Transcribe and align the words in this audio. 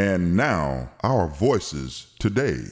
And 0.00 0.34
now, 0.34 0.88
our 1.02 1.26
voices 1.26 2.06
today. 2.18 2.64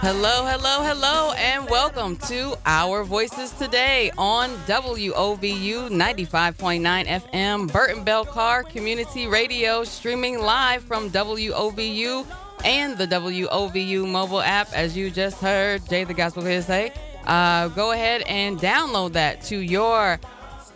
Hello, 0.00 0.44
hello, 0.44 0.82
hello, 0.82 1.32
and 1.36 1.70
welcome 1.70 2.16
to 2.16 2.58
Our 2.66 3.04
Voices 3.04 3.52
Today 3.52 4.10
on 4.18 4.50
WOVU 4.66 5.88
95.9 5.88 7.06
FM, 7.06 7.70
Burten 7.70 8.04
Bell 8.04 8.24
Carr 8.24 8.64
Community 8.64 9.28
Radio, 9.28 9.84
streaming 9.84 10.40
live 10.40 10.82
from 10.82 11.08
WOVU 11.08 12.26
and 12.64 12.98
the 12.98 13.06
WOVU 13.06 14.04
mobile 14.08 14.42
app, 14.42 14.68
as 14.72 14.96
you 14.96 15.12
just 15.12 15.40
heard 15.40 15.88
Jay 15.88 16.02
the 16.02 16.12
Gospel 16.12 16.42
Kid 16.42 16.64
say. 16.64 16.92
Uh, 17.24 17.68
go 17.68 17.92
ahead 17.92 18.22
and 18.22 18.58
download 18.58 19.12
that 19.12 19.42
to 19.42 19.58
your 19.58 20.18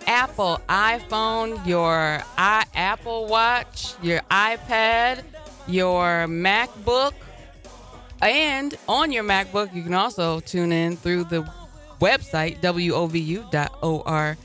Apple 0.06 0.61
iPhone, 0.69 1.65
your 1.66 2.23
i 2.37 2.65
Apple 2.74 3.27
Watch, 3.27 3.95
your 4.02 4.20
iPad, 4.30 5.23
your 5.66 6.27
MacBook, 6.27 7.12
and 8.20 8.77
on 8.88 9.12
your 9.12 9.24
MacBook, 9.24 9.74
you 9.74 9.83
can 9.83 9.95
also 9.95 10.41
tune 10.41 10.73
in 10.73 10.96
through 10.96 11.24
the 11.24 11.43
website 12.01 12.60
wovu.org 12.60 14.38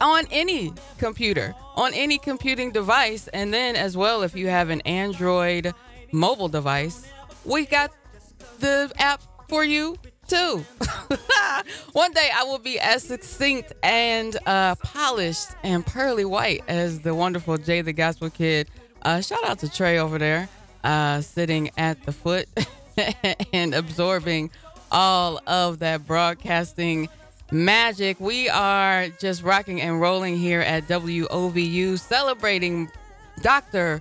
on 0.00 0.26
any 0.30 0.72
computer, 0.98 1.54
on 1.76 1.94
any 1.94 2.18
computing 2.18 2.72
device, 2.72 3.28
and 3.28 3.54
then 3.54 3.76
as 3.76 3.96
well 3.96 4.22
if 4.22 4.34
you 4.34 4.48
have 4.48 4.70
an 4.70 4.80
Android 4.82 5.72
mobile 6.12 6.48
device, 6.48 7.06
we 7.44 7.66
got 7.66 7.92
the 8.58 8.90
app 8.98 9.22
for 9.48 9.64
you 9.64 9.96
too. 10.32 10.64
One 11.92 12.12
day 12.12 12.30
I 12.34 12.44
will 12.44 12.58
be 12.58 12.80
as 12.80 13.02
succinct 13.02 13.74
and 13.82 14.34
uh, 14.46 14.76
polished 14.76 15.48
and 15.62 15.84
pearly 15.84 16.24
white 16.24 16.62
as 16.68 17.00
the 17.00 17.14
wonderful 17.14 17.58
Jay 17.58 17.82
the 17.82 17.92
Gospel 17.92 18.30
Kid. 18.30 18.68
Uh, 19.02 19.20
shout 19.20 19.44
out 19.44 19.58
to 19.58 19.68
Trey 19.68 19.98
over 19.98 20.18
there, 20.18 20.48
uh, 20.84 21.20
sitting 21.20 21.70
at 21.76 22.02
the 22.04 22.12
foot 22.12 22.48
and 23.52 23.74
absorbing 23.74 24.50
all 24.90 25.38
of 25.46 25.80
that 25.80 26.06
broadcasting 26.06 27.10
magic. 27.50 28.18
We 28.18 28.48
are 28.48 29.08
just 29.20 29.42
rocking 29.42 29.82
and 29.82 30.00
rolling 30.00 30.38
here 30.38 30.60
at 30.60 30.88
WOVU, 30.88 31.98
celebrating 31.98 32.90
Dr. 33.42 34.00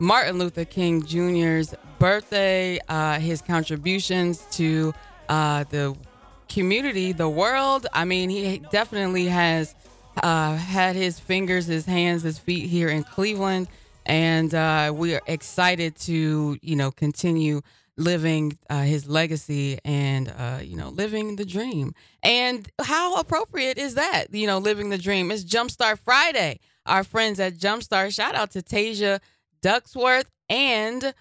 Martin 0.00 0.38
Luther 0.38 0.64
King 0.64 1.04
Jr.'s 1.04 1.72
birthday, 2.00 2.80
uh, 2.88 3.18
his 3.20 3.42
contributions 3.42 4.44
to 4.52 4.92
uh, 5.28 5.64
the 5.64 5.96
community, 6.48 7.12
the 7.12 7.28
world. 7.28 7.86
I 7.92 8.04
mean, 8.04 8.30
he 8.30 8.58
definitely 8.70 9.26
has 9.26 9.74
uh, 10.22 10.56
had 10.56 10.96
his 10.96 11.20
fingers, 11.20 11.66
his 11.66 11.84
hands, 11.86 12.22
his 12.22 12.38
feet 12.38 12.68
here 12.68 12.88
in 12.88 13.04
Cleveland, 13.04 13.68
and 14.06 14.54
uh, 14.54 14.92
we 14.94 15.14
are 15.14 15.22
excited 15.26 15.96
to, 16.00 16.58
you 16.62 16.76
know, 16.76 16.90
continue 16.90 17.60
living 17.98 18.56
uh, 18.70 18.82
his 18.82 19.08
legacy 19.08 19.76
and 19.84 20.32
uh, 20.38 20.60
you 20.62 20.76
know 20.76 20.88
living 20.88 21.36
the 21.36 21.44
dream. 21.44 21.92
And 22.22 22.68
how 22.80 23.16
appropriate 23.16 23.76
is 23.76 23.94
that? 23.94 24.26
You 24.32 24.46
know, 24.46 24.58
living 24.58 24.88
the 24.88 24.98
dream. 24.98 25.30
It's 25.30 25.44
Jumpstart 25.44 25.98
Friday. 25.98 26.60
Our 26.86 27.04
friends 27.04 27.38
at 27.40 27.54
Jumpstart. 27.54 28.14
Shout 28.14 28.34
out 28.34 28.52
to 28.52 28.62
Tasia 28.62 29.20
Ducksworth 29.62 30.30
and 30.48 31.12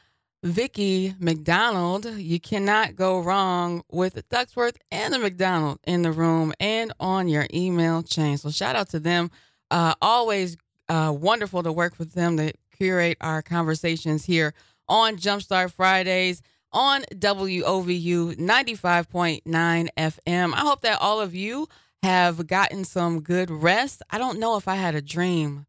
Vicky 0.44 1.16
McDonald. 1.20 2.06
You 2.06 2.40
cannot 2.40 2.96
go 2.96 3.20
wrong 3.20 3.84
with 3.90 4.28
Ducksworth 4.30 4.78
and 4.92 5.14
the 5.14 5.20
McDonald 5.20 5.80
in 5.86 6.02
the 6.04 6.12
room 6.12 6.54
and 6.60 6.94
on 7.00 7.28
your 7.28 7.48
email 7.54 8.04
chain. 8.04 8.38
So 8.38 8.50
shout 8.50 8.76
out 8.76 8.90
to 8.90 9.00
them. 9.00 9.32
Uh, 9.72 9.96
always 10.02 10.58
uh, 10.90 11.14
wonderful 11.18 11.64
to 11.64 11.72
work 11.72 12.00
with 12.00 12.14
them 12.14 12.38
to 12.38 12.54
curate 12.78 13.18
our 13.22 13.42
conversations 13.42 14.26
here 14.26 14.54
on 14.88 15.18
Jumpstart 15.18 15.72
Fridays 15.72 16.42
on 16.72 17.02
WOVU 17.14 18.36
95.9 18.36 19.42
FM. 19.98 20.54
I 20.54 20.60
hope 20.60 20.82
that 20.82 21.02
all 21.02 21.20
of 21.20 21.34
you 21.34 21.68
have 22.04 22.48
gotten 22.48 22.84
some 22.84 23.22
good 23.22 23.50
rest. 23.50 24.02
I 24.10 24.18
don't 24.18 24.40
know 24.40 24.56
if 24.58 24.68
I 24.68 24.76
had 24.76 24.96
a 24.96 25.02
dream 25.02 25.66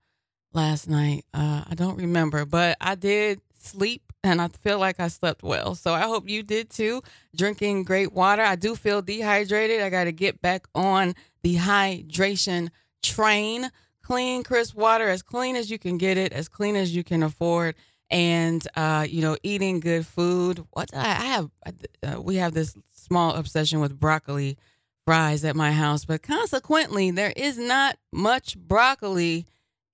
last 0.52 0.88
night. 0.88 1.24
Uh, 1.32 1.64
I 1.68 1.74
don't 1.74 1.96
remember, 1.96 2.44
but 2.44 2.76
I 2.80 2.94
did 2.94 3.40
sleep 3.58 4.07
and 4.24 4.40
I 4.40 4.48
feel 4.48 4.78
like 4.78 5.00
I 5.00 5.08
slept 5.08 5.42
well. 5.42 5.74
So 5.74 5.92
I 5.92 6.02
hope 6.02 6.28
you 6.28 6.42
did 6.42 6.70
too. 6.70 7.02
Drinking 7.36 7.84
great 7.84 8.12
water. 8.12 8.42
I 8.42 8.56
do 8.56 8.74
feel 8.74 9.02
dehydrated. 9.02 9.80
I 9.80 9.90
got 9.90 10.04
to 10.04 10.12
get 10.12 10.40
back 10.40 10.66
on 10.74 11.14
the 11.42 11.56
hydration 11.56 12.70
train. 13.02 13.70
Clean, 14.02 14.42
crisp 14.42 14.74
water, 14.74 15.08
as 15.08 15.20
clean 15.20 15.54
as 15.54 15.70
you 15.70 15.78
can 15.78 15.98
get 15.98 16.16
it, 16.16 16.32
as 16.32 16.48
clean 16.48 16.76
as 16.76 16.96
you 16.96 17.04
can 17.04 17.22
afford 17.22 17.74
and 18.10 18.66
uh, 18.74 19.06
you 19.08 19.20
know 19.20 19.36
eating 19.42 19.80
good 19.80 20.06
food. 20.06 20.64
What 20.70 20.94
I, 20.94 21.04
have, 21.04 21.50
uh, 22.02 22.20
we 22.20 22.36
have 22.36 22.54
this 22.54 22.74
small 22.92 23.34
obsession 23.34 23.80
with 23.80 23.98
broccoli 23.98 24.56
fries 25.06 25.44
at 25.44 25.56
my 25.56 25.72
house, 25.72 26.04
but 26.04 26.22
consequently, 26.22 27.10
there 27.10 27.32
is 27.36 27.58
not 27.58 27.98
much 28.12 28.58
broccoli 28.58 29.46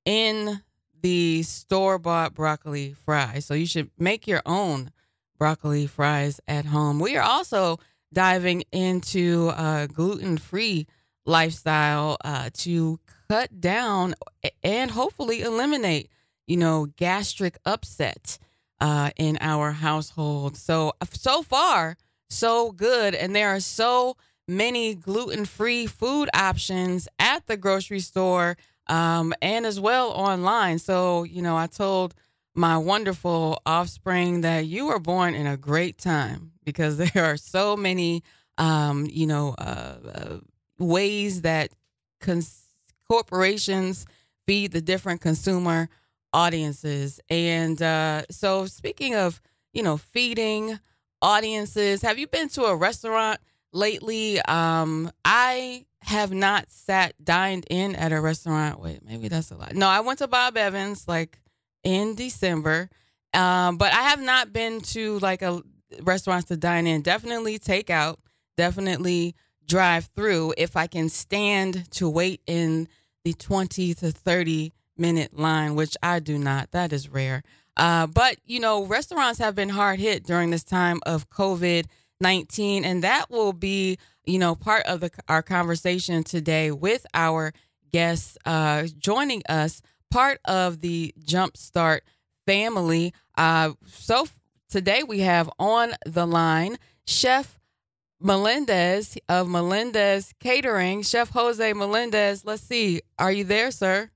in 0.04 0.62
the 1.04 1.42
store 1.42 1.98
bought 1.98 2.34
broccoli 2.34 2.94
fries. 3.04 3.44
So 3.44 3.54
you 3.54 3.66
should 3.66 3.90
make 3.98 4.26
your 4.26 4.42
own 4.46 4.90
broccoli 5.38 5.86
fries 5.86 6.40
at 6.48 6.64
home. 6.64 6.98
We 6.98 7.16
are 7.16 7.22
also 7.22 7.78
diving 8.12 8.64
into 8.72 9.50
a 9.50 9.86
gluten 9.86 10.38
free 10.38 10.86
lifestyle 11.26 12.16
uh, 12.24 12.50
to 12.54 12.98
cut 13.28 13.60
down 13.60 14.14
and 14.62 14.90
hopefully 14.90 15.42
eliminate 15.42 16.10
you 16.46 16.56
know, 16.56 16.86
gastric 16.96 17.58
upset 17.64 18.38
uh, 18.80 19.10
in 19.16 19.38
our 19.40 19.72
household. 19.72 20.56
So, 20.56 20.92
so 21.10 21.42
far, 21.42 21.96
so 22.28 22.72
good. 22.72 23.14
And 23.14 23.34
there 23.34 23.48
are 23.48 23.60
so 23.60 24.16
many 24.46 24.94
gluten 24.94 25.44
free 25.44 25.86
food 25.86 26.28
options 26.34 27.08
at 27.18 27.46
the 27.46 27.56
grocery 27.56 28.00
store 28.00 28.56
um, 28.86 29.32
and 29.40 29.66
as 29.66 29.80
well 29.80 30.10
online. 30.10 30.78
So, 30.78 31.24
you 31.24 31.42
know, 31.42 31.56
I 31.56 31.66
told 31.66 32.14
my 32.54 32.78
wonderful 32.78 33.60
offspring 33.66 34.42
that 34.42 34.66
you 34.66 34.86
were 34.86 34.98
born 34.98 35.34
in 35.34 35.46
a 35.46 35.56
great 35.56 35.98
time 35.98 36.52
because 36.64 36.96
there 37.14 37.24
are 37.24 37.36
so 37.36 37.76
many, 37.76 38.22
um, 38.58 39.06
you 39.10 39.26
know, 39.26 39.54
uh, 39.58 39.96
uh, 40.14 40.36
ways 40.78 41.42
that 41.42 41.70
cons- 42.20 42.66
corporations 43.08 44.06
feed 44.46 44.72
the 44.72 44.80
different 44.80 45.20
consumer 45.20 45.88
audiences. 46.32 47.20
And 47.30 47.80
uh, 47.80 48.22
so, 48.30 48.66
speaking 48.66 49.14
of, 49.14 49.40
you 49.72 49.82
know, 49.82 49.96
feeding 49.96 50.78
audiences, 51.22 52.02
have 52.02 52.18
you 52.18 52.26
been 52.26 52.48
to 52.50 52.64
a 52.64 52.76
restaurant 52.76 53.40
lately? 53.74 54.40
Um, 54.42 55.10
I 55.24 55.84
have 56.02 56.32
not 56.32 56.70
sat 56.70 57.12
dined 57.22 57.66
in 57.70 57.94
at 57.96 58.12
a 58.12 58.20
restaurant. 58.20 58.80
Wait, 58.80 59.00
maybe 59.04 59.28
that's 59.28 59.50
a 59.50 59.56
lot. 59.56 59.74
No, 59.74 59.88
I 59.88 60.00
went 60.00 60.18
to 60.20 60.28
Bob 60.28 60.56
Evans 60.56 61.06
like 61.08 61.40
in 61.82 62.14
December, 62.14 62.88
um, 63.32 63.76
but 63.76 63.92
I 63.92 64.02
have 64.02 64.20
not 64.20 64.52
been 64.52 64.80
to 64.80 65.18
like 65.18 65.42
a 65.42 65.62
restaurants 66.02 66.48
to 66.48 66.56
dine 66.56 66.86
in. 66.86 67.02
Definitely 67.02 67.58
take 67.58 67.90
out. 67.90 68.20
Definitely 68.56 69.34
drive 69.66 70.10
through 70.14 70.54
if 70.56 70.76
I 70.76 70.86
can 70.86 71.08
stand 71.08 71.90
to 71.92 72.08
wait 72.08 72.40
in 72.46 72.88
the 73.24 73.32
20 73.32 73.94
to 73.94 74.10
30 74.10 74.72
minute 74.96 75.36
line, 75.36 75.74
which 75.74 75.96
I 76.02 76.20
do 76.20 76.38
not. 76.38 76.70
That 76.72 76.92
is 76.92 77.08
rare. 77.08 77.42
Uh, 77.76 78.06
but, 78.06 78.36
you 78.44 78.60
know, 78.60 78.84
restaurants 78.84 79.38
have 79.40 79.54
been 79.54 79.70
hard 79.70 79.98
hit 79.98 80.24
during 80.24 80.50
this 80.50 80.62
time 80.62 81.00
of 81.06 81.28
COVID 81.30 81.86
19, 82.20 82.84
and 82.84 83.02
that 83.02 83.30
will 83.30 83.52
be, 83.52 83.98
you 84.24 84.38
know, 84.38 84.54
part 84.54 84.84
of 84.86 85.00
the, 85.00 85.10
our 85.28 85.42
conversation 85.42 86.22
today 86.22 86.70
with 86.70 87.06
our 87.14 87.52
guests 87.92 88.36
uh, 88.44 88.86
joining 88.98 89.42
us, 89.48 89.82
part 90.10 90.38
of 90.44 90.80
the 90.80 91.14
Jumpstart 91.24 92.00
family. 92.46 93.12
Uh, 93.36 93.72
so 93.86 94.26
today 94.68 95.02
we 95.02 95.20
have 95.20 95.50
on 95.58 95.92
the 96.06 96.26
line 96.26 96.76
Chef 97.06 97.58
Melendez 98.20 99.18
of 99.28 99.48
Melendez 99.48 100.32
Catering. 100.40 101.02
Chef 101.02 101.30
Jose 101.30 101.72
Melendez, 101.72 102.44
let's 102.44 102.62
see. 102.62 103.00
Are 103.18 103.32
you 103.32 103.44
there, 103.44 103.70
sir? 103.70 104.10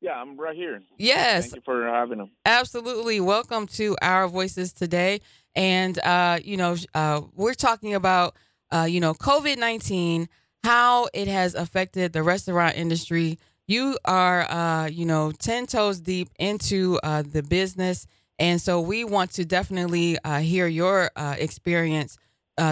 Yeah, 0.00 0.12
I'm 0.20 0.38
right 0.38 0.54
here. 0.54 0.80
Yes. 0.96 1.46
Thank 1.46 1.56
you 1.56 1.62
for 1.64 1.84
having 1.86 2.18
them. 2.18 2.30
Absolutely. 2.44 3.20
Welcome 3.20 3.66
to 3.68 3.96
Our 4.00 4.28
Voices 4.28 4.72
today. 4.72 5.20
And, 5.54 5.98
uh, 6.00 6.38
you 6.42 6.56
know, 6.56 6.76
uh, 6.94 7.22
we're 7.34 7.54
talking 7.54 7.94
about, 7.94 8.36
uh, 8.70 8.86
you 8.88 9.00
know, 9.00 9.14
COVID 9.14 9.58
19, 9.58 10.28
how 10.64 11.08
it 11.14 11.28
has 11.28 11.54
affected 11.54 12.12
the 12.12 12.22
restaurant 12.22 12.76
industry. 12.76 13.38
You 13.66 13.98
are, 14.04 14.50
uh, 14.50 14.86
you 14.86 15.04
know, 15.04 15.32
10 15.32 15.66
toes 15.66 16.00
deep 16.00 16.28
into 16.38 16.98
uh, 17.02 17.22
the 17.22 17.42
business. 17.42 18.06
And 18.38 18.60
so 18.60 18.80
we 18.80 19.04
want 19.04 19.32
to 19.32 19.44
definitely 19.44 20.16
uh, 20.24 20.38
hear 20.38 20.66
your 20.66 21.10
experience 21.16 22.16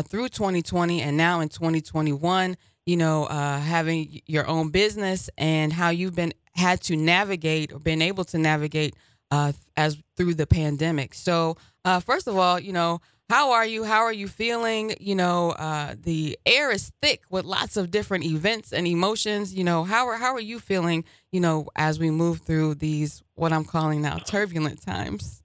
through 0.09 0.29
2020 0.29 1.03
and 1.03 1.17
now 1.17 1.41
in 1.41 1.49
2021, 1.49 2.57
you 2.87 2.97
know, 2.97 3.27
having 3.27 4.21
your 4.27 4.47
own 4.47 4.71
business 4.71 5.29
and 5.37 5.73
how 5.73 5.91
you've 5.91 6.15
been 6.15 6.33
had 6.57 6.81
to 6.83 6.97
navigate 6.97 7.73
or 7.73 7.79
been 7.79 8.03
able 8.03 8.25
to 8.25 8.39
navigate 8.39 8.95
uh, 9.31 9.53
as 9.77 9.99
through 10.17 10.35
the 10.35 10.47
pandemic. 10.47 11.15
So, 11.15 11.57
uh, 11.87 12.01
first 12.01 12.27
of 12.27 12.37
all, 12.37 12.59
you 12.59 12.73
know, 12.73 13.01
how 13.31 13.53
are 13.53 13.65
you? 13.65 13.85
How 13.85 14.03
are 14.03 14.13
you 14.13 14.29
feeling? 14.29 14.95
You 15.01 15.15
know, 15.15 15.53
uh, 15.53 15.95
the 16.01 16.39
air 16.45 16.71
is 16.71 16.93
thick 17.01 17.23
with 17.31 17.45
lots 17.45 17.77
of 17.77 17.91
different 17.91 18.25
events 18.25 18.73
and 18.73 18.87
emotions. 18.87 19.55
You 19.55 19.65
know, 19.65 19.85
how 19.85 20.07
are 20.09 20.17
how 20.17 20.35
are 20.35 20.41
you 20.41 20.59
feeling? 20.59 21.05
You 21.33 21.41
know, 21.41 21.69
as 21.77 21.99
we 21.99 22.11
move 22.11 22.41
through 22.41 22.75
these 22.75 23.23
what 23.35 23.53
I'm 23.53 23.65
calling 23.65 24.03
now 24.03 24.19
turbulent 24.19 24.83
times. 24.83 25.43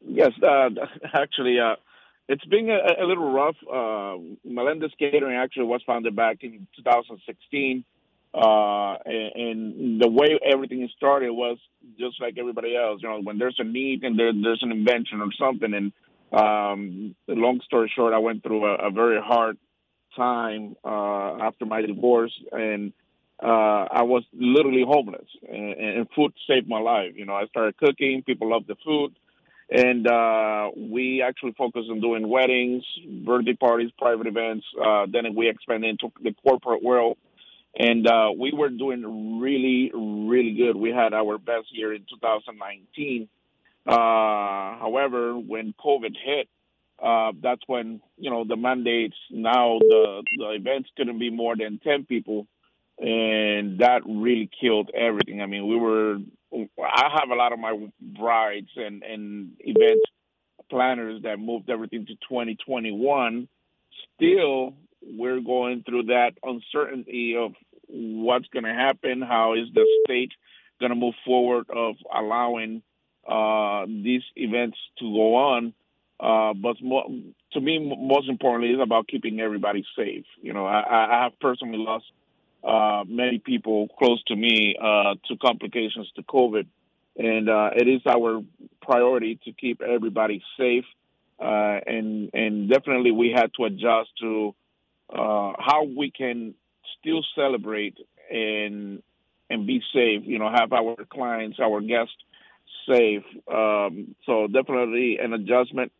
Yes, 0.00 0.32
uh, 0.42 0.70
actually, 1.14 1.60
uh, 1.60 1.76
it's 2.28 2.44
been 2.46 2.68
a, 2.70 3.02
a 3.02 3.06
little 3.06 3.30
rough. 3.32 3.56
Uh, 3.70 4.16
Melendez 4.44 4.92
Catering 4.98 5.36
actually 5.36 5.66
was 5.66 5.82
founded 5.86 6.16
back 6.16 6.38
in 6.42 6.66
2016. 6.76 7.84
Uh, 8.34 8.96
and, 9.04 9.32
and, 9.34 10.00
the 10.00 10.08
way 10.08 10.38
everything 10.42 10.88
started 10.96 11.30
was 11.30 11.58
just 11.98 12.18
like 12.18 12.38
everybody 12.38 12.74
else. 12.74 13.00
You 13.02 13.10
know, 13.10 13.20
when 13.20 13.36
there's 13.38 13.56
a 13.58 13.64
need 13.64 14.04
and 14.04 14.18
there, 14.18 14.32
there's 14.32 14.62
an 14.62 14.72
invention 14.72 15.20
or 15.20 15.28
something. 15.38 15.74
And 15.74 15.92
um, 16.32 17.14
long 17.28 17.60
story 17.66 17.92
short, 17.94 18.14
I 18.14 18.18
went 18.18 18.42
through 18.42 18.64
a, 18.64 18.88
a 18.88 18.90
very 18.90 19.20
hard 19.20 19.58
time 20.16 20.76
uh, 20.82 21.42
after 21.42 21.66
my 21.66 21.82
divorce, 21.82 22.32
and 22.52 22.94
uh, 23.42 23.86
I 23.90 24.02
was 24.02 24.24
literally 24.32 24.84
homeless. 24.86 25.28
And, 25.46 25.74
and 25.78 26.08
food 26.16 26.32
saved 26.48 26.68
my 26.68 26.80
life. 26.80 27.12
You 27.16 27.26
know, 27.26 27.34
I 27.34 27.46
started 27.48 27.76
cooking. 27.76 28.22
People 28.24 28.48
loved 28.48 28.66
the 28.66 28.76
food. 28.82 29.14
And 29.70 30.06
uh, 30.06 30.70
we 30.76 31.22
actually 31.22 31.52
focused 31.52 31.88
on 31.90 32.00
doing 32.00 32.28
weddings, 32.28 32.84
birthday 33.24 33.54
parties, 33.54 33.90
private 33.98 34.26
events. 34.26 34.66
Uh, 34.78 35.06
then 35.10 35.34
we 35.34 35.48
expanded 35.48 35.90
into 35.90 36.12
the 36.22 36.34
corporate 36.46 36.82
world 36.82 37.16
and 37.78 38.06
uh, 38.06 38.30
we 38.38 38.52
were 38.52 38.68
doing 38.68 39.40
really, 39.40 39.90
really 39.94 40.54
good. 40.54 40.76
We 40.76 40.90
had 40.90 41.14
our 41.14 41.38
best 41.38 41.66
year 41.70 41.94
in 41.94 42.04
2019. 42.08 43.28
Uh, 43.86 43.92
however, 43.92 45.34
when 45.34 45.74
COVID 45.84 46.14
hit, 46.22 46.48
uh, 47.02 47.32
that's 47.42 47.62
when 47.66 48.00
you 48.16 48.30
know 48.30 48.44
the 48.44 48.56
mandates. 48.56 49.16
Now 49.30 49.78
the 49.80 50.22
the 50.38 50.50
events 50.50 50.90
couldn't 50.96 51.18
be 51.18 51.30
more 51.30 51.56
than 51.56 51.80
10 51.82 52.04
people, 52.04 52.46
and 52.98 53.80
that 53.80 54.02
really 54.06 54.48
killed 54.60 54.90
everything. 54.94 55.40
I 55.40 55.46
mean, 55.46 55.66
we 55.66 55.76
were. 55.76 56.18
I 56.54 57.08
have 57.18 57.30
a 57.30 57.34
lot 57.34 57.52
of 57.52 57.58
my 57.58 57.88
brides 58.00 58.70
and 58.76 59.02
and 59.02 59.52
event 59.60 60.00
planners 60.70 61.22
that 61.22 61.38
moved 61.38 61.70
everything 61.70 62.06
to 62.06 62.14
2021. 62.14 63.48
Still, 64.14 64.74
we're 65.04 65.40
going 65.40 65.82
through 65.82 66.04
that 66.04 66.32
uncertainty 66.42 67.36
of 67.36 67.52
what's 67.88 68.46
going 68.48 68.64
to 68.64 68.74
happen. 68.74 69.22
How 69.22 69.54
is 69.54 69.68
the 69.74 69.86
state 70.04 70.32
going 70.80 70.90
to 70.90 70.96
move 70.96 71.14
forward 71.24 71.66
of 71.70 71.96
allowing 72.12 72.82
uh, 73.28 73.86
these 73.86 74.22
events 74.36 74.78
to 74.98 75.04
go 75.04 75.34
on? 75.34 75.74
Uh, 76.18 76.54
but 76.54 76.80
more, 76.80 77.04
to 77.52 77.60
me, 77.60 77.96
most 78.00 78.28
importantly, 78.28 78.74
is 78.74 78.80
about 78.80 79.08
keeping 79.08 79.40
everybody 79.40 79.84
safe. 79.96 80.24
You 80.40 80.52
know, 80.52 80.66
I, 80.66 80.84
I 80.88 81.22
have 81.24 81.38
personally 81.40 81.78
lost 81.78 82.04
uh, 82.62 83.02
many 83.08 83.38
people 83.38 83.88
close 83.98 84.22
to 84.24 84.36
me 84.36 84.76
uh, 84.80 85.14
to 85.28 85.36
complications 85.36 86.10
to 86.14 86.22
COVID, 86.22 86.66
and 87.16 87.48
uh, 87.48 87.70
it 87.74 87.88
is 87.88 88.02
our 88.06 88.40
priority 88.80 89.40
to 89.44 89.52
keep 89.52 89.82
everybody 89.82 90.42
safe. 90.56 90.84
Uh, 91.40 91.80
and 91.86 92.30
and 92.34 92.70
definitely, 92.70 93.10
we 93.10 93.32
had 93.34 93.50
to 93.56 93.64
adjust 93.64 94.10
to 94.20 94.54
uh, 95.12 95.52
how 95.58 95.84
we 95.84 96.10
can 96.10 96.54
still 96.98 97.22
celebrate 97.34 97.98
and 98.30 99.02
and 99.50 99.66
be 99.66 99.82
safe. 99.92 100.22
You 100.24 100.38
know, 100.38 100.50
have 100.50 100.72
our 100.72 100.96
clients, 101.10 101.58
our 101.60 101.80
guests 101.80 102.16
safe. 102.88 103.24
Um, 103.52 104.14
so 104.24 104.46
definitely 104.46 105.18
an 105.22 105.32
adjustment. 105.32 105.92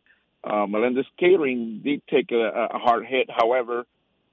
Uh, 0.43 0.65
Melendez 0.67 1.05
Catering 1.19 1.81
did 1.83 2.01
take 2.07 2.31
a, 2.31 2.67
a, 2.73 2.77
hard 2.77 3.05
hit. 3.05 3.29
However, 3.29 3.85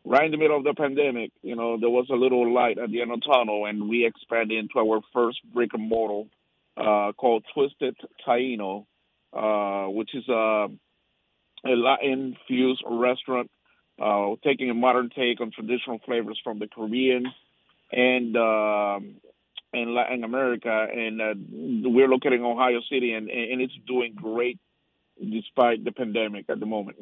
right 0.04 0.24
in 0.24 0.32
the 0.32 0.38
middle 0.38 0.56
of 0.56 0.64
the 0.64 0.74
pandemic, 0.74 1.30
you 1.42 1.54
know, 1.54 1.78
there 1.78 1.90
was 1.90 2.06
a 2.10 2.16
little 2.16 2.52
light 2.52 2.78
at 2.78 2.90
the 2.90 3.00
end 3.00 3.12
of 3.12 3.20
the 3.20 3.26
tunnel, 3.26 3.66
and 3.66 3.88
we 3.88 4.06
expanded 4.06 4.58
into 4.58 4.78
our 4.78 5.00
first 5.12 5.38
brick 5.52 5.70
and 5.72 5.88
mortar 5.88 6.28
uh, 6.76 7.12
called 7.12 7.44
Twisted 7.54 7.96
Taino, 8.26 8.86
uh, 9.32 9.88
which 9.90 10.14
is 10.14 10.26
a, 10.28 10.66
a 11.64 11.70
Latin 11.76 12.36
fused 12.48 12.82
restaurant 12.88 13.50
uh, 14.00 14.34
taking 14.42 14.70
a 14.70 14.74
modern 14.74 15.10
take 15.10 15.40
on 15.40 15.50
traditional 15.50 15.98
flavors 16.00 16.40
from 16.42 16.58
the 16.58 16.66
Caribbean 16.66 17.26
and 17.92 18.36
um, 18.36 19.16
and 19.72 19.94
Latin 19.94 20.24
America. 20.24 20.86
And 20.92 21.20
uh, 21.20 21.34
we're 21.88 22.08
located 22.08 22.40
in 22.40 22.44
Ohio 22.44 22.80
City, 22.90 23.12
and, 23.12 23.30
and 23.30 23.60
it's 23.60 23.76
doing 23.86 24.14
great 24.14 24.58
despite 25.20 25.84
the 25.84 25.92
pandemic 25.92 26.46
at 26.48 26.60
the 26.60 26.66
moment. 26.66 26.96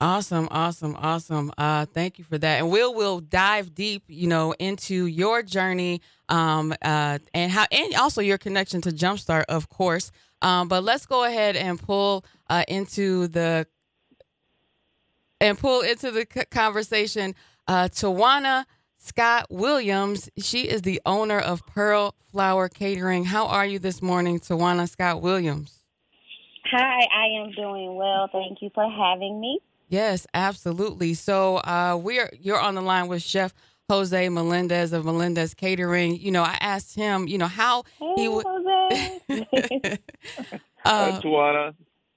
Awesome, 0.00 0.48
awesome, 0.50 0.96
awesome. 0.98 1.52
Uh, 1.56 1.86
thank 1.86 2.18
you 2.18 2.24
for 2.24 2.36
that. 2.36 2.58
And 2.58 2.70
we'll 2.72 2.92
we'll 2.92 3.20
dive 3.20 3.72
deep, 3.72 4.02
you 4.08 4.26
know, 4.26 4.52
into 4.58 5.06
your 5.06 5.44
journey, 5.44 6.00
um, 6.28 6.74
uh, 6.82 7.20
and 7.32 7.52
how, 7.52 7.66
and 7.70 7.94
also 7.94 8.20
your 8.20 8.38
connection 8.38 8.80
to 8.80 8.90
Jumpstart, 8.90 9.44
of 9.48 9.68
course. 9.68 10.10
Um, 10.40 10.66
but 10.66 10.82
let's 10.82 11.06
go 11.06 11.22
ahead 11.22 11.54
and 11.54 11.78
pull 11.78 12.24
uh, 12.50 12.64
into 12.66 13.28
the 13.28 13.68
and 15.42 15.58
pull 15.58 15.80
into 15.80 16.10
the 16.12 16.24
conversation 16.24 17.34
uh, 17.66 17.88
Tawana 17.88 18.64
Scott 18.96 19.46
Williams. 19.50 20.30
She 20.38 20.68
is 20.68 20.82
the 20.82 21.02
owner 21.04 21.38
of 21.38 21.66
Pearl 21.66 22.14
Flower 22.30 22.68
Catering. 22.68 23.24
How 23.24 23.46
are 23.46 23.66
you 23.66 23.80
this 23.80 24.00
morning, 24.00 24.38
Tawana 24.38 24.88
Scott 24.88 25.20
Williams? 25.20 25.80
Hi, 26.70 27.08
I 27.12 27.26
am 27.40 27.50
doing 27.50 27.96
well. 27.96 28.28
Thank 28.30 28.62
you 28.62 28.70
for 28.72 28.88
having 28.88 29.40
me. 29.40 29.58
Yes, 29.88 30.26
absolutely. 30.32 31.14
So 31.14 31.56
uh, 31.56 31.98
we're 32.00 32.30
you're 32.40 32.60
on 32.60 32.76
the 32.76 32.80
line 32.80 33.08
with 33.08 33.22
Chef 33.22 33.52
Jose 33.90 34.28
Melendez 34.28 34.92
of 34.92 35.04
Melendez 35.04 35.54
Catering. 35.54 36.18
You 36.18 36.30
know, 36.30 36.44
I 36.44 36.56
asked 36.60 36.94
him, 36.94 37.26
you 37.26 37.36
know, 37.36 37.48
how 37.48 37.82
hey, 37.98 38.14
he 38.16 38.28
would. 38.28 38.46
uh, 40.84 41.20
Tawana. 41.20 41.74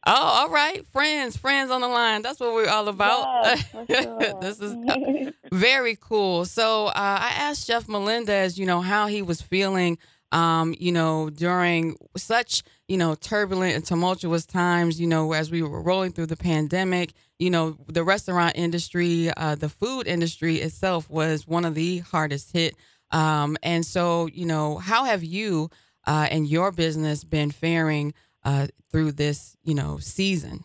Oh, 0.08 0.12
all 0.14 0.50
right. 0.50 0.86
Friends, 0.88 1.36
friends 1.36 1.72
on 1.72 1.82
the 1.82 1.88
line. 1.88 2.22
That's 2.22 2.40
what 2.40 2.54
we're 2.54 2.70
all 2.70 2.88
about. 2.88 3.58
Yes, 3.90 4.04
sure. 4.04 4.40
this 4.40 4.60
is 4.60 5.34
very 5.52 5.98
cool. 6.00 6.46
So 6.46 6.88
uh, 6.88 6.92
I 6.96 7.34
asked 7.36 7.66
Chef 7.66 7.88
Melendez, 7.90 8.60
you 8.60 8.68
know, 8.68 8.82
how 8.82 9.08
he 9.08 9.24
was 9.24 9.42
feeling, 9.42 9.98
um, 10.32 10.76
you 10.80 10.92
know, 10.92 11.32
during 11.32 11.96
such, 12.18 12.62
you 12.88 12.98
know, 12.98 13.16
turbulent 13.16 13.76
and 13.76 13.84
tumultuous 13.86 14.46
times, 14.46 15.00
you 15.00 15.08
know, 15.08 15.34
as 15.34 15.50
we 15.50 15.64
were 15.64 15.82
rolling 15.82 16.12
through 16.12 16.28
the 16.28 16.38
pandemic, 16.38 17.14
you 17.40 17.50
know, 17.50 17.76
the 17.88 18.04
restaurant 18.04 18.54
industry, 18.56 19.32
uh, 19.36 19.56
the 19.56 19.70
food 19.70 20.06
industry 20.06 20.58
itself 20.58 21.10
was 21.10 21.48
one 21.48 21.66
of 21.66 21.74
the 21.74 22.00
hardest 22.00 22.52
hit. 22.54 22.76
Um, 23.10 23.58
and 23.64 23.84
so, 23.84 24.28
you 24.28 24.46
know, 24.46 24.78
how 24.78 25.06
have 25.06 25.24
you 25.24 25.72
uh, 26.06 26.28
and 26.30 26.48
your 26.48 26.72
business 26.72 27.24
been 27.24 27.50
faring 27.50 28.14
uh, 28.46 28.68
through 28.92 29.12
this, 29.12 29.58
you 29.64 29.76
know, 29.76 29.98
season? 29.98 30.64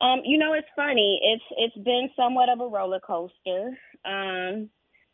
Um, 0.00 0.20
you 0.24 0.38
know, 0.38 0.52
it's 0.52 0.68
funny. 0.76 1.20
It's 1.22 1.44
it's 1.56 1.84
been 1.84 2.10
somewhat 2.14 2.48
of 2.48 2.60
a 2.60 2.66
roller 2.68 3.00
coaster. 3.00 3.76
Um, 4.04 4.70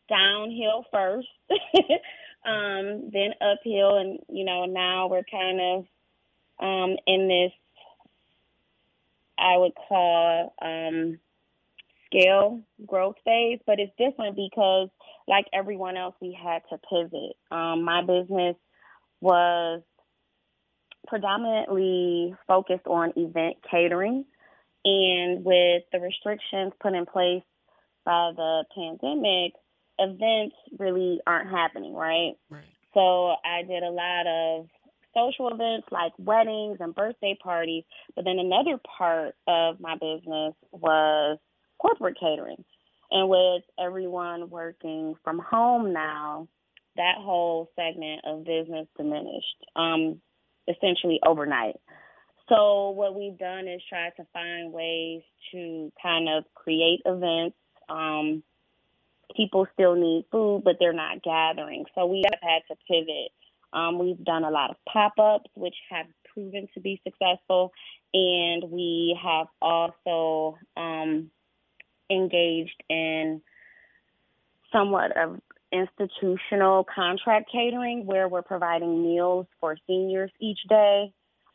downhill 0.07 0.85
first, 0.91 1.27
um, 2.45 3.09
then 3.11 3.31
uphill, 3.41 3.97
and 3.97 4.19
you 4.29 4.45
know 4.45 4.65
now 4.65 5.07
we're 5.07 5.23
kind 5.23 5.59
of 5.59 5.85
um, 6.59 6.97
in 7.07 7.27
this 7.27 7.51
I 9.37 9.57
would 9.57 9.73
call 9.75 10.53
um, 10.61 11.19
scale 12.05 12.61
growth 12.85 13.15
phase, 13.25 13.59
but 13.65 13.79
it's 13.79 13.91
different 13.97 14.35
because, 14.35 14.89
like 15.27 15.45
everyone 15.53 15.97
else, 15.97 16.15
we 16.21 16.37
had 16.41 16.61
to 16.69 16.77
pivot. 16.89 17.35
Um, 17.51 17.83
my 17.83 18.01
business 18.01 18.55
was 19.21 19.81
predominantly 21.07 22.35
focused 22.47 22.87
on 22.87 23.13
event 23.15 23.57
catering. 23.69 24.25
And 24.83 25.43
with 25.43 25.83
the 25.91 25.99
restrictions 25.99 26.73
put 26.79 26.93
in 26.93 27.05
place 27.05 27.43
by 28.05 28.31
the 28.35 28.65
pandemic, 28.75 29.53
events 29.97 30.55
really 30.77 31.19
aren't 31.25 31.49
happening, 31.49 31.95
right? 31.95 32.33
Right. 32.49 32.63
So 32.93 33.35
I 33.43 33.63
did 33.67 33.83
a 33.83 33.89
lot 33.89 34.27
of 34.27 34.67
social 35.15 35.49
events 35.49 35.87
like 35.91 36.11
weddings 36.19 36.77
and 36.79 36.93
birthday 36.93 37.37
parties. 37.41 37.83
But 38.15 38.25
then 38.25 38.37
another 38.37 38.79
part 38.97 39.35
of 39.47 39.79
my 39.79 39.95
business 39.95 40.53
was 40.71 41.39
corporate 41.79 42.17
catering. 42.19 42.63
And 43.11 43.29
with 43.29 43.63
everyone 43.79 44.49
working 44.49 45.15
from 45.23 45.39
home 45.39 45.93
now, 45.93 46.47
that 46.95 47.15
whole 47.17 47.69
segment 47.75 48.21
of 48.25 48.45
business 48.45 48.87
diminished. 48.97 49.65
Um, 49.75 50.21
essentially 50.67 51.19
overnight. 51.25 51.75
So 52.49 52.91
what 52.91 53.15
we've 53.15 53.37
done 53.37 53.67
is 53.67 53.81
try 53.89 54.09
to 54.17 54.23
find 54.31 54.71
ways 54.71 55.21
to 55.51 55.91
kind 56.01 56.29
of 56.29 56.43
create 56.53 57.01
events 57.05 57.55
um, 57.89 58.43
people 59.35 59.67
still 59.73 59.95
need 59.95 60.25
food, 60.31 60.61
but 60.63 60.77
they're 60.79 60.93
not 60.93 61.23
gathering. 61.23 61.85
So 61.95 62.05
we 62.05 62.23
have 62.29 62.39
had 62.41 62.61
to 62.69 62.75
pivot. 62.87 63.31
Um, 63.73 63.99
we've 63.99 64.23
done 64.23 64.43
a 64.43 64.49
lot 64.49 64.69
of 64.69 64.77
pop 64.91 65.13
ups, 65.19 65.49
which 65.55 65.75
have 65.89 66.05
proven 66.33 66.67
to 66.73 66.79
be 66.79 67.01
successful, 67.03 67.71
and 68.13 68.71
we 68.71 69.17
have 69.21 69.47
also 69.61 70.57
um, 70.77 71.29
engaged 72.09 72.83
in 72.89 73.41
somewhat 74.71 75.17
of 75.17 75.39
institutional 75.71 76.85
contract 76.93 77.49
catering 77.51 78.05
where 78.05 78.27
we're 78.27 78.41
providing 78.41 79.03
meals 79.03 79.47
for 79.59 79.77
seniors 79.87 80.31
each 80.39 80.59
day. 80.69 81.11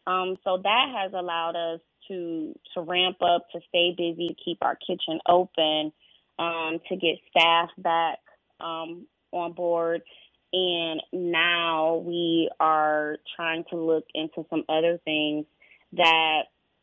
Um, 0.07 0.37
so 0.45 0.59
that 0.63 0.87
has 0.97 1.13
allowed 1.13 1.57
us 1.57 1.81
to 2.09 2.55
to 2.75 2.81
ramp 2.81 3.19
up, 3.23 3.47
to 3.53 3.61
stay 3.69 3.95
busy, 3.97 4.37
keep 4.45 4.59
our 4.63 4.77
kitchen 4.77 5.21
open, 5.29 5.93
um, 6.39 6.79
to 6.89 6.97
get 6.97 7.19
staff 7.31 7.69
back 7.79 8.19
um, 8.61 9.07
on 9.33 9.53
board. 9.53 10.03
And 10.53 11.01
now 11.13 12.03
we 12.05 12.51
are 12.59 13.19
trying 13.37 13.65
to 13.71 13.77
look 13.77 14.05
into 14.15 14.45
some 14.51 14.65
other 14.69 14.99
things 15.05 15.47
that 15.93 16.43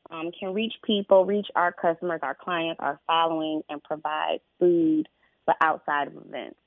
um, 0.09 0.31
can 0.39 0.53
reach 0.53 0.73
people, 0.85 1.25
reach 1.25 1.47
our 1.55 1.73
customers, 1.73 2.21
our 2.23 2.35
clients, 2.35 2.79
our 2.79 2.99
following, 3.07 3.61
and 3.69 3.83
provide 3.83 4.39
food 4.59 5.09
but 5.45 5.57
outside 5.61 6.07
of 6.07 6.15
events. 6.15 6.57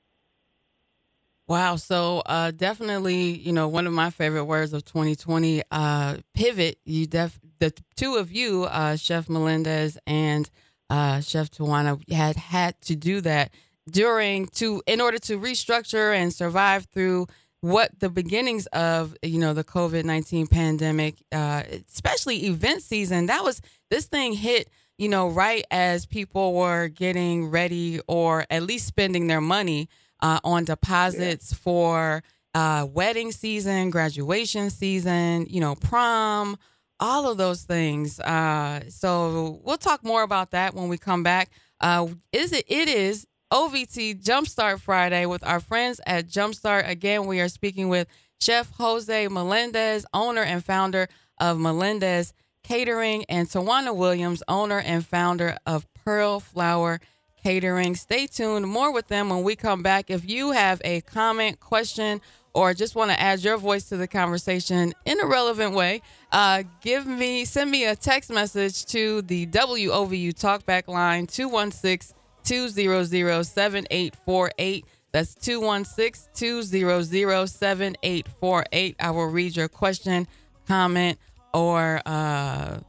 Wow. 1.51 1.75
So 1.75 2.23
uh, 2.25 2.51
definitely, 2.51 3.37
you 3.37 3.51
know, 3.51 3.67
one 3.67 3.85
of 3.85 3.91
my 3.91 4.09
favorite 4.09 4.45
words 4.45 4.71
of 4.71 4.85
2020, 4.85 5.61
uh, 5.69 6.15
pivot. 6.33 6.77
You 6.85 7.07
def 7.07 7.37
the 7.59 7.73
two 7.97 8.15
of 8.15 8.31
you, 8.31 8.63
uh, 8.63 8.95
Chef 8.95 9.27
Melendez 9.27 9.97
and 10.07 10.49
uh, 10.89 11.19
Chef 11.19 11.51
Tawana, 11.51 12.09
had 12.09 12.37
had 12.37 12.79
to 12.83 12.95
do 12.95 13.19
that 13.19 13.51
during 13.89 14.47
to 14.47 14.81
in 14.87 15.01
order 15.01 15.17
to 15.19 15.37
restructure 15.37 16.15
and 16.15 16.33
survive 16.33 16.87
through 16.93 17.27
what 17.59 17.99
the 17.99 18.07
beginnings 18.07 18.65
of 18.67 19.13
you 19.21 19.37
know 19.37 19.53
the 19.53 19.65
COVID 19.65 20.05
nineteen 20.05 20.47
pandemic, 20.47 21.15
uh, 21.33 21.63
especially 21.93 22.45
event 22.45 22.81
season. 22.81 23.25
That 23.25 23.43
was 23.43 23.59
this 23.89 24.05
thing 24.05 24.31
hit 24.31 24.69
you 24.97 25.09
know 25.09 25.27
right 25.27 25.65
as 25.69 26.05
people 26.05 26.53
were 26.53 26.87
getting 26.87 27.49
ready 27.49 27.99
or 28.07 28.45
at 28.49 28.63
least 28.63 28.87
spending 28.87 29.27
their 29.27 29.41
money 29.41 29.89
uh, 30.21 30.39
on 30.43 30.65
deposits 30.65 31.51
yeah. 31.51 31.57
for 31.61 32.23
uh, 32.53 32.87
wedding 32.91 33.31
season, 33.31 33.89
graduation 33.89 34.69
season, 34.69 35.45
you 35.49 35.59
know, 35.59 35.75
prom, 35.75 36.57
all 36.99 37.29
of 37.29 37.37
those 37.37 37.63
things. 37.63 38.19
Uh, 38.19 38.81
so 38.89 39.59
we'll 39.63 39.77
talk 39.77 40.03
more 40.03 40.23
about 40.23 40.51
that 40.51 40.73
when 40.73 40.87
we 40.87 40.97
come 40.97 41.23
back. 41.23 41.49
Uh, 41.79 42.07
is 42.31 42.53
it? 42.53 42.65
It 42.67 42.87
is 42.87 43.25
OVT 43.51 44.23
Jumpstart 44.23 44.79
Friday 44.79 45.25
with 45.25 45.45
our 45.45 45.59
friends 45.59 45.99
at 46.05 46.27
Jumpstart. 46.27 46.87
Again, 46.87 47.25
we 47.25 47.41
are 47.41 47.49
speaking 47.49 47.89
with 47.89 48.07
Chef 48.39 48.71
Jose 48.77 49.27
Melendez, 49.27 50.05
owner 50.13 50.41
and 50.41 50.63
founder 50.63 51.07
of 51.39 51.59
Melendez 51.59 52.33
Catering, 52.63 53.25
and 53.27 53.47
Tawana 53.47 53.95
Williams, 53.95 54.43
owner 54.47 54.79
and 54.79 55.05
founder 55.05 55.57
of 55.65 55.87
Pearl 56.05 56.39
Flower 56.39 56.99
Catering. 57.43 57.95
Stay 57.95 58.27
tuned. 58.27 58.67
More 58.67 58.93
with 58.93 59.07
them 59.07 59.29
when 59.29 59.43
we 59.43 59.55
come 59.55 59.81
back. 59.81 60.09
If 60.09 60.29
you 60.29 60.51
have 60.51 60.81
a 60.83 61.01
comment, 61.01 61.59
question, 61.59 62.21
or 62.53 62.73
just 62.73 62.95
want 62.95 63.11
to 63.11 63.19
add 63.19 63.43
your 63.43 63.57
voice 63.57 63.85
to 63.89 63.97
the 63.97 64.07
conversation 64.07 64.93
in 65.05 65.19
a 65.19 65.25
relevant 65.25 65.73
way, 65.73 66.01
uh, 66.31 66.63
give 66.81 67.05
me 67.07 67.45
send 67.45 67.71
me 67.71 67.85
a 67.85 67.95
text 67.95 68.29
message 68.29 68.85
to 68.87 69.21
the 69.23 69.47
WOVU 69.47 70.33
talkback 70.33 70.87
line 70.87 71.27
216 71.27 72.15
200 72.43 73.43
7848. 73.43 74.85
That's 75.11 75.35
216 75.35 76.29
200 76.33 77.47
7848. 77.47 78.95
I 78.99 79.11
will 79.11 79.27
read 79.27 79.55
your 79.55 79.67
question, 79.67 80.27
comment, 80.67 81.17
or 81.53 82.01
uh, 82.05 82.79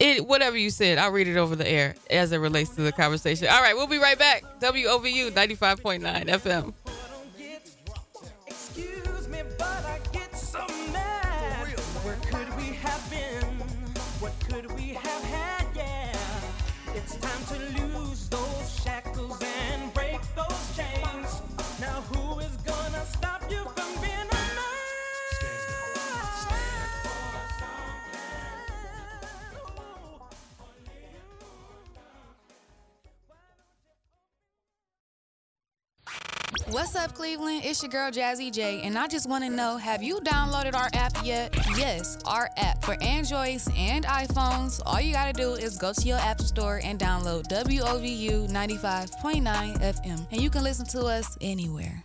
it, 0.00 0.26
whatever 0.26 0.56
you 0.56 0.70
said, 0.70 0.96
I'll 0.98 1.12
read 1.12 1.28
it 1.28 1.36
over 1.36 1.54
the 1.54 1.68
air 1.68 1.94
as 2.10 2.32
it 2.32 2.38
relates 2.38 2.70
to 2.70 2.82
the 2.82 2.90
conversation. 2.90 3.48
All 3.48 3.60
right, 3.60 3.76
we'll 3.76 3.86
be 3.86 3.98
right 3.98 4.18
back. 4.18 4.42
WOVU 4.60 5.30
95.9 5.30 6.00
FM. 6.26 6.72
What's 36.70 36.94
up, 36.94 37.14
Cleveland? 37.14 37.62
It's 37.64 37.82
your 37.82 37.90
girl 37.90 38.12
Jazzy 38.12 38.52
J, 38.52 38.82
and 38.82 38.96
I 38.96 39.08
just 39.08 39.28
want 39.28 39.42
to 39.42 39.50
know 39.50 39.76
have 39.76 40.04
you 40.04 40.20
downloaded 40.20 40.76
our 40.76 40.88
app 40.92 41.12
yet? 41.24 41.52
Yes, 41.76 42.16
our 42.24 42.48
app 42.56 42.84
for 42.84 42.96
Androids 43.02 43.68
and 43.76 44.04
iPhones. 44.04 44.80
All 44.86 45.00
you 45.00 45.12
got 45.12 45.26
to 45.26 45.32
do 45.32 45.54
is 45.54 45.76
go 45.76 45.92
to 45.92 46.02
your 46.06 46.18
app 46.18 46.40
store 46.40 46.80
and 46.84 46.96
download 46.96 47.48
WOVU 47.48 48.48
95.9 48.48 49.80
FM, 49.80 50.26
and 50.30 50.40
you 50.40 50.48
can 50.48 50.62
listen 50.62 50.86
to 50.86 51.06
us 51.06 51.36
anywhere. 51.40 52.04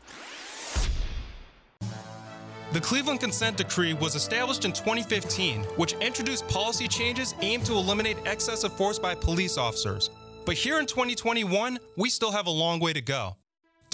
The 2.71 2.81
Cleveland 2.81 3.19
Consent 3.19 3.57
Decree 3.57 3.93
was 3.93 4.15
established 4.15 4.65
in 4.65 4.71
2015, 4.71 5.61
which 5.75 5.93
introduced 6.01 6.47
policy 6.47 6.87
changes 6.87 7.35
aimed 7.41 7.67
to 7.67 7.73
eliminate 7.73 8.17
excessive 8.25 8.73
force 8.73 8.97
by 8.97 9.13
police 9.13 9.59
officers. 9.59 10.09
But 10.43 10.55
here 10.55 10.79
in 10.79 10.87
2021, 10.87 11.77
we 11.97 12.09
still 12.09 12.31
have 12.31 12.47
a 12.47 12.51
long 12.51 12.79
way 12.79 12.93
to 12.93 13.01
go. 13.01 13.35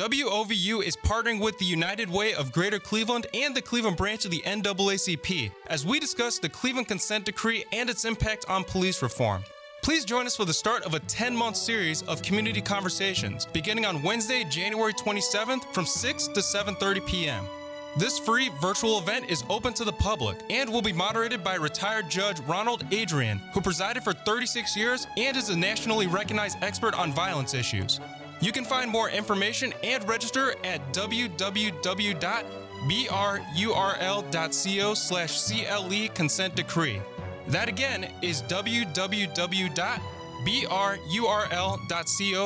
WOVU 0.02 0.84
is 0.84 0.98
partnering 0.98 1.40
with 1.40 1.60
the 1.60 1.66
United 1.66 2.10
Way 2.10 2.34
of 2.34 2.52
Greater 2.52 2.80
Cleveland 2.80 3.28
and 3.36 3.54
the 3.54 3.62
Cleveland 3.62 3.98
branch 3.98 4.26
of 4.26 4.32
the 4.32 4.42
NAACP 4.48 5.52
as 5.68 5.86
we 5.86 6.00
discuss 6.00 6.40
the 6.40 6.50
Cleveland 6.50 6.88
Consent 6.88 7.26
Decree 7.26 7.66
and 7.72 7.88
its 7.88 8.04
impact 8.04 8.44
on 8.50 8.64
police 8.64 9.04
reform. 9.04 9.44
Please 9.84 10.04
join 10.04 10.26
us 10.26 10.36
for 10.36 10.44
the 10.44 10.54
start 10.54 10.82
of 10.86 10.96
a 10.96 11.00
10 11.02 11.36
month 11.36 11.56
series 11.56 12.02
of 12.04 12.24
community 12.24 12.62
conversations 12.62 13.46
beginning 13.46 13.86
on 13.86 14.02
Wednesday, 14.02 14.44
January 14.44 14.94
27th 14.94 15.72
from 15.72 15.86
6 15.86 16.28
to 16.30 16.40
7:30 16.40 17.06
p.m. 17.06 17.46
This 17.96 18.18
free 18.18 18.50
virtual 18.60 18.98
event 18.98 19.30
is 19.30 19.44
open 19.50 19.74
to 19.76 19.84
the 19.84 19.94
public 19.94 20.38
and 20.50 20.68
will 20.68 20.82
be 20.82 20.94
moderated 20.94 21.44
by 21.44 21.56
retired 21.56 22.10
Judge 22.10 22.40
Ronald 22.48 22.90
Adrine, 22.90 23.40
who 23.54 23.62
presided 23.62 24.02
for 24.02 24.14
36 24.14 24.76
years 24.76 25.06
and 25.16 25.38
is 25.38 25.50
a 25.50 25.56
nationally 25.56 26.08
recognized 26.08 26.58
expert 26.64 26.96
on 26.96 27.14
violence 27.14 27.54
issues. 27.54 28.00
You 28.42 28.52
can 28.52 28.66
find 28.66 28.90
more 28.90 29.10
information 29.10 29.74
and 29.84 30.08
register 30.10 30.56
at 30.64 30.94
www.brurl.co 30.94 32.14
slash 34.96 35.42
CLE 35.44 36.08
consent 36.16 36.56
decree. 36.56 37.00
That 37.48 37.70
again 37.70 38.12
is 38.22 38.42
www.brurl.co 38.44 39.72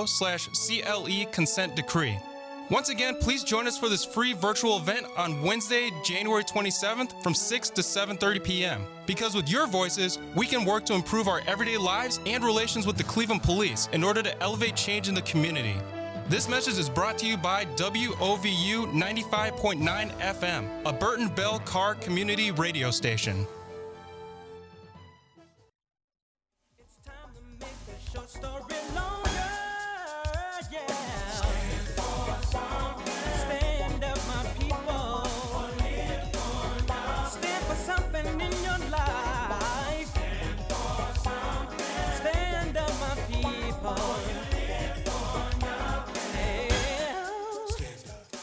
slash 0.06 0.48
CLE 0.48 1.26
consent 1.32 1.76
decree. 1.76 2.20
Once 2.72 2.90
again, 2.90 3.16
please 3.20 3.44
join 3.44 3.68
us 3.68 3.78
for 3.78 3.90
this 3.90 4.04
free 4.04 4.34
virtual 4.34 4.78
event 4.78 5.06
on 5.18 5.40
Wednesday, 5.44 5.92
January 6.04 6.44
27th 6.44 7.22
from 7.22 7.36
6 7.36 7.70
to 7.70 7.82
7:30 7.82 8.44
p.m. 8.44 8.88
Because 9.06 9.36
with 9.36 9.48
your 9.48 9.68
voices, 9.68 10.18
we 10.36 10.48
can 10.48 10.66
work 10.66 10.84
to 10.86 10.96
improve 10.96 11.28
our 11.28 11.44
everyday 11.46 11.78
lives 11.78 12.20
and 12.26 12.44
relations 12.44 12.88
with 12.88 12.98
the 12.98 13.04
Cleveland 13.04 13.44
Police 13.44 13.88
in 13.94 14.04
order 14.04 14.24
to 14.24 14.42
elevate 14.42 14.76
change 14.76 15.08
in 15.08 15.14
the 15.14 15.22
community. 15.22 15.76
This 16.28 16.50
message 16.50 16.80
is 16.80 16.90
brought 16.90 17.20
to 17.20 17.28
you 17.28 17.38
by 17.38 17.66
WOVU 17.66 18.92
95.9 18.92 20.12
FM, 20.20 20.68
a 20.88 20.92
Burten 20.92 21.36
Bell 21.36 21.60
Carr 21.60 21.94
community 21.94 22.50
radio 22.50 22.90
station. 22.90 23.46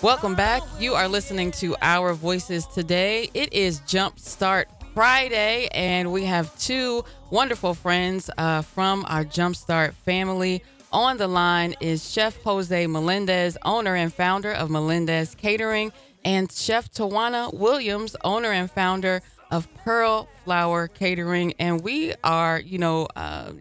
Welcome 0.03 0.35
back. 0.35 0.65
You 0.81 0.95
are 0.95 1.07
listening 1.07 1.53
to 1.53 1.77
Our 1.81 2.13
Voices 2.13 2.67
today. 2.67 3.31
It 3.35 3.53
is 3.53 3.79
Jumpstart 3.83 4.65
Friday, 4.95 5.69
and 5.69 6.11
we 6.11 6.25
have 6.25 6.59
two 6.59 7.05
wonderful 7.31 7.73
friends 7.73 8.29
uh, 8.37 8.63
from 8.63 9.05
our 9.07 9.25
Jumpstart 9.25 9.93
family 9.93 10.65
On 10.91 11.17
the 11.19 11.29
line 11.29 11.75
is 11.81 12.11
Chef 12.11 12.37
Jose 12.43 12.87
Melendez, 12.89 13.57
owner 13.65 13.95
and 13.95 14.13
founder 14.13 14.53
of 14.53 14.71
Melendez 14.71 15.37
Catering, 15.37 15.93
and 16.25 16.51
Chef 16.51 16.91
Tawana 16.93 17.55
Williams, 17.55 18.15
owner 18.25 18.51
and 18.51 18.69
founder 18.69 19.23
of 19.53 19.73
Pearl 19.85 20.29
Flower 20.45 20.89
Catering. 20.89 21.55
And 21.61 21.81
we 21.81 22.13
are, 22.25 22.61
you 22.61 22.79
know, 22.79 23.07
uh, 23.15 23.53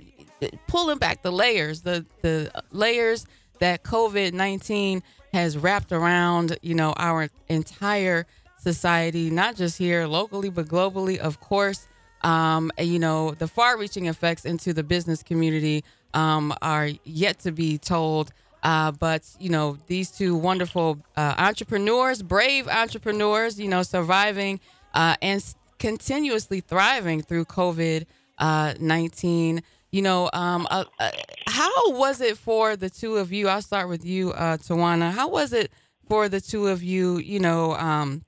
pulling 0.67 0.97
back 0.97 1.21
the 1.21 1.31
layers, 1.31 1.83
the 1.83 2.03
the 2.23 2.51
layers 2.71 3.27
that 3.59 3.83
COVID 3.83 4.33
nineteen 4.33 5.03
has 5.33 5.57
wrapped 5.57 5.91
around, 5.91 6.57
you 6.61 6.75
know, 6.75 6.93
our 6.97 7.29
entire 7.47 8.25
society, 8.57 9.29
not 9.29 9.55
just 9.55 9.77
here 9.77 10.05
locally 10.05 10.49
but 10.49 10.67
globally, 10.67 11.17
of 11.17 11.39
course. 11.39 11.87
Um, 12.23 12.71
you 12.77 12.99
know, 12.99 13.31
the 13.31 13.47
far-reaching 13.47 14.05
effects 14.05 14.45
into 14.45 14.73
the 14.73 14.83
business 14.83 15.23
community 15.23 15.83
um, 16.13 16.53
are 16.61 16.89
yet 17.03 17.39
to 17.39 17.51
be 17.51 17.77
told. 17.77 18.31
Uh, 18.61 18.91
but 18.91 19.23
you 19.39 19.49
know, 19.49 19.77
these 19.87 20.11
two 20.11 20.35
wonderful 20.35 20.99
uh, 21.17 21.33
entrepreneurs, 21.37 22.21
brave 22.21 22.67
entrepreneurs, 22.67 23.59
you 23.59 23.67
know, 23.67 23.81
surviving 23.81 24.59
uh, 24.93 25.15
and 25.21 25.43
continuously 25.79 26.59
thriving 26.61 27.23
through 27.23 27.45
COVID 27.45 28.05
uh, 28.37 28.73
nineteen. 28.79 29.63
You 29.91 30.01
know, 30.01 30.29
um, 30.33 30.67
uh, 30.71 30.85
uh, 30.99 31.11
how 31.47 31.91
was 31.91 32.21
it 32.21 32.37
for 32.37 32.75
the 32.75 32.89
two 32.89 33.17
of 33.17 33.31
you? 33.31 33.47
I'll 33.49 33.61
start 33.61 33.89
with 33.89 34.05
you, 34.05 34.31
Tawana. 34.31 35.11
How 35.11 35.27
was 35.27 35.51
it 35.53 35.71
for 36.07 36.29
the 36.29 36.39
two 36.41 36.67
of 36.67 36.81
you? 36.81 37.17
You 37.17 37.39
know, 37.39 37.73
um, 37.75 38.23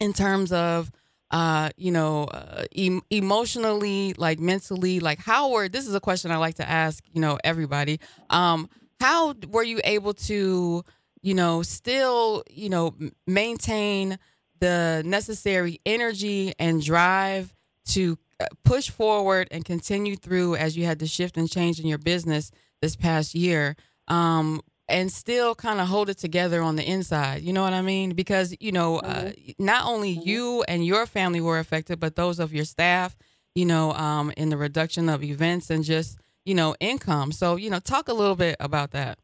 in 0.00 0.12
terms 0.12 0.52
of 0.52 0.90
uh, 1.34 1.68
you 1.76 1.90
know, 1.90 2.24
uh, 2.26 2.64
em- 2.76 3.02
emotionally, 3.10 4.14
like 4.16 4.38
mentally, 4.38 5.00
like 5.00 5.18
how 5.18 5.50
were, 5.50 5.68
this 5.68 5.86
is 5.88 5.94
a 5.94 6.00
question 6.00 6.30
I 6.30 6.36
like 6.36 6.54
to 6.56 6.68
ask, 6.68 7.02
you 7.12 7.20
know, 7.20 7.38
everybody. 7.42 7.98
Um, 8.30 8.68
how 9.00 9.34
were 9.50 9.64
you 9.64 9.80
able 9.82 10.14
to, 10.14 10.84
you 11.22 11.34
know, 11.34 11.62
still, 11.62 12.44
you 12.48 12.68
know, 12.68 12.94
maintain 13.26 14.16
the 14.60 15.02
necessary 15.04 15.80
energy 15.84 16.52
and 16.60 16.80
drive 16.80 17.52
to 17.86 18.12
uh, 18.12 18.16
push 18.64 18.90
forward 18.90 19.48
and 19.50 19.64
continue 19.64 20.16
through 20.16 20.56
as 20.56 20.76
you 20.76 20.84
had 20.84 20.98
to 21.00 21.06
shift 21.06 21.36
and 21.36 21.50
change 21.50 21.80
in 21.80 21.86
your 21.86 21.98
business 21.98 22.50
this 22.80 22.96
past 22.96 23.34
year? 23.34 23.76
Um, 24.08 24.60
and 24.88 25.10
still 25.10 25.54
kind 25.54 25.80
of 25.80 25.88
hold 25.88 26.10
it 26.10 26.18
together 26.18 26.62
on 26.62 26.76
the 26.76 26.84
inside. 26.84 27.42
You 27.42 27.52
know 27.52 27.62
what 27.62 27.72
I 27.72 27.82
mean? 27.82 28.10
Because, 28.10 28.54
you 28.60 28.72
know, 28.72 28.98
uh, 28.98 29.24
mm-hmm. 29.24 29.50
uh, 29.50 29.52
not 29.58 29.86
only 29.86 30.14
mm-hmm. 30.14 30.28
you 30.28 30.64
and 30.68 30.84
your 30.84 31.06
family 31.06 31.40
were 31.40 31.58
affected, 31.58 32.00
but 32.00 32.16
those 32.16 32.38
of 32.38 32.52
your 32.52 32.64
staff, 32.64 33.16
you 33.54 33.64
know, 33.64 33.92
um, 33.92 34.32
in 34.36 34.50
the 34.50 34.56
reduction 34.56 35.08
of 35.08 35.22
events 35.22 35.70
and 35.70 35.84
just, 35.84 36.18
you 36.44 36.54
know, 36.54 36.74
income. 36.80 37.32
So, 37.32 37.56
you 37.56 37.70
know, 37.70 37.80
talk 37.80 38.08
a 38.08 38.14
little 38.14 38.36
bit 38.36 38.56
about 38.60 38.90
that. 38.90 39.18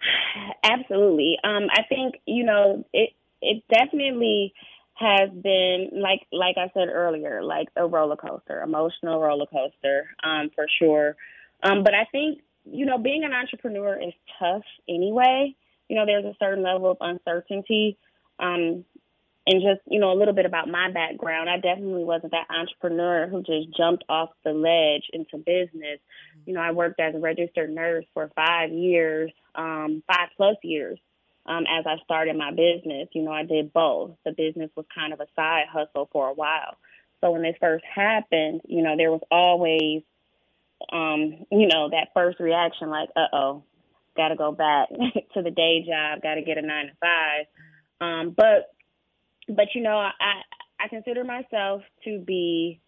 Absolutely. 0.64 1.38
Um, 1.44 1.68
I 1.70 1.82
think, 1.88 2.14
you 2.26 2.44
know, 2.44 2.86
it, 2.92 3.10
it 3.42 3.62
definitely 3.70 4.54
has 5.00 5.30
been 5.30 5.90
like 5.92 6.20
like 6.30 6.56
I 6.58 6.70
said 6.74 6.88
earlier, 6.88 7.42
like 7.42 7.68
a 7.76 7.86
roller 7.86 8.16
coaster, 8.16 8.62
emotional 8.62 9.20
roller 9.20 9.46
coaster, 9.46 10.06
um, 10.22 10.50
for 10.54 10.66
sure. 10.78 11.16
Um, 11.62 11.82
but 11.82 11.94
I 11.94 12.04
think 12.12 12.40
you 12.64 12.86
know, 12.86 12.98
being 12.98 13.24
an 13.24 13.32
entrepreneur 13.32 14.00
is 14.00 14.12
tough 14.38 14.62
anyway. 14.88 15.54
You 15.88 15.96
know, 15.96 16.06
there's 16.06 16.24
a 16.24 16.36
certain 16.38 16.62
level 16.62 16.90
of 16.90 16.98
uncertainty. 17.00 17.98
Um, 18.38 18.84
and 19.46 19.62
just, 19.62 19.80
you 19.86 19.98
know, 19.98 20.12
a 20.12 20.18
little 20.18 20.34
bit 20.34 20.46
about 20.46 20.68
my 20.68 20.90
background. 20.92 21.48
I 21.48 21.56
definitely 21.56 22.04
wasn't 22.04 22.32
that 22.32 22.46
entrepreneur 22.50 23.26
who 23.26 23.42
just 23.42 23.74
jumped 23.76 24.04
off 24.08 24.30
the 24.44 24.52
ledge 24.52 25.04
into 25.12 25.38
business. 25.38 25.98
You 26.46 26.54
know, 26.54 26.60
I 26.60 26.72
worked 26.72 27.00
as 27.00 27.14
a 27.14 27.18
registered 27.18 27.70
nurse 27.70 28.04
for 28.12 28.30
five 28.36 28.70
years, 28.70 29.32
um, 29.54 30.02
five 30.06 30.28
plus 30.36 30.56
years, 30.62 30.98
um, 31.46 31.64
as 31.68 31.86
I 31.86 31.96
started 32.04 32.36
my 32.36 32.50
business. 32.50 33.08
You 33.12 33.22
know, 33.22 33.32
I 33.32 33.44
did 33.44 33.72
both. 33.72 34.12
The 34.24 34.32
business 34.32 34.70
was 34.76 34.86
kind 34.94 35.12
of 35.12 35.20
a 35.20 35.26
side 35.34 35.64
hustle 35.72 36.08
for 36.12 36.28
a 36.28 36.34
while. 36.34 36.76
So 37.20 37.32
when 37.32 37.42
this 37.42 37.56
first 37.60 37.84
happened, 37.84 38.62
you 38.66 38.82
know, 38.82 38.96
there 38.96 39.10
was 39.10 39.20
always 39.30 40.02
um, 40.92 41.46
you 41.50 41.66
know, 41.68 41.90
that 41.90 42.08
first 42.14 42.40
reaction, 42.40 42.88
like, 42.88 43.10
uh 43.16 43.26
oh, 43.32 43.62
got 44.16 44.28
to 44.28 44.36
go 44.36 44.52
back 44.52 44.88
to 45.34 45.42
the 45.42 45.50
day 45.50 45.84
job, 45.86 46.22
got 46.22 46.34
to 46.34 46.42
get 46.42 46.58
a 46.58 46.62
nine 46.62 46.86
to 46.86 46.92
five. 47.00 47.46
Um, 48.00 48.34
but, 48.36 48.74
but 49.48 49.66
you 49.74 49.82
know, 49.82 49.98
I 49.98 50.12
I 50.82 50.88
consider 50.88 51.24
myself 51.24 51.82
to 52.04 52.18
be 52.18 52.80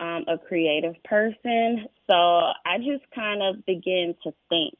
um, 0.00 0.24
a 0.28 0.38
creative 0.38 0.94
person, 1.04 1.86
so 2.08 2.14
I 2.14 2.78
just 2.78 3.04
kind 3.14 3.42
of 3.42 3.66
begin 3.66 4.14
to 4.24 4.32
think, 4.48 4.74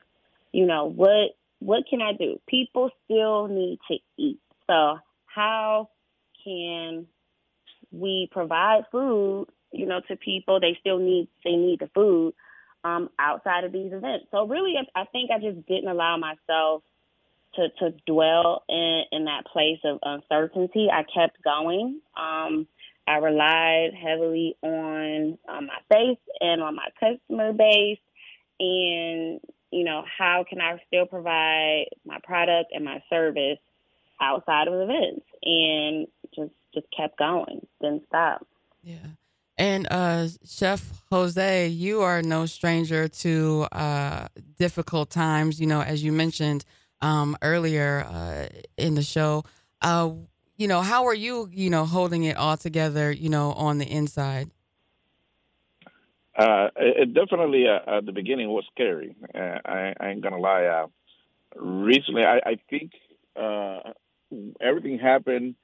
you 0.53 0.67
know, 0.67 0.87
what 0.87 1.37
what 1.61 1.85
can 1.89 2.03
I 2.03 2.13
do? 2.13 2.41
People 2.47 2.91
still 3.05 3.49
need 3.49 3.79
to 3.91 3.97
eat, 4.19 4.41
so 4.67 4.99
how 5.27 5.91
can 6.45 7.07
we 7.93 8.29
provide 8.33 8.85
food 8.91 9.47
you 9.77 9.87
know, 9.87 10.01
to 10.09 10.17
people. 10.17 10.61
They 10.61 10.77
still 10.81 10.99
need 10.99 11.29
they 11.45 11.53
need 11.53 11.81
the 11.81 11.91
food, 11.95 12.35
um, 12.85 13.11
outside 13.19 13.65
of 13.65 13.73
these 13.73 13.93
events. 13.93 14.27
So 14.31 14.47
really, 14.47 14.75
I 14.95 15.05
think 15.13 15.31
I 15.31 15.39
just 15.39 15.67
didn't 15.67 15.89
allow 15.89 16.17
myself 16.17 16.83
to 17.55 17.69
to 17.81 17.95
dwell 18.07 18.65
in 18.69 19.03
in 19.13 19.25
that 19.27 19.47
place 19.53 19.81
of 19.85 19.99
uncertainty. 20.03 20.89
I 20.93 21.03
kept 21.03 21.43
going. 21.43 22.01
Um, 22.17 22.67
I 23.09 23.19
relied 23.19 23.91
heavily 23.95 24.57
on, 24.63 25.39
on 25.49 25.67
my 25.67 25.79
base 25.89 26.19
and 26.41 26.61
on 26.61 26.75
my 26.75 26.89
customer 26.99 27.53
base, 27.53 28.01
and 28.59 29.41
you 29.71 29.85
know 29.85 30.05
how 30.19 30.45
can 30.49 30.61
I 30.61 30.81
still 30.87 31.07
provide 31.07 31.87
my 32.05 32.19
product 32.25 32.73
and 32.73 32.85
my 32.85 33.03
service 33.11 33.59
outside 34.21 34.69
of 34.69 34.75
events, 34.75 35.27
and 35.43 36.07
just 36.35 36.53
just 36.75 36.87
kept 36.97 37.19
going, 37.19 37.67
didn't 37.81 38.05
stop. 38.09 38.47
Yeah. 38.83 39.07
And 39.59 39.89
uh, 39.91 40.29
Chef 40.45 41.03
Jose, 41.11 41.69
you 41.69 42.03
are 42.03 42.21
no 42.21 42.45
stranger 42.45 43.09
to 43.09 43.67
uh, 43.73 44.29
difficult 44.59 45.09
times. 45.11 45.59
You 45.59 45.67
know, 45.67 45.81
as 45.81 46.05
you 46.05 46.13
mentioned 46.13 46.65
um, 47.01 47.37
earlier 47.41 48.07
uh, 48.07 48.49
in 48.77 48.95
the 48.95 49.03
show, 49.03 49.45
uh, 49.81 50.11
you 50.57 50.69
know, 50.69 50.83
how 50.83 51.07
are 51.07 51.15
you, 51.15 51.49
you 51.53 51.71
know, 51.71 51.87
holding 51.87 52.25
it 52.25 52.37
all 52.37 52.57
together, 52.57 53.11
you 53.11 53.29
know, 53.29 53.53
on 53.53 53.79
the 53.79 53.87
inside? 53.87 54.51
Uh, 56.37 56.69
it 56.77 57.15
definitely 57.15 57.67
uh, 57.67 57.99
at 57.99 58.07
the 58.07 58.13
beginning 58.13 58.49
was 58.49 58.65
scary. 58.73 59.17
Uh, 59.35 59.59
I, 59.65 59.95
I, 59.99 60.09
ain't 60.09 60.23
gonna 60.23 60.39
lie. 60.39 60.65
Uh, 60.65 60.87
recently, 61.57 62.25
I, 62.25 62.37
I 62.45 62.59
think 62.69 62.93
uh, 63.37 63.93
everything 64.61 64.99
happened 64.99 65.55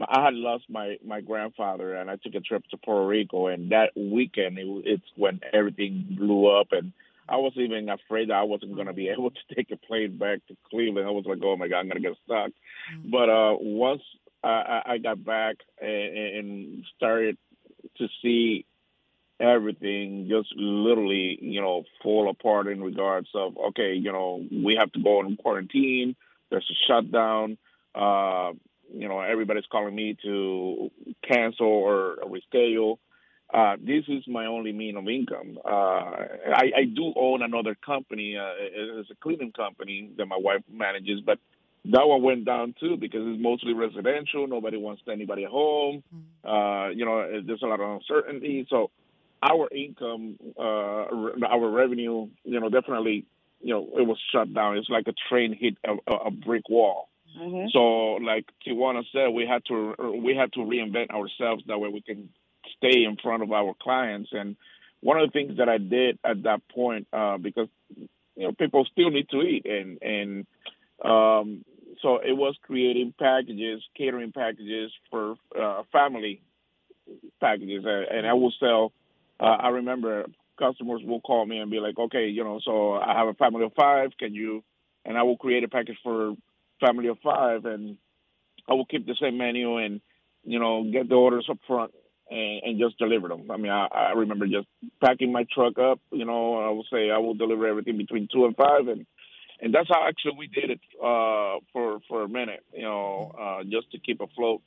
I 0.00 0.24
had 0.24 0.34
lost 0.34 0.64
my 0.68 0.96
my 1.04 1.20
grandfather, 1.20 1.94
and 1.94 2.10
I 2.10 2.16
took 2.16 2.34
a 2.34 2.40
trip 2.40 2.64
to 2.70 2.78
Puerto 2.78 3.06
Rico, 3.06 3.48
and 3.48 3.72
that 3.72 3.90
weekend 3.94 4.58
it, 4.58 4.66
it's 4.84 5.04
when 5.16 5.40
everything 5.52 6.06
blew 6.18 6.46
up, 6.46 6.68
and 6.72 6.92
I 7.28 7.36
was 7.36 7.52
even 7.56 7.88
afraid 7.88 8.30
that 8.30 8.36
I 8.36 8.42
wasn't 8.44 8.74
going 8.74 8.86
to 8.86 8.94
be 8.94 9.08
able 9.16 9.30
to 9.30 9.54
take 9.54 9.70
a 9.70 9.76
plane 9.76 10.16
back 10.16 10.46
to 10.48 10.56
Cleveland. 10.70 11.06
I 11.06 11.10
was 11.10 11.26
like, 11.26 11.38
oh 11.42 11.56
my 11.56 11.68
god, 11.68 11.80
I'm 11.80 11.88
going 11.88 12.02
to 12.02 12.08
get 12.08 12.18
stuck. 12.24 12.50
Mm-hmm. 12.50 13.10
But 13.10 13.28
uh, 13.28 13.56
once 13.60 14.02
I, 14.42 14.82
I 14.86 14.98
got 14.98 15.24
back 15.24 15.56
and, 15.80 16.16
and 16.16 16.84
started 16.96 17.36
to 17.98 18.08
see 18.22 18.64
everything 19.42 20.28
just 20.30 20.54
literally, 20.56 21.38
you 21.40 21.60
know, 21.60 21.84
fall 22.02 22.30
apart 22.30 22.68
in 22.68 22.82
regards 22.82 23.28
of 23.34 23.56
okay, 23.68 23.94
you 23.94 24.12
know, 24.12 24.44
we 24.50 24.76
have 24.78 24.92
to 24.92 25.02
go 25.02 25.20
in 25.20 25.36
quarantine. 25.36 26.14
There's 26.50 26.70
a 26.70 26.78
shutdown. 26.86 27.58
Uh, 27.94 28.52
you 28.94 29.08
know, 29.08 29.20
everybody's 29.20 29.64
calling 29.70 29.94
me 29.94 30.16
to 30.22 30.90
cancel 31.26 31.66
or, 31.66 32.16
reschedule. 32.24 32.98
Uh, 33.52 33.76
this 33.76 34.04
is 34.08 34.22
my 34.26 34.46
only 34.46 34.72
mean 34.72 34.96
of 34.96 35.06
income. 35.08 35.58
Uh, 35.62 35.68
I, 35.68 36.72
I, 36.74 36.84
do 36.84 37.12
own 37.14 37.42
another 37.42 37.74
company. 37.74 38.36
Uh, 38.38 38.52
it's 38.58 39.10
a 39.10 39.14
cleaning 39.16 39.52
company 39.52 40.10
that 40.16 40.24
my 40.24 40.38
wife 40.38 40.62
manages, 40.70 41.20
but 41.20 41.38
that 41.86 42.06
one 42.06 42.22
went 42.22 42.46
down 42.46 42.74
too 42.80 42.96
because 42.96 43.20
it's 43.24 43.42
mostly 43.42 43.74
residential. 43.74 44.46
Nobody 44.46 44.78
wants 44.78 45.02
anybody 45.10 45.44
at 45.44 45.50
home. 45.50 46.02
Mm-hmm. 46.14 46.48
Uh, 46.48 46.88
you 46.90 47.04
know, 47.04 47.42
there's 47.44 47.62
a 47.62 47.66
lot 47.66 47.80
of 47.80 48.00
uncertainty. 48.00 48.66
So 48.70 48.90
our 49.42 49.68
income, 49.74 50.36
uh, 50.58 50.62
our 51.46 51.68
revenue, 51.70 52.28
you 52.44 52.60
know, 52.60 52.68
definitely, 52.68 53.26
you 53.60 53.74
know, 53.74 53.88
it 53.98 54.06
was 54.06 54.18
shut 54.32 54.52
down. 54.54 54.76
It's 54.76 54.88
like 54.88 55.08
a 55.08 55.14
train 55.28 55.56
hit 55.58 55.76
a, 55.84 56.12
a 56.12 56.30
brick 56.30 56.68
wall. 56.68 57.08
Mm-hmm. 57.38 57.68
So, 57.72 58.24
like 58.24 58.44
Tawana 58.66 59.02
said, 59.12 59.28
we 59.28 59.46
had 59.46 59.64
to 59.66 60.20
we 60.22 60.36
had 60.36 60.52
to 60.52 60.60
reinvent 60.60 61.10
ourselves 61.10 61.64
that 61.66 61.78
way 61.78 61.88
we 61.88 62.02
can 62.02 62.28
stay 62.76 63.04
in 63.04 63.16
front 63.22 63.42
of 63.42 63.52
our 63.52 63.74
clients. 63.80 64.30
And 64.32 64.56
one 65.00 65.18
of 65.18 65.28
the 65.28 65.32
things 65.32 65.58
that 65.58 65.68
I 65.68 65.78
did 65.78 66.18
at 66.24 66.42
that 66.44 66.60
point, 66.68 67.08
uh, 67.12 67.38
because 67.38 67.68
you 68.36 68.46
know 68.46 68.52
people 68.52 68.86
still 68.92 69.10
need 69.10 69.28
to 69.30 69.40
eat, 69.42 69.66
and 69.66 70.02
and 70.02 70.46
um, 71.04 71.64
so 72.02 72.16
it 72.16 72.36
was 72.36 72.54
creating 72.62 73.14
packages, 73.18 73.82
catering 73.96 74.32
packages 74.32 74.92
for 75.10 75.36
uh, 75.58 75.82
family 75.90 76.42
packages, 77.40 77.84
and 77.86 78.26
I 78.26 78.34
will 78.34 78.52
sell. 78.60 78.92
Uh, 79.42 79.56
I 79.60 79.68
remember 79.70 80.26
customers 80.58 81.00
will 81.04 81.20
call 81.20 81.44
me 81.46 81.58
and 81.58 81.70
be 81.70 81.80
like, 81.80 81.98
okay, 81.98 82.28
you 82.28 82.44
know, 82.44 82.60
so 82.64 82.94
I 82.94 83.14
have 83.18 83.26
a 83.26 83.34
family 83.34 83.64
of 83.64 83.72
five. 83.74 84.10
Can 84.18 84.34
you? 84.34 84.62
And 85.04 85.18
I 85.18 85.24
will 85.24 85.36
create 85.36 85.64
a 85.64 85.68
package 85.68 85.98
for 86.04 86.34
family 86.80 87.08
of 87.08 87.18
five, 87.24 87.64
and 87.64 87.96
I 88.68 88.74
will 88.74 88.86
keep 88.86 89.06
the 89.06 89.16
same 89.20 89.36
menu 89.38 89.78
and 89.78 90.00
you 90.44 90.60
know 90.60 90.84
get 90.92 91.08
the 91.08 91.16
orders 91.16 91.46
up 91.50 91.58
front 91.66 91.92
and, 92.30 92.62
and 92.62 92.80
just 92.80 92.98
deliver 92.98 93.28
them. 93.28 93.50
I 93.50 93.56
mean, 93.56 93.72
I, 93.72 93.86
I 93.86 94.12
remember 94.12 94.46
just 94.46 94.68
packing 95.04 95.32
my 95.32 95.44
truck 95.52 95.78
up. 95.78 96.00
You 96.12 96.24
know, 96.24 96.58
I 96.58 96.68
will 96.70 96.86
say 96.92 97.10
I 97.10 97.18
will 97.18 97.34
deliver 97.34 97.66
everything 97.66 97.98
between 97.98 98.28
two 98.32 98.44
and 98.44 98.54
five, 98.54 98.86
and 98.86 99.06
and 99.60 99.74
that's 99.74 99.88
how 99.88 100.06
actually 100.06 100.36
we 100.38 100.46
did 100.46 100.70
it 100.70 100.80
uh, 101.02 101.58
for 101.72 101.98
for 102.08 102.22
a 102.22 102.28
minute. 102.28 102.64
You 102.72 102.82
know, 102.82 103.32
uh, 103.40 103.64
just 103.64 103.90
to 103.90 103.98
keep 103.98 104.20
afloat 104.20 104.62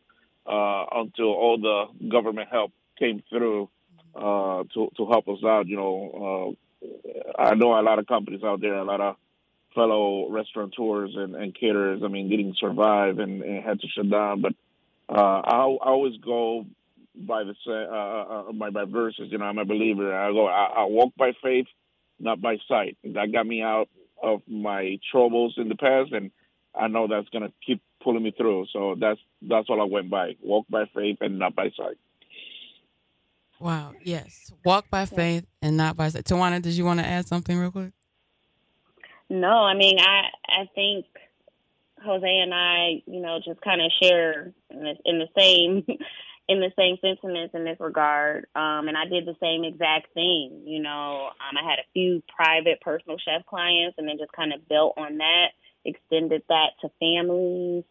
uh, 0.45 0.85
until 0.91 1.27
all 1.27 1.57
the 1.61 2.09
government 2.09 2.49
help 2.51 2.71
came 2.99 3.23
through 3.29 3.69
uh, 4.15 4.63
to 4.73 4.89
to 4.97 5.06
help 5.08 5.28
us 5.28 5.39
out. 5.45 5.67
You 5.67 5.78
know, 5.78 6.56
uh, 6.88 7.41
I 7.41 7.56
know 7.56 7.80
a 7.80 7.82
lot 7.82 7.99
of 7.99 8.08
companies 8.08 8.43
out 8.43 8.62
there, 8.62 8.75
a 8.75 8.84
lot 8.84 9.01
of 9.01 9.15
fellow 9.73 10.30
restaurateurs 10.30 11.12
and, 11.15 11.36
and 11.36 11.54
caterers. 11.54 12.01
I 12.04 12.08
mean, 12.08 12.30
didn't 12.30 12.58
survive 12.58 13.19
and, 13.19 13.41
and 13.43 13.63
had 13.63 13.82
to 13.82 13.88
shut 13.88 14.10
down. 14.10 14.41
But 14.41 14.54
uh, 15.10 15.41
I, 15.43 15.58
I 15.58 15.89
always 15.89 16.17
go 16.17 16.65
by 17.15 17.43
the 17.43 17.56
uh, 17.67 18.49
uh, 18.49 18.51
by, 18.54 18.69
by 18.69 18.86
verses. 18.86 19.28
You 19.32 19.38
know, 19.38 19.45
I'm 19.45 19.58
a 19.58 19.65
believer. 19.65 20.13
I 20.15 20.32
go. 20.32 20.47
I, 20.47 20.65
I 20.78 20.86
walk 20.86 21.13
by 21.17 21.34
faith, 21.43 21.67
not 22.19 22.41
by 22.41 22.58
sight. 22.67 22.97
That 23.04 23.32
got 23.32 23.45
me 23.45 23.62
out 23.62 23.89
of 24.21 24.41
my 24.47 24.99
troubles 25.12 25.56
in 25.58 25.69
the 25.69 25.75
past, 25.75 26.12
and 26.12 26.32
I 26.73 26.88
know 26.88 27.08
that's 27.08 27.30
gonna 27.30 27.51
keep 27.65 27.82
pulling 28.04 28.23
me 28.23 28.32
through. 28.32 28.67
So 28.71 28.95
that's 28.99 29.19
that's 29.41 29.69
all 29.69 29.82
I 29.82 29.86
went 29.86 30.10
by. 30.10 30.36
Walk 30.41 30.65
by 30.69 30.86
faith 30.93 31.17
and 31.21 31.39
not 31.39 31.56
by 31.56 31.69
sight. 31.78 31.97
Wow. 33.59 33.93
Yes. 34.03 34.51
Walk 34.63 34.89
by 34.89 35.05
faith 35.05 35.45
and 35.61 35.77
not 35.77 35.95
by 35.95 36.09
sight. 36.09 36.25
Tawana, 36.25 36.61
did 36.61 36.73
you 36.73 36.85
want 36.85 36.99
to 36.99 37.05
add 37.05 37.27
something 37.27 37.57
real 37.57 37.71
quick? 37.71 37.93
No, 39.29 39.47
I 39.47 39.73
mean, 39.73 39.97
I 39.99 40.29
I 40.47 40.69
think 40.75 41.05
Jose 42.03 42.27
and 42.27 42.53
I, 42.53 43.01
you 43.05 43.19
know, 43.21 43.39
just 43.43 43.61
kind 43.61 43.81
of 43.81 43.91
share 44.01 44.53
in 44.69 44.79
the, 44.79 44.95
in 45.05 45.19
the 45.19 45.27
same 45.37 45.83
in 46.47 46.59
the 46.59 46.71
same 46.77 46.97
sentiments 47.01 47.55
in 47.55 47.63
this 47.63 47.79
regard. 47.79 48.45
Um, 48.55 48.87
and 48.87 48.95
I 48.95 49.05
did 49.05 49.25
the 49.25 49.35
same 49.41 49.63
exact 49.63 50.13
thing. 50.13 50.63
You 50.65 50.81
know, 50.81 51.27
um, 51.27 51.57
I 51.57 51.67
had 51.67 51.79
a 51.79 51.89
few 51.93 52.21
private 52.35 52.81
personal 52.81 53.17
chef 53.17 53.45
clients, 53.47 53.95
and 53.97 54.07
then 54.07 54.17
just 54.19 54.31
kind 54.31 54.53
of 54.53 54.67
built 54.69 54.93
on 54.97 55.17
that, 55.17 55.47
extended 55.83 56.43
that 56.49 56.71
to 56.81 56.89
families. 56.99 57.83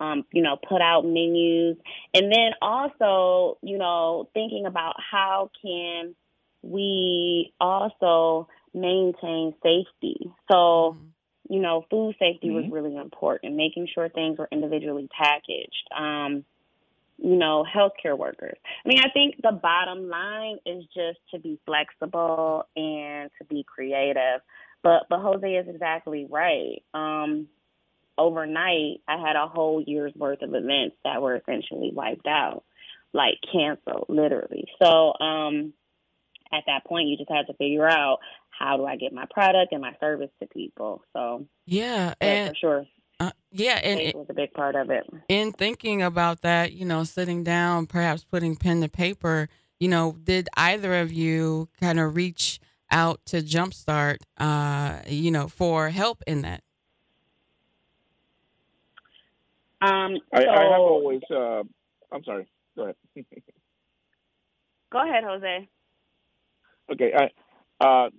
Um, 0.00 0.24
you 0.32 0.42
know, 0.42 0.56
put 0.56 0.80
out 0.80 1.04
menus, 1.04 1.76
and 2.14 2.32
then 2.32 2.52
also, 2.62 3.58
you 3.62 3.76
know, 3.76 4.30
thinking 4.32 4.64
about 4.66 4.96
how 4.98 5.50
can 5.62 6.14
we 6.62 7.52
also 7.60 8.48
maintain 8.74 9.54
safety. 9.62 10.30
So, 10.50 10.96
mm-hmm. 10.96 11.54
you 11.54 11.60
know, 11.60 11.84
food 11.90 12.14
safety 12.18 12.48
mm-hmm. 12.48 12.56
was 12.56 12.64
really 12.70 12.96
important, 12.96 13.56
making 13.56 13.88
sure 13.94 14.08
things 14.08 14.38
were 14.38 14.48
individually 14.50 15.08
packaged. 15.16 15.86
Um, 15.96 16.44
you 17.22 17.36
know, 17.36 17.66
healthcare 17.70 18.16
workers. 18.16 18.56
I 18.84 18.88
mean, 18.88 18.98
I 18.98 19.10
think 19.10 19.36
the 19.42 19.52
bottom 19.52 20.08
line 20.08 20.56
is 20.64 20.84
just 20.94 21.18
to 21.32 21.38
be 21.38 21.60
flexible 21.66 22.64
and 22.74 23.30
to 23.38 23.44
be 23.44 23.62
creative. 23.62 24.40
But 24.82 25.02
but 25.10 25.20
Jose 25.20 25.46
is 25.46 25.68
exactly 25.68 26.26
right. 26.30 26.82
Um, 26.94 27.48
overnight, 28.20 29.00
I 29.08 29.16
had 29.16 29.36
a 29.36 29.48
whole 29.48 29.82
year's 29.84 30.12
worth 30.14 30.42
of 30.42 30.54
events 30.54 30.96
that 31.04 31.22
were 31.22 31.36
essentially 31.36 31.90
wiped 31.92 32.26
out, 32.26 32.64
like 33.12 33.34
canceled, 33.52 34.06
literally. 34.08 34.66
So 34.82 35.14
um, 35.18 35.72
at 36.52 36.64
that 36.66 36.84
point, 36.86 37.08
you 37.08 37.16
just 37.16 37.30
had 37.30 37.46
to 37.46 37.54
figure 37.54 37.88
out 37.88 38.18
how 38.50 38.76
do 38.76 38.84
I 38.84 38.96
get 38.96 39.12
my 39.12 39.24
product 39.30 39.72
and 39.72 39.80
my 39.80 39.94
service 40.00 40.30
to 40.40 40.48
people. 40.48 41.02
So 41.12 41.46
yeah, 41.66 42.14
and 42.20 42.50
for 42.50 42.54
sure. 42.60 42.86
Uh, 43.18 43.30
yeah, 43.52 43.78
and 43.82 44.00
it 44.00 44.14
was 44.14 44.26
a 44.30 44.34
big 44.34 44.52
part 44.52 44.76
of 44.76 44.90
it. 44.90 45.06
In 45.28 45.52
thinking 45.52 46.00
about 46.00 46.40
that, 46.40 46.72
you 46.72 46.86
know, 46.86 47.04
sitting 47.04 47.44
down, 47.44 47.86
perhaps 47.86 48.24
putting 48.24 48.56
pen 48.56 48.80
to 48.80 48.88
paper, 48.88 49.48
you 49.78 49.88
know, 49.88 50.16
did 50.24 50.48
either 50.56 51.00
of 51.00 51.12
you 51.12 51.68
kind 51.80 52.00
of 52.00 52.16
reach 52.16 52.60
out 52.90 53.20
to 53.26 53.42
Jumpstart, 53.42 54.18
uh, 54.38 55.00
you 55.06 55.30
know, 55.30 55.48
for 55.48 55.90
help 55.90 56.22
in 56.26 56.42
that? 56.42 56.62
Um, 59.82 60.18
I, 60.32 60.46
I 60.46 60.62
have 60.62 60.80
always. 60.80 61.22
Uh, 61.30 61.62
I'm 62.12 62.24
sorry. 62.24 62.46
Go 62.76 62.82
ahead. 62.84 62.96
go 64.92 65.02
ahead, 65.02 65.24
Jose. 65.24 65.68
Okay. 66.92 67.12
I, 67.16 67.84
uh, 67.84 68.10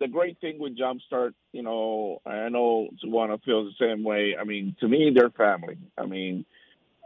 the 0.00 0.08
great 0.08 0.38
thing 0.40 0.58
with 0.58 0.78
Jumpstart, 0.78 1.32
you 1.52 1.62
know, 1.62 2.20
I 2.24 2.48
know 2.48 2.88
Tawana 3.04 3.42
feels 3.42 3.74
the 3.78 3.86
same 3.86 4.04
way. 4.04 4.36
I 4.40 4.44
mean, 4.44 4.76
to 4.80 4.88
me, 4.88 5.12
they're 5.14 5.30
family. 5.30 5.76
I 5.98 6.06
mean, 6.06 6.44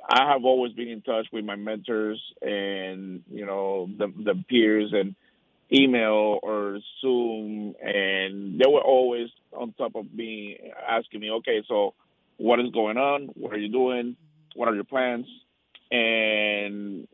I 0.09 0.31
have 0.31 0.45
always 0.45 0.73
been 0.73 0.89
in 0.89 1.03
touch 1.03 1.27
with 1.33 1.45
my 1.45 1.57
mentors 1.57 2.21
and 2.41 3.23
you 3.31 3.45
know 3.45 3.89
the 3.99 4.07
the 4.07 4.45
peers 4.49 4.93
and 4.93 5.17
email 5.73 6.39
or 6.43 6.79
Zoom, 7.01 7.75
and 7.83 8.59
they 8.59 8.69
were 8.69 8.83
always 8.83 9.29
on 9.53 9.73
top 9.73 9.97
of 9.97 10.13
me, 10.13 10.59
asking 10.89 11.21
me, 11.21 11.31
okay, 11.31 11.63
so 11.67 11.95
what 12.37 12.61
is 12.61 12.71
going 12.71 12.97
on? 12.97 13.29
What 13.35 13.53
are 13.53 13.59
you 13.59 13.71
doing? 13.71 14.17
What 14.55 14.69
are 14.69 14.75
your 14.75 14.85
plans? 14.85 15.27
And 15.91 17.07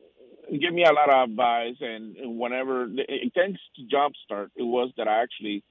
give 0.50 0.72
me 0.72 0.85
a 0.85 0.92
lot 0.92 1.12
of 1.12 1.30
advice. 1.30 1.76
And 1.80 2.38
whenever, 2.38 2.88
thanks 3.35 3.61
to 3.76 3.82
Jumpstart, 3.82 4.50
it 4.56 4.62
was 4.62 4.90
that 4.96 5.08
I 5.08 5.22
actually 5.22 5.62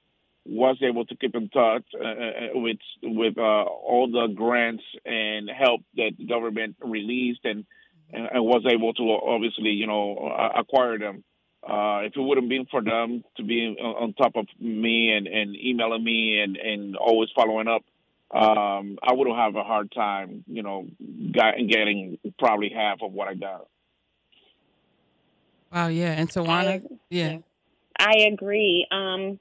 was 0.44 0.76
able 0.82 1.06
to 1.06 1.16
keep 1.16 1.36
in 1.36 1.48
touch 1.50 1.84
uh, 1.94 2.04
uh 2.04 2.32
with 2.54 2.78
with 3.00 3.38
uh, 3.38 3.62
all 3.62 4.10
the 4.10 4.34
grants 4.34 4.82
and 5.04 5.48
help 5.48 5.82
that 5.94 6.10
the 6.18 6.26
government 6.26 6.74
released, 6.82 7.44
and, 7.44 7.64
and, 8.12 8.28
and 8.32 8.44
was 8.44 8.64
able 8.68 8.92
to 8.94 9.02
obviously, 9.02 9.70
you 9.70 9.86
know, 9.86 10.34
acquire 10.56 10.98
them. 10.98 11.22
Uh, 11.62 12.00
if 12.02 12.16
it 12.16 12.20
wouldn't 12.20 12.48
been 12.48 12.66
for 12.68 12.82
them 12.82 13.22
to 13.36 13.44
be 13.44 13.68
on 13.78 14.14
top 14.14 14.32
of 14.34 14.46
me 14.58 15.12
and, 15.12 15.28
and 15.28 15.54
emailing 15.54 16.02
me 16.02 16.40
and, 16.40 16.56
and 16.56 16.96
always 16.96 17.28
following 17.36 17.68
up, 17.68 17.84
um, 18.32 18.98
I 19.02 19.12
would 19.12 19.28
have 19.28 19.56
a 19.56 19.62
hard 19.62 19.92
time, 19.92 20.44
you 20.46 20.62
know, 20.62 20.86
getting 21.32 22.18
probably 22.38 22.70
half 22.74 22.98
of 23.02 23.12
what 23.12 23.28
I 23.28 23.34
got. 23.34 23.66
Wow, 25.72 25.88
yeah. 25.88 26.12
And 26.12 26.28
Tawana, 26.28 26.82
yeah. 27.10 27.38
I 27.98 28.28
agree. 28.32 28.86
Um, 28.90 29.38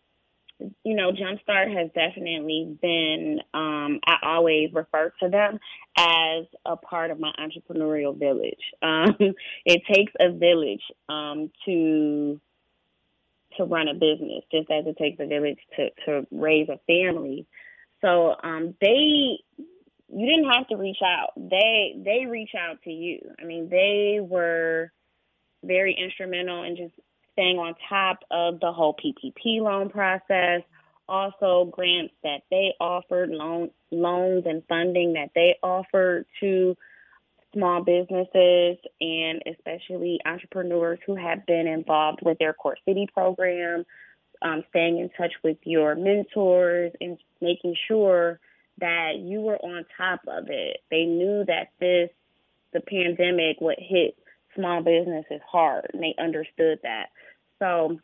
you 0.83 0.95
know, 0.95 1.11
Jumpstart 1.11 1.75
has 1.75 1.89
definitely 1.95 2.77
been, 2.81 3.39
um, 3.53 3.99
I 4.05 4.17
always 4.23 4.71
refer 4.73 5.11
to 5.21 5.29
them 5.29 5.59
as 5.97 6.45
a 6.65 6.75
part 6.77 7.11
of 7.11 7.19
my 7.19 7.31
entrepreneurial 7.39 8.17
village. 8.17 8.59
Um, 8.83 9.15
it 9.65 9.83
takes 9.91 10.11
a 10.19 10.31
village 10.31 10.81
um, 11.07 11.49
to 11.65 12.39
to 13.57 13.63
run 13.65 13.87
a 13.87 13.93
business, 13.93 14.43
just 14.51 14.69
as 14.71 14.85
it 14.85 14.97
takes 14.97 15.19
a 15.19 15.25
village 15.25 15.57
to, 15.75 15.89
to 16.05 16.27
raise 16.31 16.69
a 16.69 16.79
family. 16.87 17.45
So 18.01 18.35
um, 18.43 18.75
they, 18.81 19.37
you 20.13 20.25
didn't 20.25 20.51
have 20.51 20.67
to 20.69 20.75
reach 20.75 20.97
out. 21.03 21.33
They 21.37 21.95
they 22.03 22.25
reach 22.25 22.51
out 22.57 22.81
to 22.83 22.91
you. 22.91 23.19
I 23.39 23.45
mean, 23.45 23.69
they 23.69 24.19
were 24.21 24.91
very 25.63 25.95
instrumental 25.97 26.63
in 26.63 26.75
just 26.75 26.93
staying 27.33 27.57
on 27.57 27.75
top 27.87 28.19
of 28.31 28.59
the 28.59 28.71
whole 28.71 28.95
PPP 28.95 29.61
loan 29.61 29.89
process. 29.89 30.61
Also, 31.07 31.65
grants 31.71 32.13
that 32.23 32.41
they 32.49 32.73
offered, 32.79 33.29
loan, 33.29 33.69
loans 33.91 34.43
and 34.45 34.63
funding 34.67 35.13
that 35.13 35.31
they 35.35 35.57
offered 35.61 36.25
to 36.39 36.75
small 37.53 37.83
businesses 37.83 38.77
and 39.01 39.41
especially 39.45 40.19
entrepreneurs 40.25 40.99
who 41.05 41.15
have 41.15 41.45
been 41.45 41.67
involved 41.67 42.19
with 42.21 42.37
their 42.39 42.53
Core 42.53 42.77
City 42.87 43.07
program, 43.13 43.85
um, 44.41 44.63
staying 44.69 44.99
in 44.99 45.09
touch 45.17 45.33
with 45.43 45.57
your 45.63 45.95
mentors 45.95 46.91
and 46.99 47.17
making 47.41 47.75
sure 47.87 48.39
that 48.79 49.17
you 49.19 49.41
were 49.41 49.57
on 49.57 49.85
top 49.97 50.21
of 50.27 50.45
it. 50.49 50.77
They 50.89 51.05
knew 51.05 51.43
that 51.47 51.69
this, 51.79 52.09
the 52.73 52.81
pandemic 52.81 53.57
would 53.61 53.77
hit 53.79 54.17
small 54.55 54.81
businesses 54.81 55.41
hard, 55.49 55.91
and 55.93 56.01
they 56.01 56.15
understood 56.21 56.79
that. 56.83 57.07
So, 57.59 57.99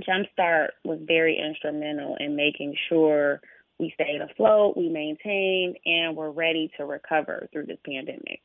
Jumpstart 0.00 0.68
was 0.84 1.00
very 1.02 1.38
instrumental 1.38 2.16
in 2.18 2.34
making 2.34 2.74
sure 2.88 3.40
we 3.78 3.92
stayed 3.94 4.20
afloat, 4.22 4.76
we 4.76 4.88
maintained, 4.88 5.76
and 5.84 6.16
we're 6.16 6.30
ready 6.30 6.70
to 6.78 6.86
recover 6.86 7.48
through 7.52 7.66
this 7.66 7.78
pandemic. 7.84 8.40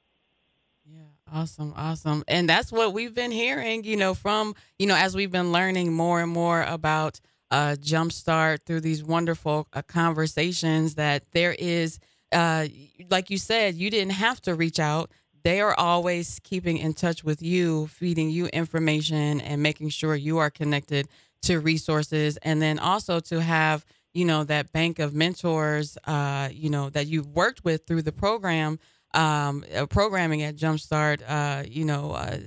Awesome, 1.31 1.73
awesome. 1.75 2.23
And 2.27 2.47
that's 2.47 2.71
what 2.71 2.93
we've 2.93 3.13
been 3.13 3.31
hearing, 3.31 3.83
you 3.83 3.97
know, 3.97 4.13
from, 4.13 4.55
you 4.79 4.87
know, 4.87 4.95
as 4.95 5.15
we've 5.15 5.31
been 5.31 5.51
learning 5.51 5.93
more 5.93 6.21
and 6.21 6.31
more 6.31 6.63
about 6.63 7.19
uh, 7.51 7.75
Jumpstart 7.79 8.65
through 8.65 8.81
these 8.81 9.03
wonderful 9.03 9.67
uh, 9.73 9.81
conversations 9.81 10.95
that 10.95 11.23
there 11.33 11.53
is, 11.53 11.99
uh, 12.31 12.67
like 13.09 13.29
you 13.29 13.37
said, 13.37 13.75
you 13.75 13.89
didn't 13.89 14.13
have 14.13 14.41
to 14.41 14.55
reach 14.55 14.79
out 14.79 15.11
they 15.47 15.61
are 15.61 15.73
always 15.79 16.41
keeping 16.43 16.77
in 16.77 16.93
touch 16.93 17.23
with 17.23 17.41
you, 17.41 17.87
feeding 17.87 18.29
you 18.29 18.47
information, 18.47 19.39
and 19.39 19.63
making 19.63 19.87
sure 19.87 20.13
you 20.13 20.39
are 20.39 20.49
connected 20.49 21.07
to 21.43 21.61
resources, 21.61 22.35
and 22.41 22.61
then 22.61 22.79
also 22.79 23.21
to 23.21 23.41
have 23.41 23.85
you 24.13 24.25
know 24.25 24.43
that 24.43 24.73
bank 24.73 24.99
of 24.99 25.13
mentors, 25.13 25.97
uh, 26.03 26.49
you 26.51 26.69
know 26.69 26.89
that 26.89 27.07
you've 27.07 27.27
worked 27.27 27.63
with 27.63 27.85
through 27.87 28.01
the 28.01 28.11
program, 28.11 28.77
um, 29.17 29.65
uh, 29.75 29.86
programming 29.88 30.43
at 30.43 30.56
Jumpstart. 30.56 31.21
Uh, 31.27 31.63
you 31.67 31.84
know, 31.84 32.12
uh, 32.12 32.38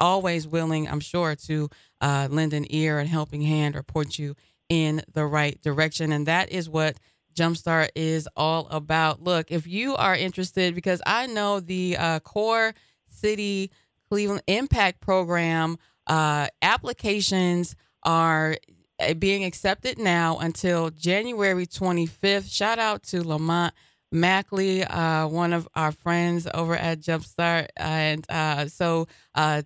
always 0.00 0.46
willing, 0.46 0.88
I'm 0.88 1.00
sure, 1.00 1.36
to 1.46 1.70
uh, 2.00 2.28
lend 2.30 2.52
an 2.52 2.66
ear 2.70 2.98
and 2.98 3.08
helping 3.08 3.40
hand 3.40 3.76
or 3.76 3.82
point 3.82 4.18
you 4.18 4.34
in 4.68 5.02
the 5.12 5.24
right 5.24 5.60
direction, 5.62 6.10
and 6.12 6.26
that 6.26 6.50
is 6.50 6.68
what 6.68 6.96
Jumpstart 7.34 7.90
is 7.94 8.28
all 8.36 8.66
about. 8.68 9.22
Look, 9.22 9.52
if 9.52 9.66
you 9.66 9.94
are 9.94 10.16
interested, 10.16 10.74
because 10.74 11.00
I 11.06 11.26
know 11.26 11.60
the 11.60 11.96
uh, 11.98 12.20
Core 12.20 12.74
City 13.08 13.70
Cleveland 14.08 14.42
Impact 14.46 15.00
Program 15.00 15.78
uh, 16.06 16.48
applications 16.62 17.76
are 18.02 18.56
uh, 18.98 19.14
being 19.14 19.44
accepted 19.44 19.98
now 19.98 20.38
until 20.38 20.90
January 20.90 21.66
25th. 21.66 22.50
Shout 22.50 22.78
out 22.78 23.02
to 23.04 23.22
Lamont 23.22 23.74
Mackley, 24.12 24.84
uh, 24.84 25.26
one 25.28 25.52
of 25.52 25.68
our 25.74 25.92
friends 25.92 26.46
over 26.52 26.76
at 26.76 27.00
Jumpstart. 27.00 27.68
And 27.76 28.24
uh, 28.28 28.66
so 28.66 29.08
uh, 29.34 29.62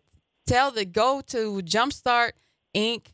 tell 0.46 0.70
the 0.70 0.84
go 0.84 1.20
to 1.28 1.60
Jumpstart 1.62 2.32
Inc 2.74 3.06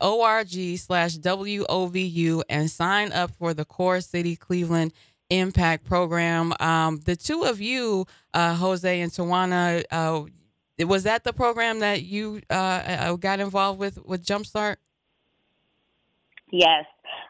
org 0.00 0.78
slash 0.78 1.18
WOVU 1.18 2.42
and 2.48 2.70
sign 2.70 3.12
up 3.12 3.32
for 3.32 3.54
the 3.54 3.64
Core 3.64 4.00
City 4.00 4.36
Cleveland 4.36 4.92
Impact 5.30 5.84
Program. 5.84 6.52
Um, 6.60 7.00
the 7.04 7.16
two 7.16 7.42
of 7.42 7.60
you, 7.60 8.06
uh, 8.32 8.54
Jose 8.54 9.00
and 9.00 9.10
Tawana, 9.10 9.84
uh, 9.90 10.24
was 10.86 11.04
that 11.04 11.24
the 11.24 11.32
program 11.32 11.80
that 11.80 12.02
you 12.02 12.40
uh, 12.50 13.14
got 13.16 13.40
involved 13.40 13.78
with 13.78 14.04
with 14.04 14.24
Jumpstart? 14.24 14.76
Yes, 16.50 16.84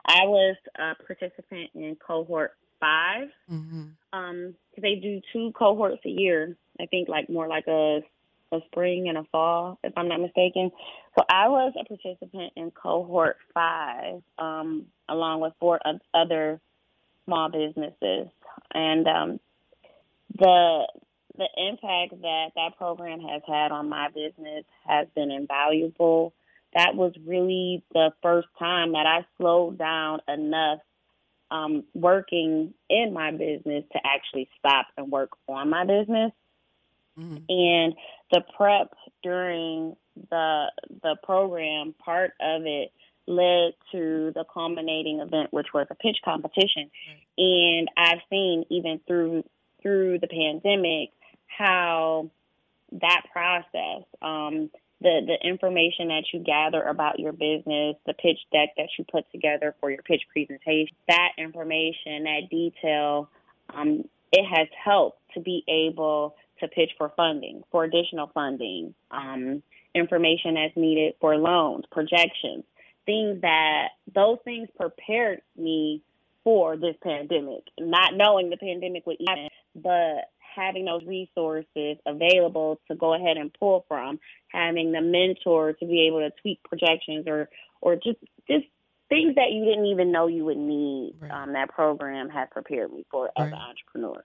I 0.07 0.25
was 0.25 0.57
a 0.77 0.95
participant 1.03 1.71
in 1.75 1.97
cohort 1.97 2.53
5 2.85 3.29
mm-hmm. 3.51 3.83
Um, 4.13 4.55
they 4.81 4.97
do 4.97 5.21
two 5.33 5.53
cohorts 5.53 6.03
a 6.05 6.11
year. 6.11 6.57
I 6.81 6.87
think 6.87 7.09
like 7.09 7.29
more 7.29 7.49
like 7.49 7.67
a 7.67 8.01
a 8.53 8.61
spring 8.67 9.09
and 9.09 9.19
a 9.19 9.25
fall, 9.33 9.79
if 9.83 9.93
I'm 9.97 10.09
not 10.09 10.21
mistaken. 10.21 10.71
So 11.19 11.25
I 11.29 11.49
was 11.49 11.73
a 11.79 11.85
participant 11.85 12.53
in 12.57 12.71
cohort 12.71 13.37
five, 13.53 14.23
um, 14.39 14.87
along 15.09 15.41
with 15.41 15.53
four 15.59 15.81
other 16.13 16.61
small 17.25 17.51
businesses, 17.51 18.29
and 18.73 19.07
um, 19.09 19.41
the 20.39 20.87
the 21.37 21.49
impact 21.57 22.21
that 22.23 22.51
that 22.55 22.77
program 22.79 23.21
has 23.21 23.43
had 23.47 23.73
on 23.73 23.89
my 23.89 24.09
business 24.09 24.65
has 24.87 25.09
been 25.15 25.31
invaluable. 25.31 26.33
That 26.75 26.95
was 26.95 27.13
really 27.25 27.83
the 27.93 28.13
first 28.23 28.49
time 28.59 28.93
that 28.93 29.07
I 29.07 29.25
slowed 29.39 29.79
down 29.79 30.21
enough 30.29 30.81
um, 31.55 31.85
working 31.95 32.75
in 32.91 33.13
my 33.13 33.31
business 33.31 33.85
to 33.93 33.99
actually 34.05 34.49
stop 34.59 34.87
and 34.97 35.11
work 35.11 35.31
on 35.49 35.71
my 35.71 35.85
business. 35.85 36.33
Mm-hmm. 37.19 37.37
And 37.49 37.95
the 38.33 38.43
prep 38.57 38.95
during 39.23 39.97
the 40.31 40.67
the 41.03 41.17
program, 41.23 41.95
part 42.05 42.33
of 42.41 42.63
it 42.67 42.93
led 43.27 43.75
to 43.93 44.33
the 44.35 44.45
culminating 44.53 45.21
event, 45.21 45.53
which 45.53 45.69
was 45.73 45.87
a 45.91 45.95
pitch 45.95 46.19
competition. 46.25 46.91
Right. 47.09 47.23
And 47.39 47.89
I've 47.97 48.21
seen 48.29 48.65
even 48.71 49.01
through 49.07 49.45
through 49.81 50.19
the 50.19 50.27
pandemic 50.27 51.11
how 51.47 52.31
that 53.01 53.23
process, 53.33 54.05
um, 54.23 54.71
the 55.05 55.21
the 55.27 55.49
information 55.49 56.09
that 56.09 56.25
you 56.33 56.41
gather 56.41 56.83
about 56.83 57.21
your 57.21 57.33
business, 57.33 57.95
the 58.07 58.15
pitch 58.15 58.39
deck 58.51 58.71
that 58.77 58.89
you 58.99 59.05
put 59.05 59.31
together 59.31 59.75
for 59.79 59.91
your 59.91 60.03
pitch 60.03 60.23
presentation, 60.33 60.97
that 61.09 61.33
information, 61.39 62.25
that 62.25 62.49
detail, 62.51 63.29
um, 63.73 64.09
it 64.33 64.45
has 64.45 64.67
helped 64.83 65.21
to 65.35 65.41
be 65.41 65.63
able 65.69 66.35
to 66.61 66.69
pitch 66.69 66.91
for 66.97 67.13
funding, 67.17 67.63
for 67.71 67.85
additional 67.85 68.31
funding, 68.33 68.95
um, 69.11 69.63
information 69.95 70.55
that's 70.55 70.77
needed 70.77 71.15
for 71.21 71.37
loans, 71.37 71.85
projections, 71.93 72.65
things 73.05 73.41
that 73.43 73.89
those 74.15 74.39
things 74.45 74.69
prepared 74.75 75.43
me 75.57 76.03
for 76.45 76.77
this 76.79 76.97
pandemic. 77.03 77.65
Not 77.79 78.15
knowing 78.17 78.49
the 78.49 78.57
pandemic 78.57 79.07
would 79.07 79.19
end, 79.29 79.51
but 79.75 80.31
having 80.55 80.85
those 80.85 81.05
resources 81.07 81.97
available 82.07 82.81
to 82.89 82.97
go 82.97 83.15
ahead 83.15 83.37
and 83.37 83.53
pull 83.59 83.85
from, 83.89 84.19
having 84.49 84.93
the 84.93 85.01
mentor 85.01 85.73
to 85.75 85.87
be 85.87 86.07
able 86.09 86.21
to 86.21 86.31
tweak 86.41 86.61
projections 86.65 87.27
or 87.27 87.49
or 87.81 87.97
just 87.97 88.19
just 88.49 88.65
things 89.09 89.35
that 89.35 89.53
you 89.53 89.65
didn't 89.65 89.87
even 89.87 90.11
know 90.11 90.27
you 90.27 90.45
would 90.45 90.57
need. 90.57 91.15
Right. 91.21 91.31
Um, 91.31 91.53
that 91.53 91.71
program 91.71 92.29
has 92.31 92.49
prepared 92.51 92.93
me 92.93 93.05
for 93.11 93.31
right. 93.39 93.47
as 93.47 93.53
an 93.53 93.59
entrepreneur. 93.59 94.25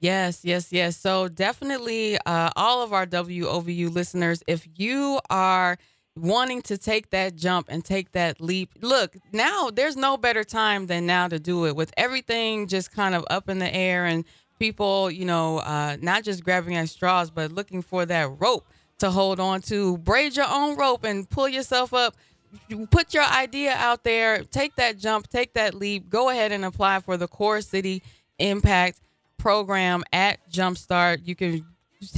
Yes, 0.00 0.44
yes, 0.44 0.72
yes. 0.72 0.96
So 0.96 1.28
definitely, 1.28 2.18
uh, 2.24 2.50
all 2.56 2.82
of 2.82 2.94
our 2.94 3.06
WOVU 3.06 3.92
listeners, 3.92 4.42
if 4.46 4.66
you 4.76 5.20
are 5.28 5.76
wanting 6.16 6.62
to 6.62 6.78
take 6.78 7.10
that 7.10 7.36
jump 7.36 7.68
and 7.68 7.84
take 7.84 8.12
that 8.12 8.40
leap, 8.40 8.70
look, 8.80 9.16
now 9.32 9.68
there's 9.70 9.96
no 9.96 10.16
better 10.16 10.42
time 10.42 10.86
than 10.86 11.04
now 11.04 11.28
to 11.28 11.38
do 11.38 11.66
it 11.66 11.76
with 11.76 11.92
everything 11.98 12.66
just 12.66 12.90
kind 12.90 13.14
of 13.14 13.24
up 13.28 13.50
in 13.50 13.58
the 13.58 13.72
air 13.74 14.06
and 14.06 14.24
people, 14.60 15.10
you 15.10 15.24
know, 15.24 15.58
uh, 15.58 15.96
not 16.00 16.22
just 16.22 16.44
grabbing 16.44 16.76
at 16.76 16.88
straws, 16.88 17.30
but 17.30 17.50
looking 17.50 17.82
for 17.82 18.06
that 18.06 18.30
rope 18.38 18.64
to 18.98 19.10
hold 19.10 19.40
on 19.40 19.62
to. 19.62 19.98
Braid 19.98 20.36
your 20.36 20.46
own 20.48 20.76
rope 20.76 21.02
and 21.02 21.28
pull 21.28 21.48
yourself 21.48 21.92
up. 21.92 22.14
Put 22.90 23.14
your 23.14 23.24
idea 23.24 23.72
out 23.72 24.04
there, 24.04 24.42
take 24.44 24.76
that 24.76 24.98
jump, 24.98 25.28
take 25.28 25.54
that 25.54 25.72
leap, 25.74 26.08
go 26.10 26.30
ahead 26.30 26.52
and 26.52 26.64
apply 26.64 27.00
for 27.00 27.16
the 27.16 27.28
Core 27.28 27.60
City 27.60 28.02
Impact 28.38 29.00
program 29.38 30.02
at 30.12 30.38
Jumpstart. 30.50 31.20
You 31.24 31.36
can 31.36 31.64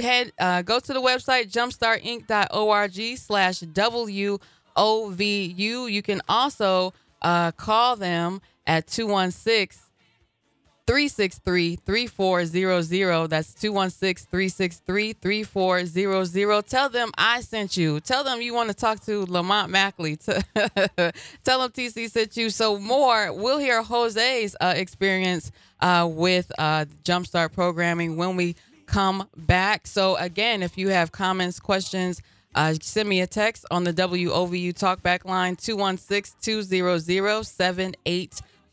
head 0.00 0.32
uh, 0.38 0.62
go 0.62 0.80
to 0.80 0.92
the 0.92 1.00
website 1.00 1.50
jumpstartinc.org 1.52 3.18
slash 3.18 3.60
W-O-V-U. 3.60 4.36
You 5.86 6.02
can 6.02 6.22
also 6.28 6.94
uh, 7.20 7.52
call 7.52 7.96
them 7.96 8.40
at 8.66 8.86
216 8.86 9.81
363 10.86 11.76
3400. 11.76 13.28
That's 13.28 13.54
216 13.54 14.28
363 14.30 15.12
3400. 15.12 16.66
Tell 16.66 16.88
them 16.88 17.10
I 17.16 17.40
sent 17.40 17.76
you. 17.76 18.00
Tell 18.00 18.24
them 18.24 18.42
you 18.42 18.52
want 18.52 18.68
to 18.68 18.74
talk 18.74 19.00
to 19.06 19.24
Lamont 19.26 19.70
Mackley. 19.70 20.16
Tell 20.16 20.34
them 20.34 21.70
TC 21.70 22.10
sent 22.10 22.36
you. 22.36 22.50
So, 22.50 22.78
more, 22.78 23.32
we'll 23.32 23.58
hear 23.58 23.82
Jose's 23.82 24.56
uh, 24.60 24.74
experience 24.76 25.52
uh, 25.80 26.08
with 26.10 26.50
uh, 26.58 26.86
Jumpstart 27.04 27.52
programming 27.52 28.16
when 28.16 28.36
we 28.36 28.56
come 28.86 29.28
back. 29.36 29.86
So, 29.86 30.16
again, 30.16 30.62
if 30.62 30.76
you 30.76 30.88
have 30.88 31.12
comments, 31.12 31.60
questions, 31.60 32.20
uh, 32.54 32.74
send 32.80 33.08
me 33.08 33.20
a 33.20 33.26
text 33.26 33.64
on 33.70 33.84
the 33.84 33.92
WOVU 33.92 34.74
Talkback 34.74 35.24
line 35.24 35.56
216 35.56 36.68
200 36.68 37.00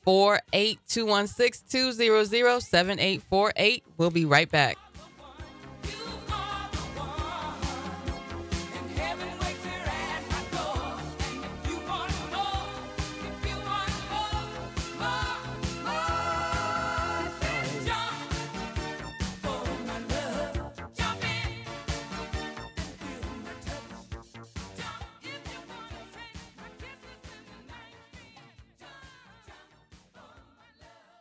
Four 0.03 0.39
eight 0.53 0.79
two 0.87 1.05
one 1.05 1.27
six 1.27 1.61
two 1.61 1.91
zero 1.91 2.23
zero 2.23 2.59
seven 2.59 2.99
eight 2.99 3.21
four 3.23 3.53
eight. 3.55 3.83
We'll 3.97 4.11
be 4.11 4.25
right 4.25 4.49
back. 4.49 4.77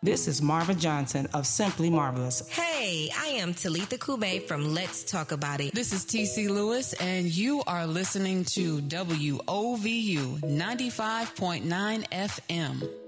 This 0.00 0.28
is 0.28 0.40
Marva 0.40 0.74
Johnson 0.74 1.26
of 1.34 1.44
Simply 1.44 1.90
Marvelous. 1.90 2.48
Hey, 2.50 3.10
I 3.18 3.26
am 3.30 3.52
Talitha 3.52 3.98
Kume 3.98 4.46
from 4.46 4.72
Let's 4.72 5.02
Talk 5.02 5.32
About 5.32 5.60
It. 5.60 5.74
This 5.74 5.92
is 5.92 6.04
TC 6.04 6.48
Lewis, 6.48 6.92
and 6.92 7.26
you 7.26 7.64
are 7.66 7.84
listening 7.84 8.44
to 8.44 8.78
WOVU 8.78 10.38
95.9 10.38 12.08
FM. 12.10 13.07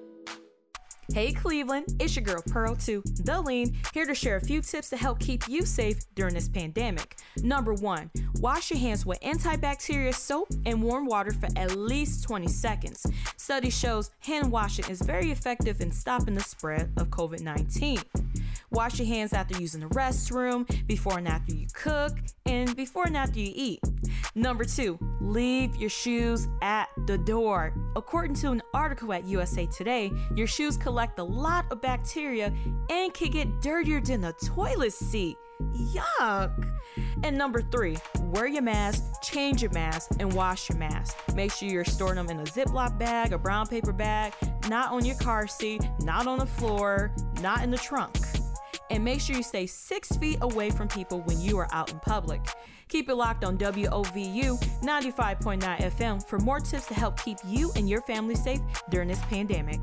Hey 1.12 1.32
Cleveland, 1.32 1.96
it's 1.98 2.14
your 2.14 2.24
girl 2.24 2.40
Pearl 2.52 2.76
2, 2.76 3.02
The 3.24 3.40
Lean, 3.40 3.76
here 3.92 4.06
to 4.06 4.14
share 4.14 4.36
a 4.36 4.40
few 4.40 4.62
tips 4.62 4.90
to 4.90 4.96
help 4.96 5.18
keep 5.18 5.48
you 5.48 5.66
safe 5.66 5.98
during 6.14 6.34
this 6.34 6.48
pandemic. 6.48 7.16
Number 7.42 7.74
one, 7.74 8.12
wash 8.36 8.70
your 8.70 8.78
hands 8.78 9.04
with 9.04 9.18
antibacterial 9.20 10.14
soap 10.14 10.48
and 10.66 10.80
warm 10.80 11.06
water 11.06 11.32
for 11.32 11.48
at 11.56 11.76
least 11.76 12.22
20 12.22 12.46
seconds. 12.46 13.04
Study 13.36 13.70
shows 13.70 14.12
hand 14.20 14.52
washing 14.52 14.84
is 14.88 15.02
very 15.02 15.32
effective 15.32 15.80
in 15.80 15.90
stopping 15.90 16.36
the 16.36 16.42
spread 16.42 16.92
of 16.96 17.10
COVID 17.10 17.40
19. 17.40 17.98
Wash 18.70 19.00
your 19.00 19.08
hands 19.08 19.32
after 19.32 19.60
using 19.60 19.80
the 19.80 19.88
restroom, 19.88 20.64
before 20.86 21.18
and 21.18 21.26
after 21.26 21.52
you 21.52 21.66
cook, 21.72 22.12
and 22.46 22.76
before 22.76 23.06
and 23.06 23.16
after 23.16 23.40
you 23.40 23.52
eat. 23.52 23.80
Number 24.36 24.64
two, 24.64 24.96
leave 25.20 25.74
your 25.74 25.90
shoes 25.90 26.46
at 26.62 26.88
the 27.06 27.18
door. 27.18 27.74
According 27.96 28.36
to 28.36 28.52
an 28.52 28.62
article 28.72 29.12
at 29.12 29.24
USA 29.24 29.66
Today, 29.66 30.12
your 30.36 30.46
shoes 30.46 30.76
collect 30.76 31.18
a 31.18 31.24
lot 31.24 31.66
of 31.72 31.80
bacteria 31.80 32.52
and 32.90 33.12
can 33.12 33.30
get 33.30 33.60
dirtier 33.60 34.00
than 34.00 34.20
the 34.20 34.32
toilet 34.34 34.92
seat. 34.92 35.36
Yuck! 35.60 36.64
And 37.24 37.36
number 37.36 37.60
three, 37.60 37.98
wear 38.20 38.46
your 38.46 38.62
mask, 38.62 39.02
change 39.22 39.62
your 39.62 39.72
mask, 39.72 40.12
and 40.20 40.32
wash 40.32 40.68
your 40.68 40.78
mask. 40.78 41.16
Make 41.34 41.52
sure 41.52 41.68
you're 41.68 41.84
storing 41.84 42.14
them 42.14 42.30
in 42.30 42.38
a 42.38 42.44
Ziploc 42.44 42.98
bag, 42.98 43.32
a 43.32 43.38
brown 43.38 43.66
paper 43.66 43.92
bag, 43.92 44.32
not 44.68 44.92
on 44.92 45.04
your 45.04 45.16
car 45.16 45.48
seat, 45.48 45.82
not 46.02 46.28
on 46.28 46.38
the 46.38 46.46
floor, 46.46 47.12
not 47.42 47.62
in 47.62 47.70
the 47.70 47.78
trunk. 47.78 48.16
And 48.90 49.04
make 49.04 49.20
sure 49.20 49.36
you 49.36 49.42
stay 49.42 49.66
six 49.66 50.08
feet 50.16 50.38
away 50.40 50.70
from 50.70 50.88
people 50.88 51.20
when 51.22 51.40
you 51.40 51.58
are 51.58 51.68
out 51.72 51.92
in 51.92 51.98
public. 52.00 52.40
Keep 52.90 53.08
it 53.08 53.14
locked 53.14 53.44
on 53.44 53.56
WOVU 53.56 54.60
95.9 54.82 55.60
FM 55.78 56.26
for 56.26 56.40
more 56.40 56.58
tips 56.58 56.86
to 56.86 56.94
help 56.94 57.22
keep 57.22 57.38
you 57.46 57.70
and 57.76 57.88
your 57.88 58.02
family 58.02 58.34
safe 58.34 58.60
during 58.90 59.06
this 59.06 59.20
pandemic. 59.26 59.80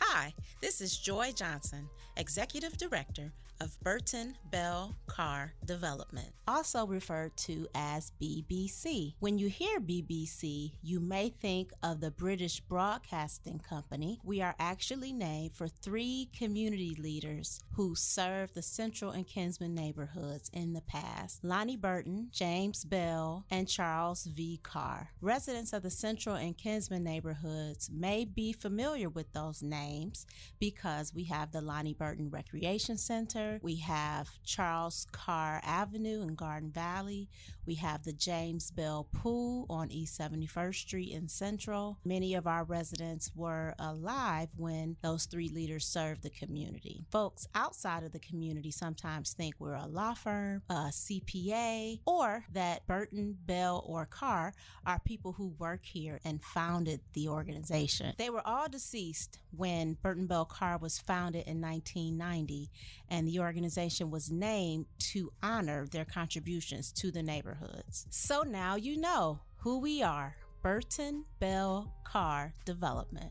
Hi, 0.00 0.32
this 0.62 0.80
is 0.80 0.96
Joy 0.96 1.32
Johnson, 1.36 1.90
Executive 2.16 2.78
Director 2.78 3.34
of 3.60 3.78
Burten 3.82 4.34
Bell 4.50 4.96
Carr 5.06 5.54
Development, 5.64 6.32
also 6.48 6.86
referred 6.86 7.36
to 7.38 7.66
as 7.74 8.12
BBC. 8.20 9.14
When 9.20 9.38
you 9.38 9.48
hear 9.48 9.80
BBC, 9.80 10.72
you 10.82 11.00
may 11.00 11.28
think 11.28 11.72
of 11.82 12.00
the 12.00 12.10
British 12.10 12.60
Broadcasting 12.60 13.60
Company. 13.60 14.18
We 14.24 14.40
are 14.42 14.54
actually 14.58 15.12
named 15.12 15.54
for 15.54 15.68
three 15.68 16.30
community 16.36 16.96
leaders 16.98 17.62
who 17.72 17.94
served 17.94 18.54
the 18.54 18.62
Central 18.62 19.10
and 19.12 19.26
Kinsman 19.26 19.74
neighborhoods 19.74 20.50
in 20.52 20.72
the 20.72 20.82
past 20.82 21.44
Lonnie 21.44 21.76
Burten, 21.76 22.30
James 22.32 22.84
Bell, 22.84 23.44
and 23.50 23.68
Charles 23.68 24.24
V. 24.24 24.60
Carr. 24.62 25.10
Residents 25.20 25.72
of 25.72 25.82
the 25.82 25.90
Central 25.90 26.34
and 26.34 26.56
Kinsman 26.56 27.04
neighborhoods 27.04 27.90
may 27.92 28.24
be 28.24 28.52
familiar 28.52 29.08
with 29.08 29.32
those 29.32 29.62
names 29.62 30.26
because 30.58 31.14
we 31.14 31.24
have 31.24 31.52
the 31.52 31.60
Lonnie 31.60 31.94
Burten 31.94 32.30
Recreation 32.30 32.96
Center 32.96 33.43
we 33.62 33.76
have 33.76 34.30
Charles 34.44 35.06
Carr 35.12 35.60
Avenue 35.64 36.22
in 36.22 36.34
Garden 36.34 36.70
Valley. 36.70 37.28
We 37.66 37.76
have 37.76 38.02
the 38.02 38.12
James 38.12 38.70
Bell 38.70 39.08
Pool 39.10 39.64
on 39.70 39.90
East 39.90 40.20
71st 40.20 40.74
Street 40.74 41.12
in 41.12 41.28
Central. 41.28 41.98
Many 42.04 42.34
of 42.34 42.46
our 42.46 42.62
residents 42.64 43.30
were 43.34 43.74
alive 43.78 44.50
when 44.56 44.96
those 45.02 45.24
three 45.24 45.48
leaders 45.48 45.86
served 45.86 46.22
the 46.22 46.30
community. 46.30 47.06
Folks 47.10 47.48
outside 47.54 48.02
of 48.02 48.12
the 48.12 48.18
community 48.18 48.70
sometimes 48.70 49.32
think 49.32 49.54
we're 49.58 49.74
a 49.74 49.86
law 49.86 50.12
firm, 50.12 50.60
a 50.68 50.90
CPA, 50.90 52.00
or 52.04 52.44
that 52.52 52.86
Burten, 52.86 53.36
Bell, 53.46 53.82
or 53.86 54.04
Carr 54.04 54.52
are 54.84 55.00
people 55.00 55.32
who 55.32 55.54
work 55.58 55.86
here 55.86 56.20
and 56.22 56.42
founded 56.42 57.00
the 57.14 57.28
organization. 57.28 58.14
They 58.18 58.30
were 58.30 58.46
all 58.46 58.68
deceased 58.68 59.38
when 59.56 59.96
Burten 60.02 60.26
Bell 60.26 60.44
Carr 60.44 60.76
was 60.76 60.98
founded 60.98 61.46
in 61.46 61.62
1990, 61.62 62.70
and 63.08 63.26
the 63.26 63.38
organization 63.38 64.10
was 64.10 64.30
named 64.30 64.84
to 64.98 65.32
honor 65.42 65.86
their 65.86 66.04
contributions 66.04 66.92
to 66.92 67.10
the 67.10 67.22
neighborhoods. 67.54 68.06
So 68.10 68.42
now 68.42 68.76
you 68.76 68.96
know 68.96 69.40
who 69.58 69.78
we 69.80 70.02
are 70.02 70.36
Burten 70.62 71.24
Bell 71.40 71.92
Carr 72.04 72.52
Development. 72.64 73.30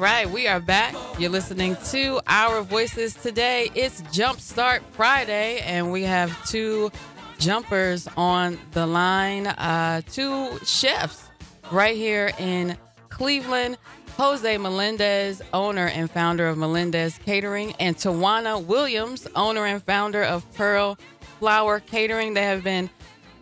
Right, 0.00 0.30
we 0.30 0.48
are 0.48 0.60
back. 0.60 0.94
You're 1.18 1.30
listening 1.30 1.76
to 1.90 2.22
Our 2.26 2.62
Voices 2.62 3.12
today. 3.12 3.70
It's 3.74 4.00
Jumpstart 4.04 4.80
Friday, 4.92 5.58
and 5.60 5.92
we 5.92 6.04
have 6.04 6.34
two 6.48 6.90
jumpers 7.38 8.08
on 8.16 8.58
the 8.72 8.86
line, 8.86 9.46
uh, 9.48 10.00
two 10.10 10.58
chefs 10.64 11.28
right 11.70 11.94
here 11.94 12.32
in 12.38 12.78
Cleveland. 13.10 13.76
Jose 14.16 14.56
Melendez, 14.56 15.42
owner 15.52 15.88
and 15.88 16.10
founder 16.10 16.48
of 16.48 16.56
Melendez 16.56 17.20
Catering, 17.26 17.74
and 17.78 17.94
Tawana 17.94 18.64
Williams, 18.64 19.28
owner 19.36 19.66
and 19.66 19.82
founder 19.82 20.22
of 20.22 20.50
Pearl 20.54 20.96
Flower 21.38 21.78
Catering. 21.78 22.32
They 22.32 22.44
have 22.44 22.64
been, 22.64 22.88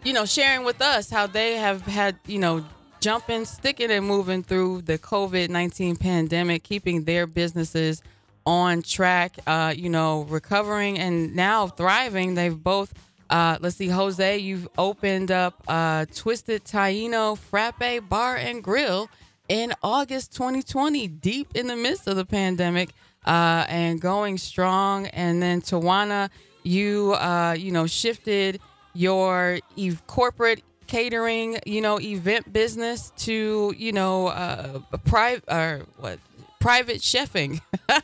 you 0.03 0.12
know, 0.12 0.25
sharing 0.25 0.64
with 0.64 0.83
us 0.83 1.09
how 1.09 1.29
they 1.29 1.55
have 1.55 1.83
had, 1.83 2.16
you 2.27 2.40
know, 2.40 2.64
jumping, 3.01 3.45
sticking, 3.45 3.91
and 3.91 4.07
moving 4.07 4.43
through 4.43 4.83
the 4.83 4.99
COVID 4.99 5.49
19 5.49 5.97
pandemic, 5.97 6.63
keeping 6.63 7.05
their 7.05 7.27
businesses 7.27 8.03
on 8.47 8.83
track, 8.83 9.37
uh, 9.47 9.75
you 9.77 9.91
know, 9.91 10.23
recovering 10.23 10.99
and 10.99 11.35
now 11.37 11.67
thriving. 11.67 12.35
They've 12.35 12.57
both, 12.57 12.95
uh, 13.29 13.59
let's 13.61 13.77
see, 13.77 13.89
Jose, 13.89 14.39
you've 14.39 14.69
opened 14.79 15.31
up 15.31 15.63
uh, 15.69 16.07
Twisted 16.15 16.65
Taino 16.65 17.37
Frappe 17.37 18.09
Bar 18.09 18.37
and 18.37 18.63
Grill 18.63 19.09
in 19.49 19.75
August 19.83 20.33
2020, 20.35 21.09
deep 21.09 21.55
in 21.55 21.67
the 21.67 21.77
midst 21.77 22.07
of 22.07 22.17
the 22.17 22.25
pandemic. 22.25 22.91
Uh, 23.27 23.67
and 23.69 24.01
going 24.01 24.39
strong, 24.39 25.07
and 25.09 25.43
then 25.43 25.61
Tawana, 25.61 26.31
you 26.63 27.13
uh, 27.15 27.55
you 27.59 27.73
know 27.73 27.87
shifted 27.87 28.59
your 28.95 29.59
e- 29.77 29.97
corporate 30.07 30.63
catering, 30.88 31.59
you 31.66 31.81
know, 31.81 32.01
event 32.01 32.53
business 32.53 33.12
to, 33.18 33.74
you 33.77 33.92
know, 33.92 34.29
uh, 34.29 34.81
private 35.05 35.44
or 35.48 35.83
what? 35.98 36.18
Private 36.61 37.01
chefing. 37.01 37.61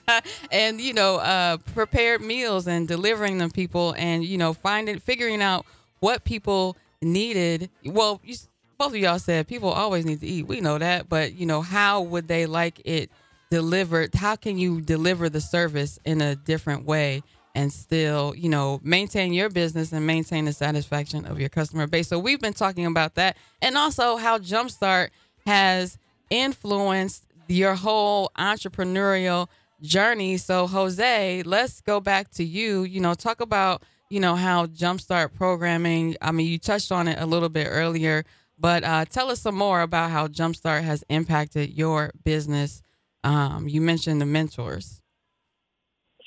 And 0.51 0.81
you 0.81 0.95
know 0.95 1.17
uh, 1.17 1.59
prepared 1.75 2.21
meals 2.21 2.67
and 2.67 2.87
delivering 2.87 3.39
them 3.39 3.51
people 3.51 3.95
and 3.99 4.25
you 4.25 4.39
know 4.39 4.53
finding 4.55 4.99
figuring 4.99 5.43
out 5.43 5.67
what 6.01 6.25
people 6.25 6.77
needed. 7.03 7.71
Well 7.85 8.21
you, 8.25 8.37
both 8.79 8.93
of 8.93 8.97
y'all 8.97 9.19
said 9.19 9.49
people 9.49 9.71
always 9.71 10.05
need 10.05 10.21
to 10.21 10.27
eat. 10.27 10.47
We 10.47 10.61
know 10.61 10.79
that. 10.79 11.09
But 11.09 11.35
you 11.35 11.47
know 11.47 11.61
how 11.63 12.03
would 12.03 12.29
they 12.29 12.47
like 12.47 12.81
it 12.85 13.11
delivered? 13.51 14.15
How 14.15 14.37
can 14.37 14.59
you 14.59 14.81
deliver 14.81 15.29
the 15.29 15.41
service 15.41 15.99
in 16.05 16.21
a 16.21 16.35
different 16.35 16.85
way 16.85 17.23
and 17.55 17.73
still, 17.73 18.35
you 18.37 18.49
know, 18.49 18.81
maintain 18.83 19.33
your 19.33 19.49
business 19.49 19.93
and 19.93 20.07
maintain 20.07 20.45
the 20.45 20.53
satisfaction 20.53 21.25
of 21.25 21.39
your 21.39 21.49
customer 21.49 21.87
base. 21.87 22.09
So 22.09 22.19
we've 22.19 22.41
been 22.41 22.53
talking 22.53 22.87
about 22.87 23.15
that 23.15 23.37
and 23.63 23.77
also 23.77 24.17
how 24.17 24.39
Jumpstart 24.39 25.11
has 25.47 25.99
influenced 26.31 27.25
your 27.49 27.75
whole 27.75 28.31
entrepreneurial 28.37 29.49
journey. 29.83 30.37
So 30.37 30.67
Jose, 30.67 31.43
let's 31.45 31.81
go 31.81 32.01
back 32.01 32.31
to 32.33 32.45
you. 32.45 32.83
You 32.83 33.01
know, 33.01 33.15
talk 33.15 33.41
about, 33.41 33.83
you 34.11 34.19
know, 34.19 34.35
how 34.35 34.67
Jumpstart 34.67 35.35
programming, 35.35 36.17
I 36.21 36.33
mean, 36.33 36.49
you 36.49 36.59
touched 36.59 36.91
on 36.91 37.07
it 37.07 37.21
a 37.21 37.27
little 37.27 37.49
bit 37.49 37.69
earlier, 37.71 38.25
but 38.59 38.83
uh, 38.83 39.05
tell 39.05 39.31
us 39.31 39.41
some 39.41 39.55
more 39.57 39.83
about 39.83 40.11
how 40.11 40.27
Jumpstart 40.27 40.83
has 40.83 41.05
impacted 41.09 41.71
your 41.71 42.11
business. 42.25 42.83
Um, 43.23 43.69
you 43.69 43.81
mentioned 43.81 44.21
the 44.21 44.27
mentors. 44.27 45.01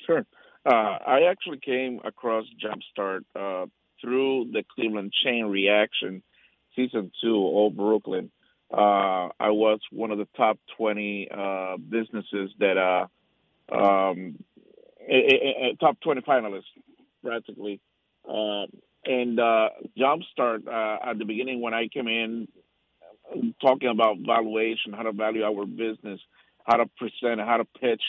Sure. 0.06 0.24
Uh, 0.68 0.98
I 1.06 1.22
actually 1.30 1.60
came 1.60 2.00
across 2.04 2.44
Jumpstart 2.62 3.20
uh, 3.34 3.66
through 4.02 4.50
the 4.52 4.64
Cleveland 4.74 5.14
Chain 5.24 5.46
Reaction 5.46 6.22
season 6.76 7.10
two, 7.22 7.34
Old 7.34 7.74
Brooklyn. 7.74 8.30
Uh, 8.70 9.32
I 9.40 9.48
was 9.48 9.80
one 9.90 10.10
of 10.10 10.18
the 10.18 10.28
top 10.36 10.58
20 10.76 11.28
uh, 11.30 11.76
businesses 11.78 12.50
that, 12.58 12.76
uh, 12.76 13.74
um, 13.74 14.36
a, 15.08 15.14
a, 15.14 15.70
a 15.70 15.76
top 15.80 15.98
20 16.00 16.20
finalists, 16.20 16.64
practically. 17.24 17.80
Uh, 18.28 18.66
and 19.06 19.38
Jumpstart, 19.98 20.68
at 20.68 21.18
the 21.18 21.24
beginning, 21.24 21.62
when 21.62 21.72
I 21.72 21.88
came 21.88 22.08
in, 22.08 22.46
talking 23.62 23.88
about 23.88 24.18
valuation, 24.18 24.92
how 24.92 25.04
to 25.04 25.12
value 25.12 25.44
our 25.44 25.64
business, 25.64 26.20
how 26.66 26.76
to 26.76 26.90
present, 26.98 27.40
how 27.40 27.56
to 27.56 27.64
pitch 27.80 28.02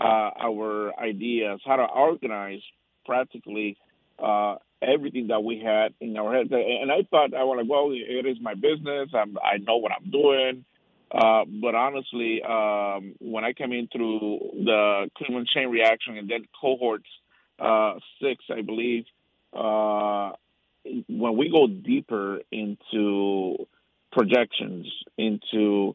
our 0.00 0.98
ideas, 0.98 1.60
how 1.64 1.76
to 1.76 1.84
organize 1.84 2.60
practically 3.04 3.76
uh, 4.18 4.56
everything 4.80 5.28
that 5.28 5.42
we 5.42 5.58
had 5.58 5.94
in 6.00 6.16
our 6.16 6.34
head. 6.34 6.50
And 6.50 6.90
I 6.90 7.02
thought 7.10 7.34
I 7.34 7.44
was 7.44 7.58
like, 7.58 7.70
well, 7.70 7.90
it 7.92 8.26
is 8.26 8.38
my 8.40 8.54
business. 8.54 9.10
I'm, 9.14 9.36
I 9.38 9.58
know 9.58 9.76
what 9.76 9.92
I'm 9.92 10.10
doing. 10.10 10.64
Uh, 11.10 11.44
but 11.60 11.74
honestly, 11.74 12.40
um, 12.42 13.14
when 13.20 13.44
I 13.44 13.52
came 13.52 13.72
in 13.72 13.88
through 13.88 14.38
the 14.64 15.10
Cleveland 15.16 15.48
chain 15.54 15.68
reaction 15.68 16.16
and 16.16 16.28
then 16.28 16.46
cohorts 16.58 17.08
uh, 17.58 17.94
six, 18.20 18.44
I 18.50 18.62
believe, 18.62 19.04
uh, 19.52 20.32
when 21.08 21.36
we 21.36 21.50
go 21.50 21.66
deeper 21.66 22.40
into 22.50 23.68
projections, 24.10 24.86
into 25.18 25.94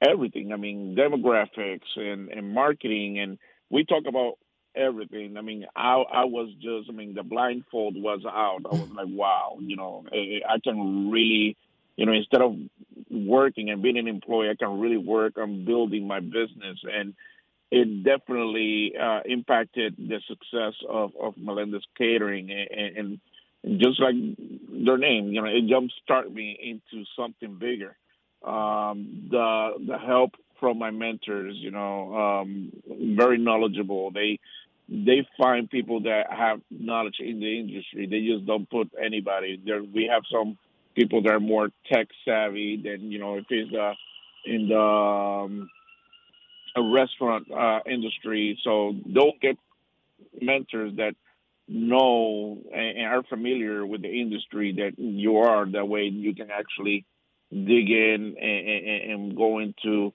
everything. 0.00 0.52
I 0.52 0.56
mean, 0.56 0.96
demographics 0.98 1.96
and, 1.96 2.30
and 2.30 2.52
marketing, 2.52 3.18
and 3.18 3.38
we 3.70 3.84
talk 3.84 4.04
about 4.06 4.38
everything. 4.74 5.36
I 5.36 5.40
mean, 5.40 5.66
I 5.76 5.94
I 5.94 6.24
was 6.24 6.52
just, 6.60 6.88
I 6.88 6.92
mean, 6.92 7.14
the 7.14 7.22
blindfold 7.22 7.94
was 7.96 8.22
out. 8.26 8.62
I 8.66 8.74
was 8.74 8.90
like, 8.90 9.08
wow, 9.08 9.58
you 9.60 9.76
know, 9.76 10.04
I, 10.12 10.58
can 10.62 11.10
really, 11.10 11.56
you 11.96 12.06
know, 12.06 12.12
instead 12.12 12.42
of 12.42 12.56
working 13.10 13.70
and 13.70 13.82
being 13.82 13.98
an 13.98 14.08
employee, 14.08 14.50
I 14.50 14.54
can 14.56 14.80
really 14.80 14.96
work 14.96 15.38
on 15.38 15.64
building 15.64 16.06
my 16.06 16.20
business, 16.20 16.78
and 16.82 17.14
it 17.70 18.04
definitely 18.04 18.94
uh, 19.00 19.20
impacted 19.24 19.96
the 19.96 20.20
success 20.28 20.74
of 20.88 21.12
of 21.20 21.36
Melendez 21.36 21.82
Catering, 21.96 22.50
and, 22.50 23.20
and 23.64 23.80
just 23.80 24.00
like 24.00 24.14
their 24.84 24.98
name, 24.98 25.32
you 25.32 25.40
know, 25.40 25.48
it 25.48 25.64
jumpstarted 25.66 26.32
me 26.32 26.58
into 26.60 27.04
something 27.16 27.56
bigger. 27.58 27.96
Um, 28.46 29.28
the 29.30 29.70
the 29.86 29.98
help 29.98 30.32
from 30.60 30.78
my 30.78 30.90
mentors, 30.90 31.56
you 31.56 31.70
know, 31.70 32.14
um, 32.14 32.72
very 33.16 33.38
knowledgeable. 33.38 34.10
They 34.10 34.38
they 34.88 35.26
find 35.38 35.70
people 35.70 36.02
that 36.02 36.24
have 36.30 36.60
knowledge 36.70 37.16
in 37.20 37.40
the 37.40 37.58
industry. 37.58 38.06
They 38.06 38.20
just 38.20 38.46
don't 38.46 38.68
put 38.68 38.90
anybody 39.02 39.60
there. 39.64 39.82
We 39.82 40.10
have 40.12 40.22
some 40.30 40.58
people 40.94 41.22
that 41.22 41.32
are 41.32 41.40
more 41.40 41.70
tech 41.90 42.08
savvy 42.24 42.80
than 42.82 43.10
you 43.10 43.18
know 43.18 43.36
if 43.36 43.44
it's 43.48 43.74
uh, 43.74 43.94
in 44.44 44.68
the 44.68 44.78
um, 44.78 45.70
a 46.76 46.82
restaurant 46.82 47.50
uh, 47.50 47.80
industry. 47.86 48.58
So 48.62 48.94
don't 49.12 49.40
get 49.40 49.56
mentors 50.40 50.96
that 50.96 51.14
know 51.66 52.58
and 52.74 53.06
are 53.06 53.22
familiar 53.22 53.86
with 53.86 54.02
the 54.02 54.08
industry 54.08 54.72
that 54.78 54.98
you 54.98 55.38
are. 55.38 55.66
That 55.70 55.88
way 55.88 56.04
you 56.04 56.34
can 56.34 56.50
actually 56.50 57.06
dig 57.50 57.90
in 57.90 58.36
and, 58.40 59.12
and, 59.12 59.36
go 59.36 59.58
into 59.58 60.12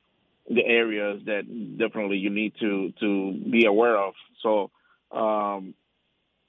the 0.49 0.65
areas 0.65 1.21
that 1.25 1.43
definitely 1.77 2.17
you 2.17 2.29
need 2.29 2.53
to 2.59 2.91
to 2.99 3.33
be 3.49 3.65
aware 3.65 3.97
of. 3.97 4.13
So, 4.41 4.71
um, 5.11 5.73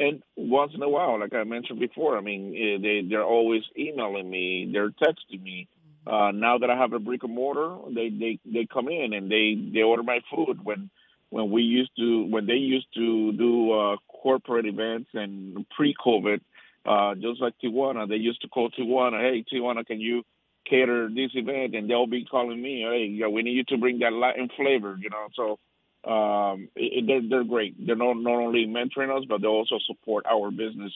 and 0.00 0.22
once 0.36 0.72
in 0.74 0.82
a 0.82 0.88
while, 0.88 1.20
like 1.20 1.34
I 1.34 1.44
mentioned 1.44 1.78
before, 1.78 2.16
I 2.16 2.20
mean, 2.20 2.54
eh, 2.56 2.80
they 2.80 3.06
they're 3.08 3.24
always 3.24 3.62
emailing 3.78 4.28
me, 4.28 4.70
they're 4.72 4.90
texting 4.90 5.42
me. 5.42 5.68
Uh, 6.06 6.30
now 6.32 6.56
that 6.58 6.70
I 6.70 6.76
have 6.76 6.94
a 6.94 6.98
brick 6.98 7.22
and 7.22 7.34
mortar, 7.34 7.76
they 7.94 8.08
they 8.08 8.38
they 8.44 8.66
come 8.72 8.88
in 8.88 9.12
and 9.12 9.30
they 9.30 9.56
they 9.72 9.82
order 9.82 10.02
my 10.02 10.20
food 10.34 10.64
when 10.64 10.90
when 11.28 11.50
we 11.50 11.62
used 11.62 11.92
to 11.98 12.26
when 12.26 12.46
they 12.46 12.54
used 12.54 12.88
to 12.94 13.32
do 13.32 13.72
uh, 13.72 13.96
corporate 14.08 14.66
events 14.66 15.10
and 15.14 15.66
pre-COVID, 15.76 16.40
uh, 16.86 17.14
just 17.14 17.40
like 17.40 17.54
Tawana, 17.62 18.08
they 18.08 18.16
used 18.16 18.42
to 18.42 18.48
call 18.48 18.70
Tawana, 18.70 19.20
hey 19.20 19.44
Tawana, 19.52 19.86
can 19.86 20.00
you 20.00 20.24
cater 20.68 21.08
this 21.08 21.30
event? 21.34 21.74
And 21.74 21.88
they'll 21.88 22.06
be 22.06 22.24
calling 22.24 22.61
me, 22.61 22.82
hey, 22.82 23.06
yeah, 23.06 23.28
we 23.28 23.42
need 23.42 23.52
you 23.52 23.64
to 23.64 23.78
bring 23.78 24.00
that 24.00 24.12
Latin 24.12 24.48
flavor, 24.56 24.98
you 25.00 25.11
know. 25.11 25.28
So 25.34 26.11
um, 26.11 26.68
it, 26.76 27.06
they're 27.06 27.22
they're 27.28 27.44
great. 27.44 27.74
They're 27.86 27.96
not 27.96 28.14
not 28.14 28.34
only 28.34 28.66
mentoring 28.66 29.16
us, 29.16 29.24
but 29.28 29.40
they 29.40 29.48
also 29.48 29.78
support 29.86 30.26
our 30.30 30.50
business 30.50 30.92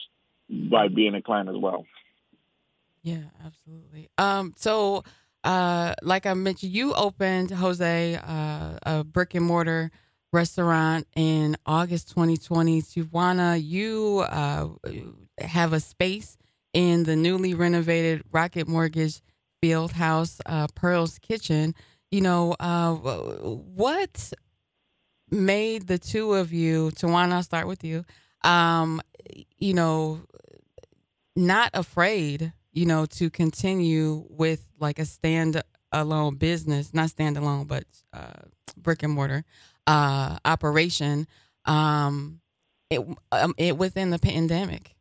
by 0.49 0.87
being 0.87 1.15
a 1.15 1.21
client 1.21 1.49
as 1.49 1.57
well. 1.57 1.85
Yeah, 3.03 3.23
absolutely. 3.43 4.09
Um, 4.17 4.53
so. 4.57 5.03
Uh, 5.43 5.93
like 6.01 6.25
I 6.25 6.33
mentioned, 6.33 6.71
you 6.71 6.95
opened 6.95 7.51
Jose 7.51 8.15
uh, 8.15 8.79
a 8.81 9.03
brick 9.03 9.35
and 9.35 9.45
mortar 9.45 9.91
restaurant 10.35 11.07
in 11.15 11.55
August 11.65 12.09
2020. 12.09 12.81
Tawana, 12.81 13.63
you 13.63 14.25
uh, 14.27 14.67
have 15.39 15.73
a 15.73 15.79
space 15.79 16.37
in 16.73 17.03
the 17.03 17.15
newly 17.15 17.53
renovated 17.53 18.23
Rocket 18.31 18.67
Mortgage 18.67 19.21
Field 19.65 19.93
House, 19.93 20.39
uh, 20.45 20.67
Pearl's 20.75 21.17
Kitchen. 21.17 21.73
You 22.11 22.21
know, 22.21 22.55
uh, 22.59 22.93
what 22.93 24.31
made 25.31 25.87
the 25.87 25.97
two 25.97 26.35
of 26.35 26.53
you, 26.53 26.91
Tawana, 26.91 27.31
I'll 27.33 27.41
start 27.41 27.65
with 27.65 27.83
you, 27.83 28.05
um, 28.43 29.01
you 29.57 29.73
know, 29.73 30.21
not 31.35 31.71
afraid, 31.73 32.53
you 32.73 32.85
know, 32.85 33.07
to 33.07 33.31
continue 33.31 34.27
with 34.29 34.67
like 34.79 34.99
a 34.99 35.05
stand 35.05 35.63
alone 35.91 36.35
business, 36.35 36.93
not 36.93 37.09
stand 37.09 37.35
alone, 37.35 37.65
but 37.65 37.85
uh, 38.13 38.43
brick 38.77 39.01
and 39.01 39.13
mortar 39.13 39.45
uh, 39.87 40.37
operation 40.45 41.25
um, 41.65 42.39
it, 42.91 43.01
um, 43.31 43.55
it 43.57 43.79
within 43.79 44.11
the 44.11 44.19
pandemic 44.19 44.94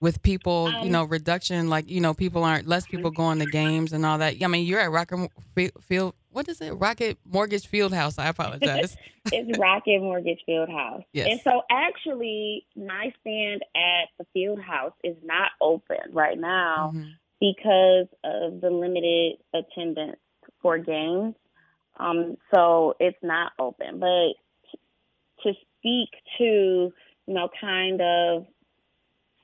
with 0.00 0.22
people, 0.22 0.66
um, 0.66 0.84
you 0.84 0.90
know, 0.90 1.04
reduction, 1.04 1.68
like, 1.68 1.90
you 1.90 2.00
know, 2.00 2.14
people 2.14 2.44
aren't, 2.44 2.68
less 2.68 2.86
people 2.86 3.10
going 3.10 3.38
to 3.40 3.46
games 3.46 3.92
and 3.92 4.06
all 4.06 4.18
that. 4.18 4.36
I 4.42 4.46
mean, 4.46 4.64
you're 4.64 4.80
at 4.80 4.90
Rocket 4.90 5.30
Field, 5.82 6.14
what 6.30 6.48
is 6.48 6.60
it? 6.60 6.70
Rocket 6.72 7.18
Mortgage 7.24 7.66
Field 7.66 7.92
House. 7.92 8.18
I 8.18 8.28
apologize. 8.28 8.96
it's 9.32 9.58
Rocket 9.58 10.00
Mortgage 10.00 10.40
Field 10.46 10.68
House. 10.68 11.02
Yes. 11.12 11.28
And 11.30 11.40
so 11.40 11.62
actually, 11.70 12.64
my 12.76 13.12
stand 13.20 13.62
at 13.74 14.08
the 14.18 14.26
field 14.32 14.60
house 14.60 14.92
is 15.02 15.16
not 15.24 15.50
open 15.60 15.96
right 16.12 16.38
now 16.38 16.92
mm-hmm. 16.94 17.08
because 17.40 18.06
of 18.22 18.60
the 18.60 18.70
limited 18.70 19.38
attendance 19.52 20.20
for 20.62 20.78
games. 20.78 21.34
Um, 21.98 22.36
so 22.54 22.94
it's 23.00 23.18
not 23.22 23.52
open. 23.58 23.98
But 23.98 24.34
to 25.42 25.54
speak 25.78 26.10
to, 26.38 26.44
you 26.44 27.34
know, 27.34 27.48
kind 27.60 28.00
of, 28.00 28.46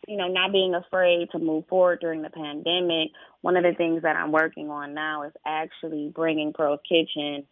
you 0.07 0.17
know, 0.17 0.29
not 0.29 0.53
being 0.53 0.75
afraid 0.75 1.31
to 1.33 1.39
move 1.39 1.67
forward 1.69 2.01
during 2.01 2.23
the 2.23 2.31
pandemic, 2.31 3.11
one 3.41 3.57
of 3.57 3.63
the 3.63 3.75
things 3.75 4.03
that 4.03 4.17
I'm 4.17 4.33
working 4.33 4.71
on 4.71 4.95
now 4.95 5.23
is 5.25 5.33
actually 5.47 6.13
bringing 6.15 6.53
Pearl's 6.53 6.81
Kitchen 6.89 7.45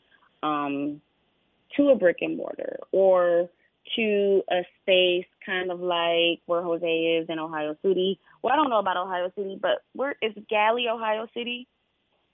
um, 0.42 1.00
to 1.76 1.90
a 1.90 1.96
brick 1.96 2.18
and 2.20 2.36
mortar 2.36 2.80
or 2.92 3.48
to 3.96 4.42
a 4.50 4.62
space 4.80 5.26
kind 5.44 5.70
of 5.70 5.80
like 5.80 6.40
where 6.46 6.62
Jose 6.62 6.86
is 6.86 7.26
in 7.28 7.38
Ohio 7.38 7.76
City. 7.82 8.18
Well, 8.42 8.52
I 8.52 8.56
don't 8.56 8.70
know 8.70 8.78
about 8.78 8.96
Ohio 8.96 9.30
City, 9.36 9.58
but 9.60 9.82
where 9.92 10.16
is 10.22 10.32
Galley, 10.48 10.86
Ohio 10.88 11.26
City, 11.34 11.66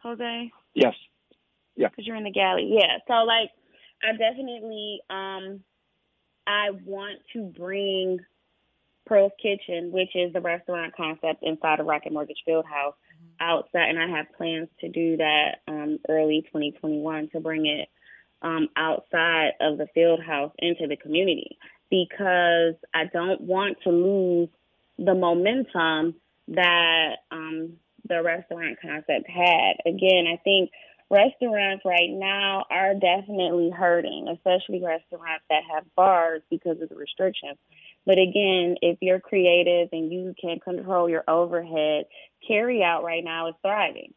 Jose? 0.02 0.50
Yes. 0.74 0.94
Yeah. 1.76 1.88
Because 1.88 2.06
you're 2.06 2.16
in 2.16 2.24
the 2.24 2.30
galley. 2.30 2.70
Yeah. 2.72 2.98
So 3.06 3.24
like, 3.24 3.50
I 4.02 4.12
definitely 4.12 5.00
um, 5.10 5.60
I 6.46 6.70
want 6.84 7.18
to 7.32 7.42
bring 7.42 8.18
Pearl's 9.08 9.32
Kitchen, 9.42 9.90
which 9.90 10.14
is 10.14 10.32
the 10.32 10.40
restaurant 10.40 10.94
concept 10.96 11.42
inside 11.42 11.80
of 11.80 11.86
Rocket 11.86 12.12
Mortgage 12.12 12.42
Field 12.44 12.66
House, 12.66 12.94
mm-hmm. 12.94 13.28
outside, 13.40 13.88
and 13.88 13.98
I 13.98 14.16
have 14.16 14.26
plans 14.36 14.68
to 14.80 14.88
do 14.88 15.16
that 15.16 15.56
um, 15.66 15.98
early 16.08 16.42
2021 16.46 17.30
to 17.30 17.40
bring 17.40 17.66
it 17.66 17.88
um, 18.42 18.68
outside 18.76 19.52
of 19.60 19.78
the 19.78 19.86
field 19.94 20.20
house 20.22 20.52
into 20.58 20.86
the 20.86 20.96
community 20.96 21.58
because 21.90 22.74
I 22.94 23.06
don't 23.12 23.40
want 23.40 23.78
to 23.84 23.90
lose 23.90 24.48
the 24.98 25.14
momentum 25.14 26.14
that 26.48 27.16
um, 27.30 27.74
the 28.08 28.22
restaurant 28.22 28.78
concept 28.80 29.28
had. 29.28 29.74
Again, 29.86 30.26
I 30.32 30.36
think 30.42 30.70
restaurants 31.10 31.84
right 31.84 32.10
now 32.10 32.64
are 32.70 32.94
definitely 32.94 33.70
hurting, 33.70 34.28
especially 34.28 34.82
restaurants 34.84 35.44
that 35.48 35.62
have 35.72 35.84
bars 35.94 36.42
because 36.50 36.80
of 36.80 36.88
the 36.88 36.96
restrictions. 36.96 37.58
But 38.06 38.18
again, 38.18 38.76
if 38.80 38.98
you're 39.00 39.20
creative 39.20 39.88
and 39.92 40.12
you 40.12 40.34
can 40.40 40.60
control 40.60 41.08
your 41.08 41.24
overhead, 41.28 42.06
carry 42.46 42.82
out 42.82 43.04
right 43.04 43.24
now 43.24 43.48
is 43.48 43.54
thriving. 43.62 44.14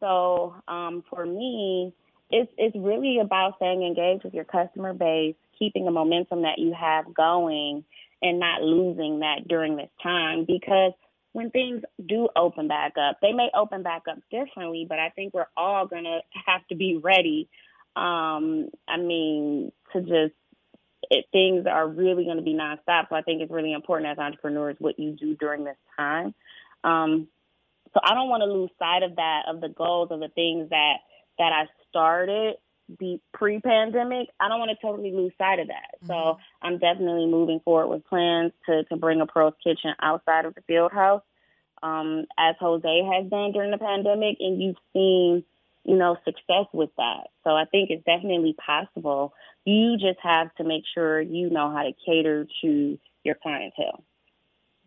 So 0.00 0.54
um, 0.68 1.02
for 1.10 1.24
me, 1.24 1.94
it's 2.30 2.50
it's 2.56 2.76
really 2.76 3.18
about 3.18 3.56
staying 3.56 3.82
engaged 3.82 4.24
with 4.24 4.34
your 4.34 4.44
customer 4.44 4.94
base, 4.94 5.34
keeping 5.58 5.84
the 5.84 5.90
momentum 5.90 6.42
that 6.42 6.58
you 6.58 6.74
have 6.78 7.12
going, 7.12 7.84
and 8.22 8.38
not 8.38 8.62
losing 8.62 9.20
that 9.20 9.46
during 9.48 9.76
this 9.76 9.90
time 10.02 10.44
because 10.46 10.92
when 11.32 11.50
things 11.50 11.82
do 12.06 12.28
open 12.36 12.68
back 12.68 12.92
up, 12.98 13.18
they 13.20 13.32
may 13.32 13.48
open 13.54 13.82
back 13.82 14.02
up 14.08 14.18
differently, 14.30 14.86
but 14.88 14.98
I 14.98 15.08
think 15.10 15.34
we're 15.34 15.46
all 15.56 15.86
going 15.86 16.04
to 16.04 16.20
have 16.46 16.66
to 16.68 16.74
be 16.74 16.98
ready. 17.02 17.48
Um, 17.96 18.68
I 18.86 18.98
mean, 18.98 19.72
to 19.92 20.00
just, 20.00 20.34
it, 21.12 21.26
things 21.30 21.66
are 21.66 21.86
really 21.86 22.24
going 22.24 22.40
to 22.42 22.42
be 22.42 22.54
nonstop. 22.54 23.08
So 23.08 23.16
I 23.16 23.22
think 23.22 23.42
it's 23.42 23.52
really 23.52 23.72
important 23.72 24.10
as 24.10 24.18
entrepreneurs 24.18 24.76
what 24.78 24.98
you 24.98 25.12
do 25.12 25.34
during 25.36 25.64
this 25.64 25.82
time. 25.96 26.34
Um, 26.82 27.28
so 27.92 28.00
I 28.02 28.14
don't 28.14 28.30
want 28.32 28.42
to 28.42 28.52
lose 28.52 28.70
sight 28.78 29.02
of 29.02 29.16
that, 29.16 29.42
of 29.48 29.60
the 29.60 29.68
goals, 29.68 30.08
of 30.10 30.20
the 30.20 30.32
things 30.40 30.70
that, 30.70 30.96
that 31.38 31.52
I 31.52 31.62
started 31.90 32.56
be 32.98 33.20
pre-pandemic, 33.32 34.28
I 34.40 34.48
don't 34.48 34.58
want 34.58 34.70
to 34.70 34.86
totally 34.86 35.12
lose 35.12 35.32
sight 35.38 35.58
of 35.60 35.68
that. 35.68 35.96
Mm-hmm. 35.96 36.06
So 36.08 36.38
I'm 36.60 36.78
definitely 36.78 37.26
moving 37.26 37.60
forward 37.64 37.88
with 37.88 38.06
plans 38.06 38.52
to 38.66 38.84
to 38.84 38.96
bring 38.96 39.20
a 39.20 39.26
Pearl's 39.26 39.54
Kitchen 39.62 39.94
outside 40.00 40.44
of 40.44 40.54
the 40.54 40.62
field 40.62 40.92
house, 40.92 41.22
um, 41.82 42.26
as 42.38 42.54
Jose 42.60 43.10
has 43.12 43.30
done 43.30 43.52
during 43.52 43.70
the 43.70 43.78
pandemic, 43.78 44.36
and 44.40 44.62
you've 44.62 44.76
seen, 44.92 45.44
you 45.84 45.96
know, 45.96 46.16
success 46.24 46.66
with 46.72 46.90
that. 46.96 47.28
So 47.44 47.50
I 47.50 47.64
think 47.64 47.90
it's 47.90 48.04
definitely 48.04 48.54
possible. 48.64 49.34
You 49.64 49.96
just 49.96 50.18
have 50.22 50.54
to 50.56 50.64
make 50.64 50.84
sure 50.94 51.20
you 51.20 51.50
know 51.50 51.70
how 51.70 51.82
to 51.82 51.92
cater 52.06 52.46
to 52.62 52.98
your 53.24 53.36
clientele. 53.42 54.04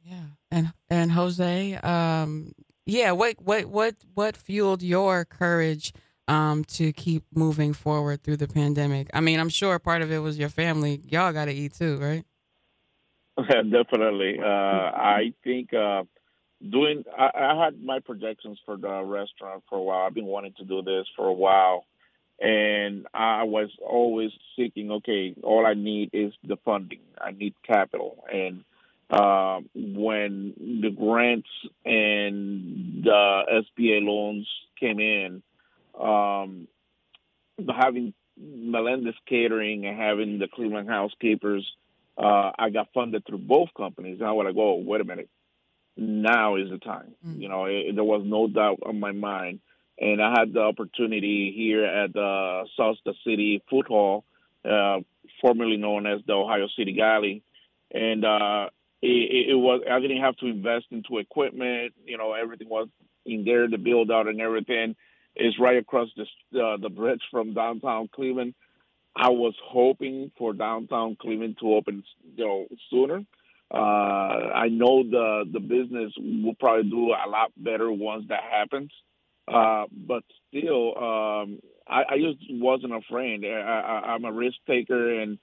Yeah, 0.03 0.25
and 0.51 0.73
and 0.89 1.11
Jose, 1.11 1.75
um, 1.75 2.53
yeah, 2.85 3.11
what 3.11 3.41
what 3.41 3.65
what 3.65 3.95
what 4.13 4.37
fueled 4.37 4.83
your 4.83 5.25
courage? 5.25 5.93
um, 6.27 6.63
to 6.65 6.91
keep 6.93 7.23
moving 7.33 7.73
forward 7.73 8.23
through 8.23 8.37
the 8.37 8.47
pandemic? 8.47 9.09
I 9.13 9.21
mean, 9.21 9.39
I'm 9.39 9.49
sure 9.49 9.77
part 9.79 10.01
of 10.01 10.11
it 10.11 10.19
was 10.19 10.37
your 10.37 10.49
family. 10.49 11.01
Y'all 11.09 11.33
got 11.33 11.45
to 11.45 11.53
eat 11.53 11.75
too, 11.75 11.97
right? 11.97 12.25
Definitely. 13.37 14.39
Uh, 14.39 14.45
I 14.45 15.33
think 15.43 15.73
uh, 15.73 16.03
doing. 16.69 17.03
I, 17.17 17.29
I 17.33 17.63
had 17.63 17.81
my 17.81 17.99
projections 17.99 18.59
for 18.65 18.77
the 18.77 19.03
restaurant 19.03 19.63
for 19.69 19.77
a 19.77 19.81
while. 19.81 20.05
I've 20.05 20.13
been 20.13 20.25
wanting 20.25 20.53
to 20.57 20.65
do 20.65 20.81
this 20.81 21.05
for 21.15 21.27
a 21.27 21.33
while, 21.33 21.85
and 22.39 23.07
I 23.13 23.43
was 23.43 23.69
always 23.85 24.31
seeking. 24.55 24.91
Okay, 24.91 25.35
all 25.43 25.65
I 25.65 25.73
need 25.73 26.11
is 26.13 26.33
the 26.43 26.57
funding. 26.65 27.01
I 27.19 27.31
need 27.31 27.53
capital, 27.65 28.23
and 28.31 28.63
uh, 29.09 29.61
when 29.75 30.53
the 30.81 30.89
grants 30.89 31.49
and 31.85 33.03
the 33.03 33.63
SBA 33.79 34.03
loans 34.03 34.47
came 34.79 34.99
in, 34.99 35.43
um, 35.99 36.67
having 37.69 38.13
Melendez 38.37 39.15
Catering 39.27 39.85
and 39.85 39.97
having 39.97 40.39
the 40.39 40.47
Cleveland 40.47 40.89
Housekeepers, 40.89 41.65
uh, 42.17 42.51
I 42.57 42.69
got 42.69 42.89
funded 42.93 43.25
through 43.25 43.39
both 43.39 43.69
companies. 43.75 44.19
And 44.19 44.27
I 44.27 44.31
was 44.31 44.45
like, 44.45 44.55
oh, 44.57 44.75
wait 44.75 45.01
a 45.01 45.05
minute. 45.05 45.29
Now 45.97 46.55
is 46.55 46.69
the 46.69 46.77
time. 46.77 47.15
Mm-hmm. 47.25 47.41
You 47.41 47.49
know, 47.49 47.65
it, 47.65 47.95
there 47.95 48.03
was 48.03 48.23
no 48.25 48.47
doubt 48.47 48.79
on 48.85 48.99
my 48.99 49.11
mind. 49.11 49.59
And 49.97 50.21
I 50.21 50.33
had 50.37 50.53
the 50.53 50.59
opportunity 50.59 51.53
here 51.55 51.85
at 51.85 52.11
the 52.11 52.65
Sauce 52.75 52.97
City 53.25 53.63
Food 53.69 53.87
Hall, 53.87 54.25
uh, 54.69 54.97
formerly 55.41 55.77
known 55.77 56.05
as 56.05 56.19
the 56.27 56.33
Ohio 56.33 56.67
City 56.77 56.91
Galley. 56.91 57.43
And 57.93 58.25
uh, 58.25 58.69
it, 59.01 59.51
it 59.51 59.55
was 59.55 59.81
I 59.89 59.99
didn't 59.99 60.21
have 60.21 60.35
to 60.37 60.47
invest 60.47 60.87
into 60.91 61.17
equipment. 61.19 61.93
You 62.05 62.17
know, 62.17 62.33
everything 62.33 62.67
was 62.67 62.89
in 63.25 63.45
there, 63.45 63.69
the 63.69 63.77
build 63.77 64.11
out 64.11 64.27
and 64.27 64.41
everything 64.41 64.95
is 65.35 65.53
right 65.59 65.77
across 65.77 66.09
the 66.15 66.61
uh, 66.61 66.77
the 66.77 66.89
bridge 66.89 67.21
from 67.31 67.53
downtown 67.53 68.09
Cleveland. 68.13 68.53
I 69.15 69.29
was 69.29 69.53
hoping 69.63 70.31
for 70.37 70.53
downtown 70.53 71.15
Cleveland 71.19 71.57
to 71.61 71.73
open, 71.73 72.03
you 72.35 72.45
know, 72.45 72.67
sooner. 72.89 73.23
Uh, 73.73 73.77
I 73.77 74.67
know 74.69 75.03
the 75.03 75.45
the 75.51 75.59
business 75.59 76.13
will 76.17 76.55
probably 76.55 76.89
do 76.89 77.11
a 77.11 77.27
lot 77.29 77.51
better 77.57 77.91
once 77.91 78.25
that 78.29 78.43
happens. 78.43 78.91
Uh, 79.47 79.85
but 79.91 80.23
still, 80.49 80.97
um, 80.97 81.59
I, 81.87 82.03
I 82.09 82.17
just 82.17 82.39
wasn't 82.49 82.95
afraid. 82.95 83.45
I, 83.45 83.49
I, 83.49 84.13
I'm 84.13 84.25
a 84.25 84.31
risk 84.31 84.57
taker, 84.67 85.19
and 85.21 85.37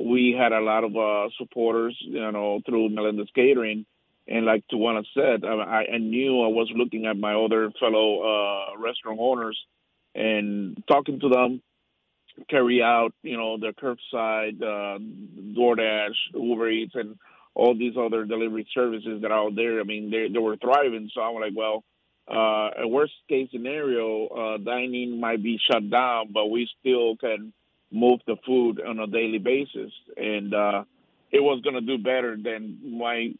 we 0.00 0.36
had 0.38 0.52
a 0.52 0.60
lot 0.60 0.84
of 0.84 0.96
uh, 0.96 1.28
supporters, 1.38 1.96
you 2.00 2.30
know, 2.30 2.60
through 2.64 2.90
Melendez 2.90 3.28
Catering. 3.34 3.84
And 4.28 4.44
like 4.44 4.64
Tawana 4.70 5.04
said, 5.14 5.44
I, 5.44 5.86
I 5.94 5.98
knew 5.98 6.42
I 6.42 6.48
was 6.48 6.70
looking 6.74 7.06
at 7.06 7.16
my 7.16 7.34
other 7.34 7.72
fellow 7.80 8.20
uh, 8.20 8.78
restaurant 8.78 9.18
owners 9.20 9.58
and 10.14 10.82
talking 10.86 11.18
to 11.20 11.28
them, 11.30 11.62
carry 12.48 12.82
out, 12.82 13.14
you 13.22 13.36
know, 13.36 13.56
the 13.56 13.72
curbside, 13.72 14.60
uh, 14.62 14.98
DoorDash, 15.58 16.14
Uber 16.34 16.68
Eats, 16.68 16.94
and 16.94 17.16
all 17.58 17.76
these 17.76 17.94
other 17.98 18.24
delivery 18.24 18.66
services 18.72 19.20
that 19.20 19.32
are 19.32 19.46
out 19.46 19.56
there. 19.56 19.80
I 19.80 19.82
mean, 19.82 20.10
they, 20.10 20.28
they 20.32 20.38
were 20.38 20.56
thriving. 20.56 21.10
So 21.12 21.20
I'm 21.20 21.34
like, 21.34 21.52
well, 21.56 21.82
uh, 22.30 22.70
a 22.84 22.88
worst 22.88 23.14
case 23.28 23.48
scenario, 23.50 24.28
uh, 24.28 24.58
dining 24.58 25.18
might 25.18 25.42
be 25.42 25.58
shut 25.70 25.90
down, 25.90 26.28
but 26.32 26.46
we 26.46 26.68
still 26.80 27.16
can 27.16 27.52
move 27.90 28.20
the 28.26 28.36
food 28.46 28.80
on 28.80 29.00
a 29.00 29.06
daily 29.06 29.38
basis, 29.38 29.90
and 30.16 30.54
uh, 30.54 30.84
it 31.32 31.40
was 31.40 31.60
going 31.62 31.74
to 31.74 31.80
do 31.80 31.96
better 32.02 32.36
than 32.36 32.96
my 32.98 33.32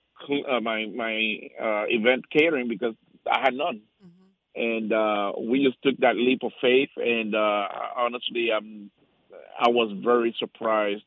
uh, 0.51 0.61
my 0.61 0.87
my 0.87 1.39
uh, 1.61 1.85
event 1.89 2.29
catering 2.31 2.67
because 2.67 2.95
I 3.31 3.41
had 3.43 3.55
none, 3.55 3.83
mm-hmm. 4.05 4.61
and 4.61 4.93
uh, 4.93 5.33
we 5.39 5.65
just 5.65 5.81
took 5.83 5.99
that 5.99 6.17
leap 6.17 6.43
of 6.43 6.53
faith. 6.61 6.91
And 6.97 7.35
uh, 7.35 7.69
honestly, 7.95 8.49
I'm 8.57 8.91
I 9.61 9.69
was 9.69 9.95
very 10.03 10.35
surprised 10.39 11.05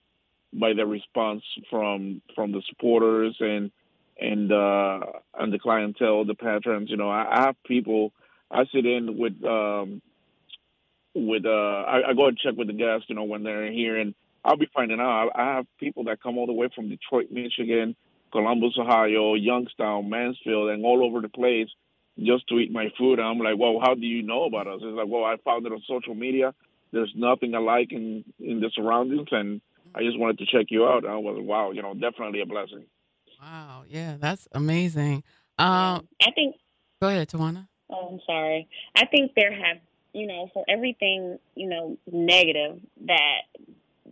by 0.53 0.73
the 0.73 0.85
response 0.85 1.43
from 1.69 2.21
from 2.35 2.51
the 2.51 2.61
supporters 2.69 3.35
and 3.39 3.71
and 4.19 4.51
uh, 4.51 4.99
and 5.37 5.51
the 5.53 5.59
clientele, 5.59 6.25
the 6.25 6.35
patrons. 6.35 6.89
You 6.89 6.97
know, 6.97 7.09
I, 7.09 7.27
I 7.31 7.41
have 7.47 7.55
people. 7.65 8.13
I 8.51 8.65
sit 8.73 8.85
in 8.85 9.17
with 9.17 9.43
um, 9.45 10.01
with 11.13 11.45
uh 11.45 11.49
I, 11.49 12.09
I 12.09 12.13
go 12.13 12.27
and 12.27 12.37
check 12.37 12.55
with 12.55 12.67
the 12.67 12.73
guests, 12.73 13.05
you 13.07 13.15
know, 13.15 13.23
when 13.23 13.43
they're 13.43 13.71
here 13.71 13.97
and 13.97 14.13
I'll 14.43 14.57
be 14.57 14.69
finding 14.73 14.99
out 14.99 15.29
I 15.35 15.55
have 15.55 15.65
people 15.79 16.05
that 16.05 16.21
come 16.21 16.37
all 16.37 16.47
the 16.47 16.53
way 16.53 16.69
from 16.73 16.89
Detroit, 16.89 17.27
Michigan, 17.31 17.95
Columbus, 18.31 18.73
Ohio, 18.79 19.35
Youngstown, 19.35 20.09
Mansfield, 20.09 20.69
and 20.69 20.85
all 20.85 21.03
over 21.05 21.21
the 21.21 21.29
place 21.29 21.67
just 22.17 22.47
to 22.47 22.59
eat 22.59 22.71
my 22.71 22.89
food. 22.97 23.19
I'm 23.19 23.39
like, 23.39 23.57
well, 23.57 23.79
how 23.81 23.95
do 23.95 24.05
you 24.05 24.23
know 24.23 24.43
about 24.43 24.67
us? 24.67 24.79
It's 24.81 24.95
like, 24.95 25.07
well, 25.07 25.23
I 25.23 25.35
found 25.43 25.65
it 25.65 25.71
on 25.71 25.81
social 25.87 26.15
media. 26.15 26.53
There's 26.91 27.11
nothing 27.15 27.53
alike 27.53 27.91
in 27.91 28.23
in 28.39 28.59
the 28.59 28.69
surroundings, 28.75 29.29
and 29.31 29.61
I 29.95 30.03
just 30.03 30.17
wanted 30.17 30.39
to 30.39 30.45
check 30.45 30.67
you 30.69 30.85
out. 30.85 31.05
I 31.05 31.15
was, 31.17 31.37
wow, 31.41 31.71
you 31.71 31.81
know, 31.81 31.93
definitely 31.93 32.41
a 32.41 32.45
blessing. 32.45 32.85
Wow, 33.41 33.83
yeah, 33.87 34.17
that's 34.19 34.47
amazing. 34.51 35.23
Um, 35.57 36.07
I 36.21 36.31
think. 36.35 36.55
Go 37.01 37.07
ahead, 37.07 37.29
Tawana. 37.29 37.67
Oh, 37.89 38.09
I'm 38.13 38.19
sorry. 38.25 38.67
I 38.95 39.05
think 39.05 39.31
there 39.35 39.51
have 39.51 39.77
you 40.13 40.27
know, 40.27 40.49
for 40.53 40.65
everything, 40.67 41.39
you 41.55 41.69
know, 41.69 41.97
negative 42.11 42.79
that 43.05 43.41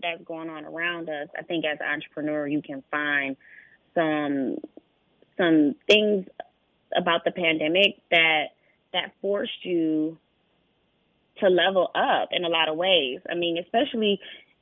that's 0.02 0.24
going 0.24 0.50
on 0.50 0.66
around 0.66 1.10
us, 1.10 1.28
I 1.38 1.44
think 1.44 1.66
as 1.66 1.78
an 1.82 1.88
entrepreneur 1.88 2.48
you 2.48 2.62
can 2.62 2.84
find 2.90 3.36
some 3.94 4.58
some 5.38 5.76
things 5.88 6.26
about 6.96 7.26
the 7.26 7.32
pandemic 7.32 7.98
that 8.12 8.46
that 8.94 9.12
forced 9.22 9.64
you 9.66 10.18
to 11.40 11.48
level 11.48 11.90
up 11.96 12.30
in 12.32 12.44
a 12.44 12.50
lot 12.50 12.70
of 12.70 12.78
ways. 12.78 13.20
I 13.30 13.36
mean, 13.36 13.58
especially 13.58 14.20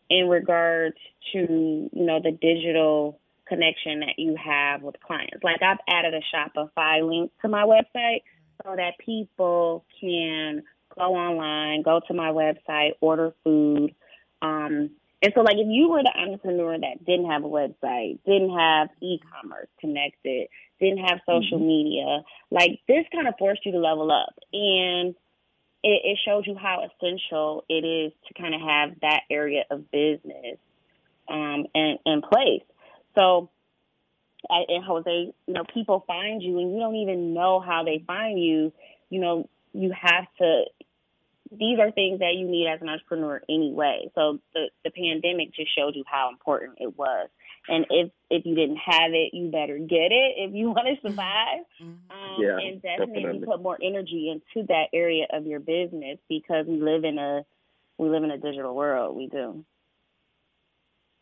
in 0.10 0.28
regards 0.28 0.98
to, 1.34 1.40
you 1.40 2.06
know, 2.06 2.20
the 2.22 2.32
digital 2.32 3.20
connection 3.48 4.02
that 4.02 4.18
you 4.18 4.36
have 4.36 4.82
with 4.82 4.96
clients. 5.06 5.44
Like 5.44 5.62
I've 5.62 5.78
added 5.88 6.14
a 6.14 6.22
Shopify 6.36 7.08
link 7.08 7.32
to 7.42 7.48
my 7.48 7.64
website 7.64 8.22
so 8.64 8.76
that 8.76 8.94
people 9.04 9.86
can 10.00 10.64
go 10.98 11.16
online, 11.16 11.84
go 11.84 12.02
to 12.08 12.14
my 12.14 12.30
website, 12.30 12.92
order 13.02 13.34
food. 13.44 13.94
Um, 14.42 14.92
and 15.24 15.34
so, 15.34 15.42
like, 15.42 15.58
if 15.58 15.68
you 15.68 15.90
were 15.90 16.04
the 16.04 16.14
entrepreneur 16.16 16.78
that 16.78 17.04
didn't 17.06 17.30
have 17.30 17.44
a 17.44 17.48
website, 17.48 18.20
didn't 18.26 18.56
have 18.56 18.90
e-commerce 19.02 19.68
connected, 19.80 20.48
didn't 20.80 21.00
have 21.06 21.20
social 21.26 21.58
mm-hmm. 21.58 21.68
media, 21.68 22.22
like 22.52 22.80
this 22.88 23.06
kind 23.12 23.28
of 23.28 23.34
forced 23.40 23.66
you 23.66 23.72
to 23.72 23.80
level 23.80 24.12
up, 24.12 24.36
and 24.54 25.16
it, 25.88 26.02
it 26.04 26.20
shows 26.26 26.44
you 26.46 26.56
how 26.56 26.84
essential 26.84 27.64
it 27.70 27.86
is 27.86 28.12
to 28.28 28.34
kind 28.42 28.54
of 28.54 28.62
have 28.62 29.00
that 29.02 29.22
area 29.30 29.64
of 29.72 29.90
business 29.90 30.58
um, 31.30 31.66
in, 31.74 31.98
in 32.06 32.22
place. 32.22 32.64
So, 33.18 33.50
I, 34.50 34.64
and 34.68 34.84
Jose, 34.84 35.34
you 35.48 35.54
know, 35.54 35.64
people 35.74 36.04
find 36.06 36.44
you, 36.44 36.60
and 36.60 36.74
you 36.74 36.80
don't 36.80 36.96
even 36.96 37.34
know 37.34 37.62
how 37.62 37.84
they 37.86 38.04
find 38.06 38.38
you. 38.38 38.74
You 39.10 39.22
know, 39.22 39.50
you 39.74 39.94
have 40.00 40.26
to 40.40 40.64
these 41.50 41.80
are 41.80 41.92
things 41.92 42.20
that 42.20 42.36
you 42.36 42.46
need 42.46 42.68
as 42.68 42.82
an 42.82 42.90
entrepreneur 42.90 43.42
anyway. 43.50 44.12
So 44.16 44.40
the 44.54 44.70
the 44.84 44.92
pandemic 44.92 45.54
just 45.54 45.74
showed 45.74 45.96
you 45.96 46.04
how 46.06 46.30
important 46.30 46.80
it 46.82 46.98
was. 46.98 47.30
And 47.68 47.86
if 47.90 48.12
if 48.30 48.46
you 48.46 48.56
didn't 48.56 48.78
have 48.78 49.12
it, 49.14 49.34
you 49.34 49.50
better 49.52 49.78
get 49.78 50.12
it 50.12 50.34
if 50.38 50.54
you 50.54 50.68
want 50.68 50.88
to 50.88 51.08
survive. 51.08 51.60
Mm-hmm. 51.82 52.12
Um, 52.12 52.42
yeah, 52.42 52.58
and 52.58 52.82
definitely, 52.82 53.24
definitely 53.24 53.46
put 53.46 53.62
more 53.62 53.78
energy 53.82 54.30
into 54.30 54.68
that 54.68 54.86
area 54.94 55.26
of 55.32 55.46
your 55.46 55.60
business 55.60 56.18
because 56.30 56.66
we 56.68 56.82
live 56.82 57.04
in 57.04 57.18
a 57.18 57.46
we 57.98 58.10
live 58.10 58.24
in 58.24 58.32
a 58.32 58.38
digital 58.38 58.76
world. 58.76 59.16
We 59.16 59.28
do. 59.28 59.66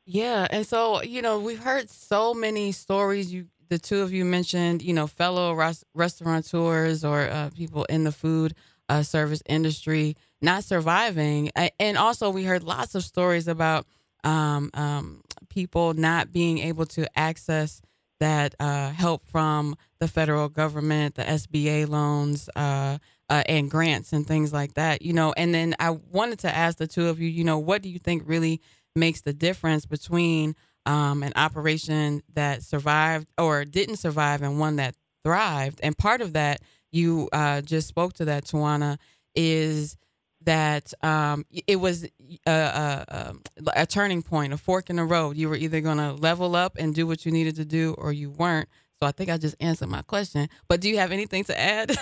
Yeah, 0.06 0.48
and 0.50 0.66
so 0.66 1.02
you 1.02 1.22
know 1.22 1.40
we've 1.40 1.60
heard 1.60 1.90
so 1.90 2.34
many 2.34 2.72
stories. 2.72 3.34
You 3.34 3.48
the 3.70 3.80
two 3.80 4.02
of 4.02 4.14
you 4.14 4.26
mentioned, 4.26 4.82
you 4.82 4.94
know, 4.94 5.08
fellow 5.08 5.54
res- 5.54 5.84
restaurateurs 5.94 7.04
or 7.04 7.22
uh, 7.22 7.50
people 7.56 7.86
in 7.86 8.04
the 8.04 8.12
food 8.12 8.54
uh, 8.90 9.04
service 9.04 9.42
industry 9.48 10.16
not 10.42 10.64
surviving. 10.64 11.52
And 11.80 11.98
also, 11.98 12.30
we 12.30 12.44
heard 12.44 12.64
lots 12.64 12.96
of 12.96 13.04
stories 13.04 13.48
about 13.48 13.88
um, 14.26 14.72
um, 14.74 15.22
people 15.50 15.94
not 15.94 16.34
being 16.34 16.58
able 16.58 16.86
to 16.88 17.08
access 17.18 17.82
that 18.20 18.56
uh, 18.60 18.92
help 18.92 19.26
from 19.26 19.76
the 20.00 20.08
federal 20.08 20.50
government, 20.50 21.16
the 21.16 21.24
SBA 21.24 21.88
loans, 21.88 22.50
uh, 22.56 22.98
uh, 23.30 23.44
and 23.48 23.70
grants 23.70 24.14
and 24.14 24.26
things 24.26 24.54
like 24.54 24.74
that. 24.76 25.02
You 25.02 25.14
know, 25.14 25.34
and 25.36 25.54
then 25.54 25.76
I 25.80 25.92
wanted 25.92 26.40
to 26.40 26.56
ask 26.56 26.78
the 26.78 26.88
two 26.88 27.08
of 27.08 27.20
you, 27.20 27.28
you 27.28 27.44
know, 27.44 27.58
what 27.58 27.82
do 27.82 27.90
you 27.90 28.00
think 28.00 28.24
really 28.26 28.62
makes 28.96 29.22
the 29.22 29.34
difference 29.34 29.86
between 29.86 30.56
um, 30.86 31.24
an 31.24 31.34
operation 31.36 32.22
that 32.34 32.64
survived 32.64 33.28
or 33.38 33.66
didn't 33.66 33.98
survive 33.98 34.42
and 34.42 34.60
one 34.60 34.78
that 34.78 34.96
thrived? 35.24 35.80
And 35.84 35.98
part 35.98 36.22
of 36.22 36.34
that 36.34 36.62
you 36.92 37.28
uh, 37.34 37.62
just 37.62 37.88
spoke 37.88 38.14
to 38.14 38.26
that, 38.26 38.46
Tawana, 38.46 38.98
is 39.36 39.98
that 40.46 40.94
um, 41.04 41.46
it 41.68 41.78
was 41.78 42.06
a, 42.48 42.52
a, 42.52 43.36
a, 43.76 43.86
turning 43.86 44.22
point, 44.22 44.54
a 44.54 44.58
fork 44.58 44.90
in 44.90 44.96
the 44.96 45.04
road. 45.04 45.38
You 45.38 45.50
were 45.50 45.56
either 45.56 45.82
going 45.82 45.98
to 45.98 46.14
level 46.14 46.56
up 46.56 46.78
and 46.78 46.96
do 46.96 47.06
what 47.06 47.26
you 47.26 47.32
needed 47.32 47.56
to 47.58 47.66
do, 47.66 47.96
or 47.98 48.14
you 48.14 48.30
weren't. 48.30 48.70
So 49.00 49.08
I 49.08 49.12
think 49.12 49.30
I 49.30 49.38
just 49.38 49.56
answered 49.60 49.90
my 49.90 50.02
question. 50.02 50.48
But 50.68 50.82
do 50.82 50.90
you 50.90 50.98
have 50.98 51.12
anything 51.12 51.44
to 51.46 51.60
add, 51.60 51.96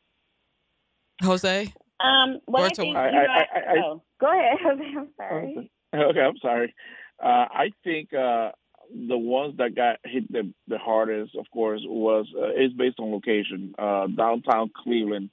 Jose? 1.22 1.72
Um, 2.00 2.40
well, 2.46 2.64
I 2.64 2.68
think, 2.70 2.96
I, 2.96 3.08
I, 3.08 3.46
I, 3.54 3.74
oh, 3.84 4.02
go 4.20 4.26
ahead. 4.26 4.58
I'm 4.98 5.08
sorry. 5.16 5.70
Okay, 5.94 6.20
I'm 6.20 6.38
sorry. 6.40 6.74
Uh, 7.22 7.26
I 7.26 7.70
think 7.84 8.12
uh, 8.14 8.52
the 9.08 9.18
ones 9.18 9.56
that 9.58 9.74
got 9.74 9.98
hit 10.04 10.30
the, 10.32 10.52
the 10.68 10.78
hardest, 10.78 11.36
of 11.36 11.46
course, 11.52 11.82
was 11.84 12.26
uh, 12.36 12.50
is 12.50 12.72
based 12.72 12.98
on 12.98 13.12
location. 13.12 13.74
Uh, 13.78 14.06
downtown 14.06 14.70
Cleveland, 14.74 15.30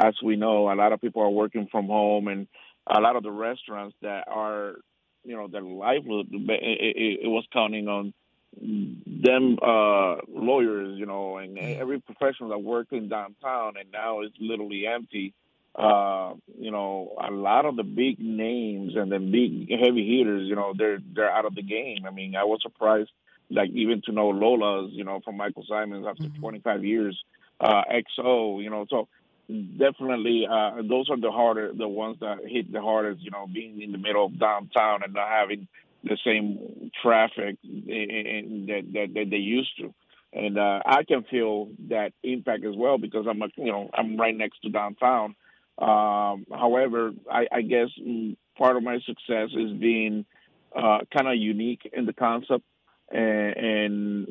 as 0.00 0.14
we 0.22 0.36
know, 0.36 0.72
a 0.72 0.74
lot 0.74 0.92
of 0.92 1.00
people 1.00 1.22
are 1.22 1.30
working 1.30 1.68
from 1.70 1.86
home, 1.86 2.28
and 2.28 2.46
a 2.86 3.00
lot 3.00 3.16
of 3.16 3.22
the 3.22 3.30
restaurants 3.30 3.94
that 4.00 4.24
are, 4.28 4.76
you 5.24 5.36
know, 5.36 5.46
their 5.46 5.62
livelihood, 5.62 6.28
it, 6.32 6.96
it, 6.96 7.20
it 7.24 7.28
was 7.28 7.44
counting 7.52 7.86
on 7.86 8.14
them 8.60 9.58
uh, 9.62 10.16
lawyers, 10.28 10.98
you 10.98 11.06
know, 11.06 11.36
and 11.36 11.58
every 11.58 12.00
professional 12.00 12.48
that 12.48 12.58
worked 12.58 12.92
in 12.92 13.08
downtown, 13.08 13.74
and 13.78 13.92
now 13.92 14.20
it's 14.20 14.34
literally 14.40 14.86
empty. 14.86 15.34
Uh, 15.72 16.34
you 16.58 16.72
know, 16.72 17.14
a 17.22 17.30
lot 17.30 17.64
of 17.64 17.76
the 17.76 17.84
big 17.84 18.18
names 18.18 18.96
and 18.96 19.12
the 19.12 19.20
big 19.20 19.70
heavy 19.70 20.18
hitters, 20.18 20.48
you 20.48 20.56
know, 20.56 20.72
they're 20.76 20.98
they're 21.14 21.30
out 21.30 21.44
of 21.44 21.54
the 21.54 21.62
game. 21.62 22.04
I 22.06 22.10
mean, 22.10 22.34
I 22.34 22.42
was 22.42 22.58
surprised, 22.60 23.10
like 23.50 23.70
even 23.70 24.02
to 24.06 24.12
know 24.12 24.30
Lola's, 24.30 24.90
you 24.92 25.04
know, 25.04 25.20
from 25.24 25.36
Michael 25.36 25.64
Symon's 25.68 26.06
after 26.08 26.24
mm-hmm. 26.24 26.40
25 26.40 26.84
years, 26.84 27.22
uh, 27.60 27.82
XO, 28.18 28.60
you 28.60 28.68
know, 28.68 28.84
so 28.90 29.06
definitely 29.78 30.46
uh, 30.50 30.82
those 30.88 31.10
are 31.10 31.20
the 31.20 31.30
harder, 31.30 31.72
the 31.76 31.88
ones 31.88 32.18
that 32.20 32.38
hit 32.46 32.72
the 32.72 32.80
hardest. 32.80 33.22
You 33.22 33.30
know, 33.30 33.46
being 33.46 33.80
in 33.80 33.92
the 33.92 33.98
middle 33.98 34.26
of 34.26 34.38
downtown 34.38 35.02
and 35.02 35.14
not 35.14 35.28
having 35.28 35.68
the 36.04 36.16
same 36.24 36.90
traffic 37.02 37.56
in, 37.62 38.66
that, 38.68 38.92
that, 38.92 39.14
that 39.14 39.30
they 39.30 39.36
used 39.36 39.70
to. 39.78 39.92
And 40.32 40.58
uh, 40.58 40.80
I 40.86 41.02
can 41.04 41.24
feel 41.24 41.68
that 41.88 42.12
impact 42.22 42.64
as 42.64 42.74
well 42.76 42.98
because 42.98 43.26
I'm 43.28 43.42
a, 43.42 43.48
you 43.56 43.72
know 43.72 43.90
I'm 43.92 44.16
right 44.16 44.36
next 44.36 44.60
to 44.62 44.70
downtown. 44.70 45.34
Um, 45.78 46.46
however, 46.52 47.12
I, 47.30 47.46
I 47.50 47.62
guess 47.62 47.88
part 48.56 48.76
of 48.76 48.82
my 48.82 48.98
success 49.00 49.48
is 49.56 49.72
being 49.72 50.24
uh, 50.74 50.98
kind 51.12 51.26
of 51.26 51.36
unique 51.36 51.90
in 51.92 52.06
the 52.06 52.12
concept 52.12 52.64
and, 53.10 53.56
and 53.56 54.28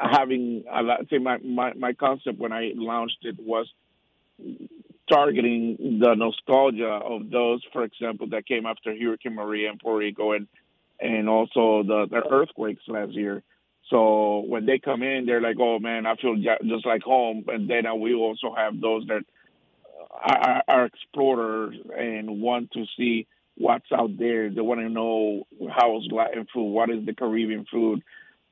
having 0.00 0.64
a 0.72 0.82
lot. 0.82 1.00
Say 1.10 1.18
my, 1.18 1.38
my 1.38 1.74
my 1.74 1.92
concept 1.92 2.38
when 2.38 2.52
I 2.52 2.72
launched 2.74 3.18
it 3.22 3.36
was 3.38 3.66
targeting 5.10 5.98
the 6.00 6.14
nostalgia 6.14 6.88
of 6.88 7.30
those, 7.30 7.62
for 7.72 7.84
example, 7.84 8.28
that 8.30 8.46
came 8.46 8.66
after 8.66 8.94
Hurricane 8.96 9.34
Maria 9.34 9.70
in 9.70 9.78
Puerto 9.78 9.98
Rico 9.98 10.32
and 10.32 10.46
and 11.00 11.28
also 11.28 11.82
the, 11.82 12.06
the 12.10 12.22
earthquakes 12.30 12.82
last 12.86 13.12
year. 13.12 13.42
So 13.88 14.44
when 14.46 14.66
they 14.66 14.78
come 14.78 15.02
in, 15.02 15.24
they're 15.26 15.40
like, 15.40 15.56
"Oh 15.58 15.78
man, 15.78 16.06
I 16.06 16.14
feel 16.16 16.36
just 16.36 16.86
like 16.86 17.02
home." 17.02 17.44
And 17.48 17.68
then 17.68 17.86
uh, 17.86 17.94
we 17.94 18.14
also 18.14 18.54
have 18.54 18.80
those 18.80 19.06
that 19.08 19.24
are, 20.10 20.62
are 20.68 20.84
explorers 20.84 21.76
and 21.96 22.40
want 22.40 22.70
to 22.72 22.84
see 22.96 23.26
what's 23.56 23.90
out 23.92 24.16
there. 24.18 24.50
They 24.50 24.60
want 24.60 24.80
to 24.80 24.88
know 24.88 25.46
how 25.70 25.98
is 25.98 26.08
Latin 26.10 26.46
food, 26.52 26.70
what 26.70 26.90
is 26.90 27.04
the 27.04 27.14
Caribbean 27.14 27.66
food. 27.70 28.02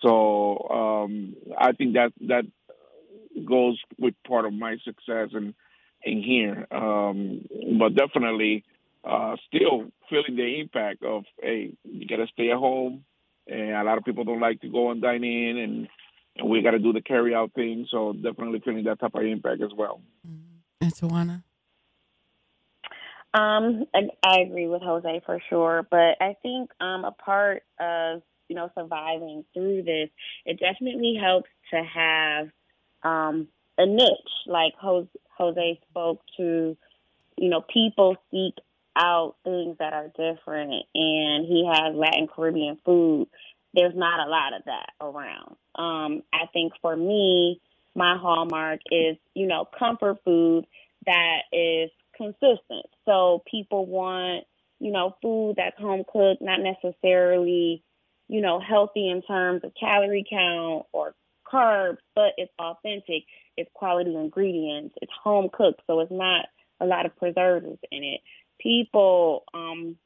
So 0.01 0.69
um, 0.71 1.35
I 1.57 1.73
think 1.73 1.95
that 1.95 2.13
that 2.27 2.45
goes 3.45 3.79
with 3.99 4.15
part 4.27 4.45
of 4.45 4.53
my 4.53 4.77
success 4.85 5.31
in 5.35 5.55
in 6.03 6.23
here. 6.23 6.67
Um, 6.71 7.47
but 7.79 7.95
definitely, 7.95 8.65
uh, 9.05 9.37
still 9.47 9.91
feeling 10.11 10.37
the 10.37 10.61
impact 10.61 11.03
of 11.03 11.25
hey, 11.41 11.73
you 11.85 12.07
got 12.07 12.17
to 12.17 12.27
stay 12.33 12.51
at 12.51 12.57
home, 12.57 13.05
and 13.47 13.71
a 13.73 13.85
lot 13.85 13.99
of 13.99 14.05
people 14.05 14.25
don't 14.25 14.41
like 14.41 14.61
to 14.61 14.69
go 14.69 14.91
and 14.91 15.01
dine 15.01 15.25
in, 15.25 15.59
and, 15.59 15.89
and 16.37 16.49
we 16.49 16.63
got 16.63 16.73
to 16.73 16.79
do 16.79 16.93
the 16.93 17.03
carry 17.03 17.35
out 17.35 17.53
thing. 17.55 17.87
So 17.91 18.13
definitely 18.13 18.61
feeling 18.65 18.85
that 18.85 19.01
type 19.01 19.15
of 19.15 19.23
impact 19.23 19.63
as 19.63 19.71
well. 19.77 20.01
Mm-hmm. 20.27 20.45
And 20.81 20.95
Tawana. 20.95 21.43
Um, 23.35 23.85
I, 23.95 24.09
I 24.25 24.41
agree 24.41 24.69
with 24.69 24.83
Jose 24.83 25.21
for 25.27 25.39
sure, 25.51 25.87
but 25.91 26.17
I 26.21 26.37
think 26.43 26.71
um, 26.81 27.05
a 27.05 27.13
part 27.13 27.63
of 27.79 28.23
you 28.49 28.57
know 28.57 28.71
surviving 28.75 29.45
through 29.53 29.83
this, 29.83 30.09
it 30.47 30.59
definitely 30.59 31.19
helps 31.21 31.51
to 31.73 31.83
have 31.83 32.49
um, 33.03 33.49
a 33.77 33.87
niche. 33.87 34.09
Like 34.47 34.73
Jose, 34.81 35.09
Jose 35.39 35.81
spoke 35.91 36.21
to, 36.37 36.77
you 37.37 37.49
know, 37.49 37.63
people 37.63 38.17
seek 38.31 38.55
out 38.97 39.37
things 39.45 39.77
that 39.79 39.93
are 39.93 40.09
different, 40.09 40.85
and 40.95 41.47
he 41.47 41.71
has 41.73 41.95
Latin 41.95 42.29
Caribbean 42.35 42.79
food. 42.85 43.29
There's 43.75 43.95
not 43.95 44.27
a 44.27 44.31
lot 44.31 44.55
of 44.55 44.65
that 44.65 44.91
around. 45.01 45.57
Um, 45.77 46.23
I 46.33 46.47
think 46.53 46.73
for 46.83 46.97
me, 46.97 47.61
my 47.95 48.17
hallmark 48.17 48.81
is, 48.91 49.17
you 49.35 49.47
know, 49.47 49.69
comfort 49.79 50.19
food 50.25 50.67
that 51.07 51.43
is 51.53 51.91
consistent. 52.17 52.87
So 53.05 53.43
people 53.51 53.87
want, 53.87 54.45
you 54.81 54.91
know, 54.91 55.17
food 55.23 55.55
that's 55.57 55.79
home 55.79 56.05
cooked, 56.11 56.43
not 56.43 56.61
necessarily, 56.61 57.83
you 58.29 58.41
know, 58.41 58.61
healthy 58.61 59.09
in 59.09 59.23
terms 59.23 59.63
of 59.65 59.73
calorie 59.79 60.27
count 60.29 60.87
or 60.93 61.15
carbs, 61.51 61.99
but 62.15 62.33
it's 62.37 62.53
authentic. 62.59 63.25
It's 63.59 63.71
quality 63.75 64.15
ingredients. 64.15 64.95
It's 65.03 65.13
home 65.23 65.49
cooked, 65.53 65.83
so 65.87 66.01
it's 66.01 66.13
not 66.13 66.47
a 66.81 66.87
lot 66.87 67.07
of 67.07 67.17
preservatives 67.17 67.81
in 67.91 68.05
it. 68.05 68.21
People, 68.61 69.45
um, 69.53 69.97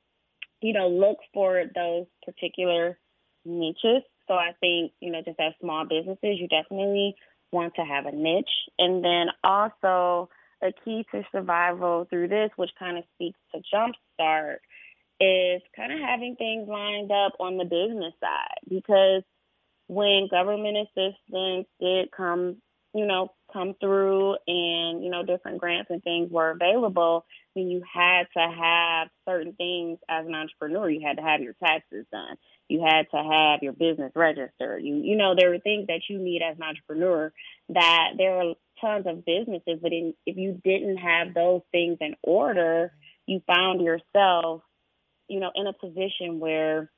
you 0.60 0.72
know, 0.72 0.88
look 0.88 1.18
for 1.34 1.64
those 1.74 2.06
particular 2.24 2.98
niches. 3.44 4.02
So 4.28 4.34
I 4.34 4.52
think, 4.60 4.92
you 5.00 5.10
know, 5.10 5.20
just 5.24 5.40
as 5.40 5.52
small 5.60 5.84
businesses, 5.84 6.38
you 6.40 6.48
definitely 6.48 7.14
want 7.50 7.74
to 7.74 7.82
have 7.82 8.06
a 8.06 8.12
niche. 8.12 8.46
And 8.78 9.04
then 9.04 9.26
also 9.44 10.30
a 10.62 10.72
key 10.84 11.04
to 11.12 11.22
survival 11.32 12.06
through 12.08 12.28
this, 12.28 12.50
which 12.56 12.70
kind 12.78 12.96
of 12.96 13.04
speaks 13.14 13.38
to 13.52 13.60
Jumpstart, 13.74 14.56
is 15.20 15.62
kind 15.76 15.92
of 15.92 15.98
having 16.00 16.36
things 16.36 16.68
lined 16.68 17.12
up 17.12 17.34
on 17.38 17.56
the 17.56 17.64
business 17.64 18.14
side 18.20 18.58
because 18.68 19.22
when 19.86 20.28
government 20.30 20.76
assistance 20.78 21.66
did 21.80 22.10
come, 22.10 22.56
you 22.94 23.06
know, 23.06 23.30
come 23.52 23.74
through 23.80 24.36
and, 24.46 25.02
you 25.02 25.10
know, 25.10 25.24
different 25.24 25.58
grants 25.58 25.90
and 25.90 26.02
things 26.02 26.30
were 26.30 26.50
available, 26.50 27.24
then 27.54 27.68
you 27.68 27.82
had 27.90 28.24
to 28.34 28.40
have 28.40 29.08
certain 29.26 29.52
things 29.54 29.98
as 30.08 30.26
an 30.26 30.34
entrepreneur. 30.34 30.90
You 30.90 31.06
had 31.06 31.16
to 31.16 31.22
have 31.22 31.40
your 31.40 31.54
taxes 31.54 32.06
done. 32.12 32.36
You 32.68 32.80
had 32.80 33.10
to 33.10 33.16
have 33.16 33.62
your 33.62 33.72
business 33.72 34.12
registered. 34.14 34.82
You 34.82 34.96
you 34.96 35.16
know, 35.16 35.34
there 35.36 35.50
were 35.50 35.58
things 35.58 35.86
that 35.88 36.02
you 36.08 36.18
need 36.18 36.42
as 36.42 36.56
an 36.56 36.62
entrepreneur 36.62 37.32
that 37.70 38.10
there 38.16 38.36
are 38.36 38.54
tons 38.80 39.06
of 39.06 39.24
businesses, 39.24 39.78
but 39.80 39.92
in, 39.92 40.14
if 40.26 40.36
you 40.36 40.60
didn't 40.64 40.96
have 40.98 41.34
those 41.34 41.62
things 41.70 41.98
in 42.00 42.14
order, 42.22 42.92
you 43.26 43.40
found 43.46 43.80
yourself, 43.80 44.62
you 45.28 45.40
know, 45.40 45.50
in 45.54 45.66
a 45.66 45.72
position 45.72 46.40
where 46.40 46.90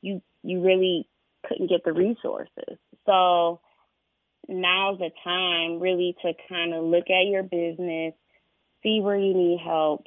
you 0.00 0.22
you 0.42 0.62
really 0.62 1.08
couldn't 1.46 1.68
get 1.68 1.84
the 1.84 1.92
resources. 1.92 2.78
So 3.06 3.60
now's 4.48 4.98
the 4.98 5.10
time 5.24 5.80
really 5.80 6.16
to 6.22 6.32
kind 6.48 6.74
of 6.74 6.84
look 6.84 7.10
at 7.10 7.26
your 7.26 7.42
business, 7.42 8.14
see 8.82 9.00
where 9.00 9.18
you 9.18 9.34
need 9.34 9.60
help, 9.62 10.06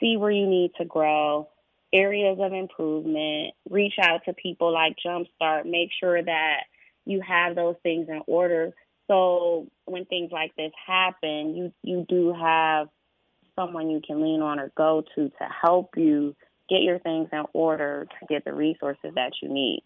see 0.00 0.16
where 0.16 0.30
you 0.30 0.46
need 0.46 0.72
to 0.78 0.84
grow, 0.84 1.48
areas 1.92 2.38
of 2.40 2.52
improvement, 2.52 3.54
reach 3.68 3.94
out 4.00 4.20
to 4.24 4.32
people 4.32 4.72
like 4.72 4.96
Jumpstart, 5.04 5.64
make 5.64 5.90
sure 5.98 6.22
that 6.22 6.60
you 7.04 7.22
have 7.26 7.56
those 7.56 7.76
things 7.82 8.08
in 8.08 8.22
order. 8.26 8.72
So 9.06 9.68
when 9.86 10.04
things 10.04 10.30
like 10.30 10.54
this 10.56 10.72
happen, 10.86 11.54
you 11.56 11.72
you 11.82 12.04
do 12.08 12.34
have 12.38 12.88
someone 13.56 13.90
you 13.90 14.00
can 14.06 14.22
lean 14.22 14.42
on 14.42 14.60
or 14.60 14.70
go 14.76 15.02
to 15.14 15.28
to 15.28 15.44
help 15.62 15.96
you 15.96 16.36
get 16.68 16.82
your 16.82 16.98
things 16.98 17.28
in 17.32 17.44
order 17.54 18.06
to 18.20 18.26
get 18.26 18.44
the 18.44 18.52
resources 18.52 19.12
that 19.14 19.32
you 19.42 19.48
need. 19.48 19.82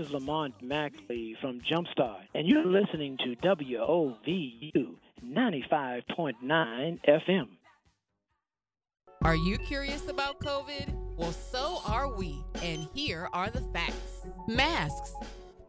Is 0.00 0.10
Lamont 0.10 0.54
Mackley 0.62 1.36
from 1.42 1.60
Jumpstart, 1.60 2.22
and 2.34 2.48
you're 2.48 2.64
listening 2.64 3.18
to 3.18 3.36
WOVU 3.36 4.94
95.9 5.22 7.00
FM. 7.06 7.48
Are 9.22 9.36
you 9.36 9.58
curious 9.58 10.08
about 10.08 10.40
COVID? 10.40 10.94
Well, 11.16 11.32
so 11.32 11.82
are 11.86 12.10
we, 12.10 12.42
and 12.62 12.88
here 12.94 13.28
are 13.34 13.50
the 13.50 13.60
facts. 13.74 14.22
Masks. 14.48 15.12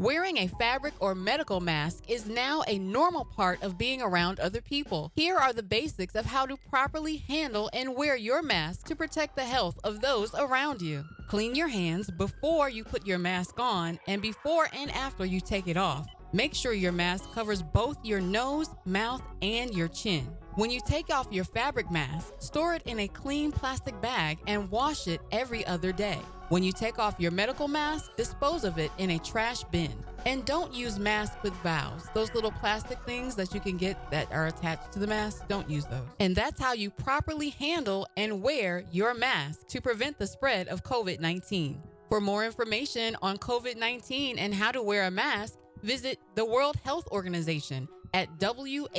Wearing 0.02 0.38
a 0.40 0.48
fabric 0.48 0.96
or 1.00 1.14
medical 1.14 1.60
mask 1.60 2.06
is 2.10 2.26
now 2.26 2.64
a 2.68 2.80
normal 2.80 3.24
part 3.24 3.62
of 3.62 3.78
being 3.78 4.02
around 4.02 4.40
other 4.40 4.60
people. 4.60 5.12
Here 5.14 5.38
are 5.38 5.54
the 5.54 5.62
basics 5.62 6.16
of 6.16 6.26
how 6.26 6.48
to 6.48 6.58
properly 6.58 7.18
handle 7.18 7.70
and 7.72 7.96
wear 7.96 8.16
your 8.16 8.42
mask 8.42 8.88
to 8.88 8.96
protect 8.96 9.36
the 9.36 9.44
health 9.44 9.78
of 9.84 10.02
those 10.02 10.34
around 10.34 10.82
you. 10.82 11.04
Clean 11.28 11.54
your 11.54 11.68
hands 11.68 12.10
before 12.10 12.68
you 12.68 12.84
put 12.84 13.06
your 13.06 13.20
mask 13.20 13.60
on 13.60 14.00
and 14.08 14.24
before 14.24 14.70
and 14.74 14.90
after 14.90 15.24
you 15.24 15.40
take 15.40 15.68
it 15.68 15.78
off. 15.78 16.08
Make 16.34 16.56
sure 16.56 16.74
your 16.74 16.92
mask 16.92 17.32
covers 17.32 17.62
both 17.62 18.04
your 18.04 18.22
nose, 18.22 18.72
mouth, 18.86 19.22
and 19.44 19.72
your 19.72 19.88
chin. 19.88 20.28
When 20.56 20.70
you 20.70 20.82
take 20.86 21.10
off 21.14 21.28
your 21.32 21.46
fabric 21.46 21.90
mask, 21.90 22.34
store 22.40 22.76
it 22.76 22.82
in 22.86 23.00
a 23.00 23.08
clean 23.08 23.54
plastic 23.54 24.00
bag 24.02 24.38
and 24.48 24.70
wash 24.70 25.08
it 25.08 25.22
every 25.32 25.66
other 25.66 25.94
day. 25.94 26.20
When 26.50 26.62
you 26.62 26.74
take 26.74 27.00
off 27.00 27.16
your 27.20 27.32
medical 27.32 27.70
mask, 27.70 28.18
dispose 28.18 28.66
of 28.66 28.78
it 28.78 28.92
in 28.98 29.12
a 29.12 29.20
trash 29.20 29.64
bin. 29.72 29.94
And 30.26 30.44
don't 30.44 30.74
use 30.74 31.00
masks 31.00 31.38
with 31.42 31.54
valves. 31.64 32.10
Those 32.14 32.34
little 32.34 32.52
plastic 32.52 33.02
things 33.06 33.34
that 33.36 33.54
you 33.54 33.62
can 33.62 33.78
get 33.78 34.12
that 34.12 34.30
are 34.34 34.48
attached 34.48 34.92
to 34.92 35.00
the 35.00 35.08
mask, 35.08 35.48
don't 35.48 35.70
use 35.70 35.86
those. 35.86 36.10
And 36.20 36.36
that's 36.36 36.60
how 36.60 36.74
you 36.74 36.90
properly 36.92 37.52
handle 37.52 38.06
and 38.18 38.42
wear 38.42 38.84
your 38.92 39.14
mask 39.14 39.68
to 39.68 39.80
prevent 39.80 40.20
the 40.20 40.28
spread 40.28 40.68
of 40.68 40.84
COVID 40.84 41.22
19. 41.22 41.82
For 42.10 42.20
more 42.20 42.44
information 42.44 43.16
on 43.22 43.38
COVID 43.38 43.78
19 43.78 44.38
and 44.38 44.54
how 44.54 44.74
to 44.74 44.84
wear 44.84 45.06
a 45.06 45.12
mask, 45.12 45.60
visit 45.82 46.20
the 46.36 46.44
World 46.44 46.76
Health 46.84 47.08
Organization 47.10 47.88
at 48.14 48.28
who.int. 48.40 48.90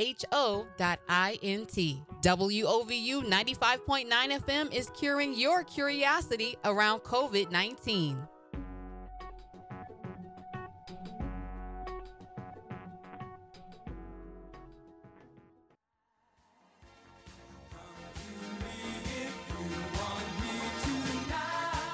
WOVU 2.21 3.23
95.9 3.23 4.07
FM 4.09 4.73
is 4.73 4.89
curing 4.91 5.33
your 5.33 5.63
curiosity 5.63 6.55
around 6.65 7.01
COVID 7.01 7.51
19. 7.51 8.27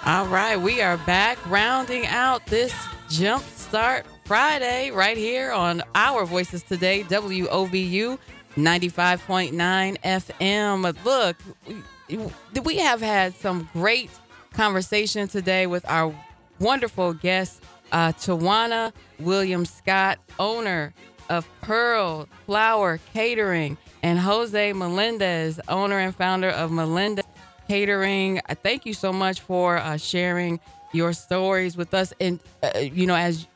All 0.05 0.25
right, 0.25 0.59
we 0.59 0.81
are 0.81 0.97
back 0.97 1.37
rounding 1.47 2.07
out 2.07 2.43
this 2.47 2.73
Jump 3.09 3.43
Start 3.43 4.07
Friday 4.29 4.91
right 4.91 5.17
here 5.17 5.51
on 5.51 5.81
Our 5.95 6.23
Voices 6.23 6.61
Today, 6.61 7.01
WOVU 7.01 8.19
95.9 8.55 9.97
FM. 10.03 11.03
Look, 11.03 12.63
we, 12.63 12.77
have 12.77 13.01
had 13.01 13.33
some 13.33 13.67
great 13.73 14.11
conversation 14.53 15.27
today 15.27 15.65
with 15.65 15.83
our 15.89 16.13
wonderful 16.59 17.15
guest, 17.15 17.63
uh, 17.91 18.11
Tawana 18.11 18.93
Williams 19.17 19.71
Scott, 19.71 20.19
owner 20.37 20.93
of 21.31 21.49
Pearl 21.61 22.29
Flower 22.45 22.99
Catering, 23.15 23.79
and 24.03 24.19
Jose 24.19 24.73
Melendez, 24.73 25.59
owner 25.67 25.97
and 25.97 26.15
founder 26.15 26.49
of 26.49 26.71
Melendez 26.71 27.25
Catering. 27.67 28.41
Thank 28.61 28.85
you 28.85 28.93
so 28.93 29.11
much 29.11 29.39
for 29.39 29.77
uh, 29.77 29.97
sharing 29.97 30.59
your 30.93 31.13
stories 31.13 31.75
with 31.75 31.95
us 31.95 32.13
and, 32.19 32.39
uh, 32.63 32.77
you 32.77 33.07
know, 33.07 33.15
as 33.15 33.47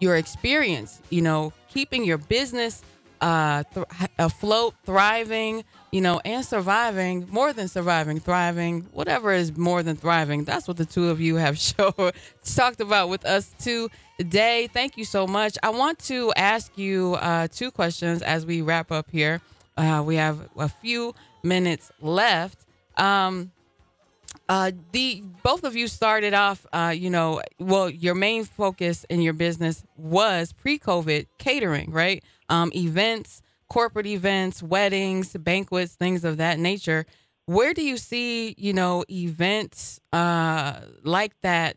your 0.00 0.16
experience, 0.16 1.00
you 1.10 1.22
know, 1.22 1.52
keeping 1.68 2.04
your 2.04 2.18
business 2.18 2.82
uh, 3.20 3.62
th- 3.74 3.86
afloat, 4.18 4.74
thriving, 4.84 5.64
you 5.92 6.00
know, 6.00 6.20
and 6.24 6.44
surviving, 6.44 7.26
more 7.30 7.52
than 7.52 7.68
surviving, 7.68 8.18
thriving, 8.18 8.82
whatever 8.92 9.32
is 9.32 9.56
more 9.56 9.82
than 9.82 9.96
thriving. 9.96 10.44
That's 10.44 10.66
what 10.66 10.76
the 10.76 10.86
two 10.86 11.10
of 11.10 11.20
you 11.20 11.36
have 11.36 11.58
show, 11.70 12.12
talked 12.44 12.80
about 12.80 13.08
with 13.08 13.24
us 13.26 13.52
today. 13.58 14.68
Thank 14.72 14.96
you 14.96 15.04
so 15.04 15.26
much. 15.26 15.58
I 15.62 15.70
want 15.70 15.98
to 16.00 16.32
ask 16.36 16.76
you 16.78 17.14
uh, 17.20 17.48
two 17.48 17.70
questions 17.70 18.22
as 18.22 18.46
we 18.46 18.62
wrap 18.62 18.90
up 18.90 19.10
here. 19.10 19.40
Uh, 19.76 20.02
we 20.04 20.16
have 20.16 20.48
a 20.58 20.68
few 20.68 21.14
minutes 21.42 21.90
left. 22.00 22.66
Um, 22.96 23.52
uh, 24.50 24.72
the 24.90 25.22
both 25.44 25.62
of 25.62 25.76
you 25.76 25.86
started 25.86 26.34
off, 26.34 26.66
uh, 26.72 26.92
you 26.94 27.08
know, 27.08 27.40
well, 27.60 27.88
your 27.88 28.16
main 28.16 28.44
focus 28.44 29.06
in 29.08 29.22
your 29.22 29.32
business 29.32 29.84
was 29.96 30.52
pre-COVID 30.52 31.28
catering, 31.38 31.92
right? 31.92 32.24
Um, 32.48 32.72
events, 32.74 33.42
corporate 33.68 34.06
events, 34.06 34.60
weddings, 34.60 35.34
banquets, 35.34 35.94
things 35.94 36.24
of 36.24 36.38
that 36.38 36.58
nature. 36.58 37.06
Where 37.46 37.72
do 37.72 37.82
you 37.84 37.96
see, 37.96 38.56
you 38.58 38.72
know, 38.72 39.04
events 39.08 40.00
uh, 40.12 40.80
like 41.04 41.40
that 41.42 41.76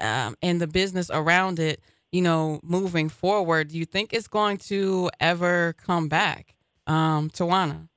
um, 0.00 0.36
and 0.40 0.60
the 0.60 0.68
business 0.68 1.10
around 1.12 1.58
it, 1.58 1.80
you 2.12 2.22
know, 2.22 2.60
moving 2.62 3.08
forward? 3.08 3.68
Do 3.68 3.76
you 3.76 3.86
think 3.86 4.12
it's 4.12 4.28
going 4.28 4.58
to 4.58 5.10
ever 5.18 5.74
come 5.84 6.08
back, 6.08 6.54
um, 6.86 7.28
Tawana? 7.30 7.88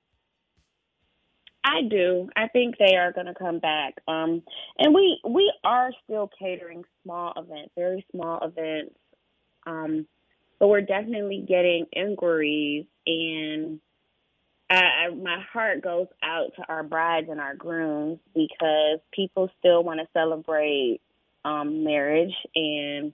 I 1.67 1.81
do. 1.81 2.29
I 2.35 2.47
think 2.47 2.77
they 2.77 2.95
are 2.95 3.11
going 3.11 3.25
to 3.25 3.33
come 3.33 3.59
back. 3.59 3.95
Um, 4.07 4.41
and 4.79 4.93
we 4.95 5.19
we 5.27 5.51
are 5.65 5.91
still 6.05 6.29
catering 6.39 6.85
small 7.03 7.33
events, 7.35 7.71
very 7.75 8.05
small 8.11 8.39
events. 8.41 8.95
Um, 9.65 10.07
but 10.59 10.69
we're 10.69 10.81
definitely 10.81 11.45
getting 11.45 11.85
inquiries, 11.91 12.85
and 13.05 13.79
I, 14.69 14.75
I, 14.79 15.09
my 15.13 15.43
heart 15.51 15.83
goes 15.83 16.07
out 16.23 16.53
to 16.55 16.63
our 16.69 16.83
brides 16.83 17.27
and 17.29 17.41
our 17.41 17.55
grooms 17.55 18.19
because 18.33 18.99
people 19.11 19.49
still 19.59 19.83
want 19.83 19.99
to 19.99 20.07
celebrate 20.13 21.01
um, 21.43 21.83
marriage 21.83 22.33
and 22.55 23.13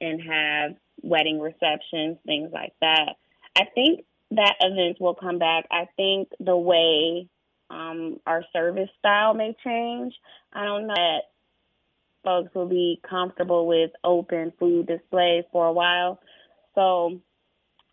and 0.00 0.20
have 0.22 0.74
wedding 1.02 1.38
receptions, 1.38 2.18
things 2.26 2.50
like 2.52 2.74
that. 2.80 3.14
I 3.54 3.66
think 3.76 4.04
that 4.32 4.56
events 4.60 4.98
will 4.98 5.14
come 5.14 5.38
back. 5.38 5.66
I 5.70 5.86
think 5.96 6.30
the 6.40 6.56
way 6.56 7.28
um, 7.72 8.20
our 8.26 8.44
service 8.52 8.90
style 8.98 9.34
may 9.34 9.56
change. 9.64 10.14
I 10.52 10.64
don't 10.64 10.86
know 10.86 10.94
that 10.94 11.22
folks 12.24 12.54
will 12.54 12.68
be 12.68 13.00
comfortable 13.08 13.66
with 13.66 13.90
open 14.04 14.52
food 14.58 14.86
displays 14.86 15.44
for 15.50 15.66
a 15.66 15.72
while. 15.72 16.20
So, 16.74 17.20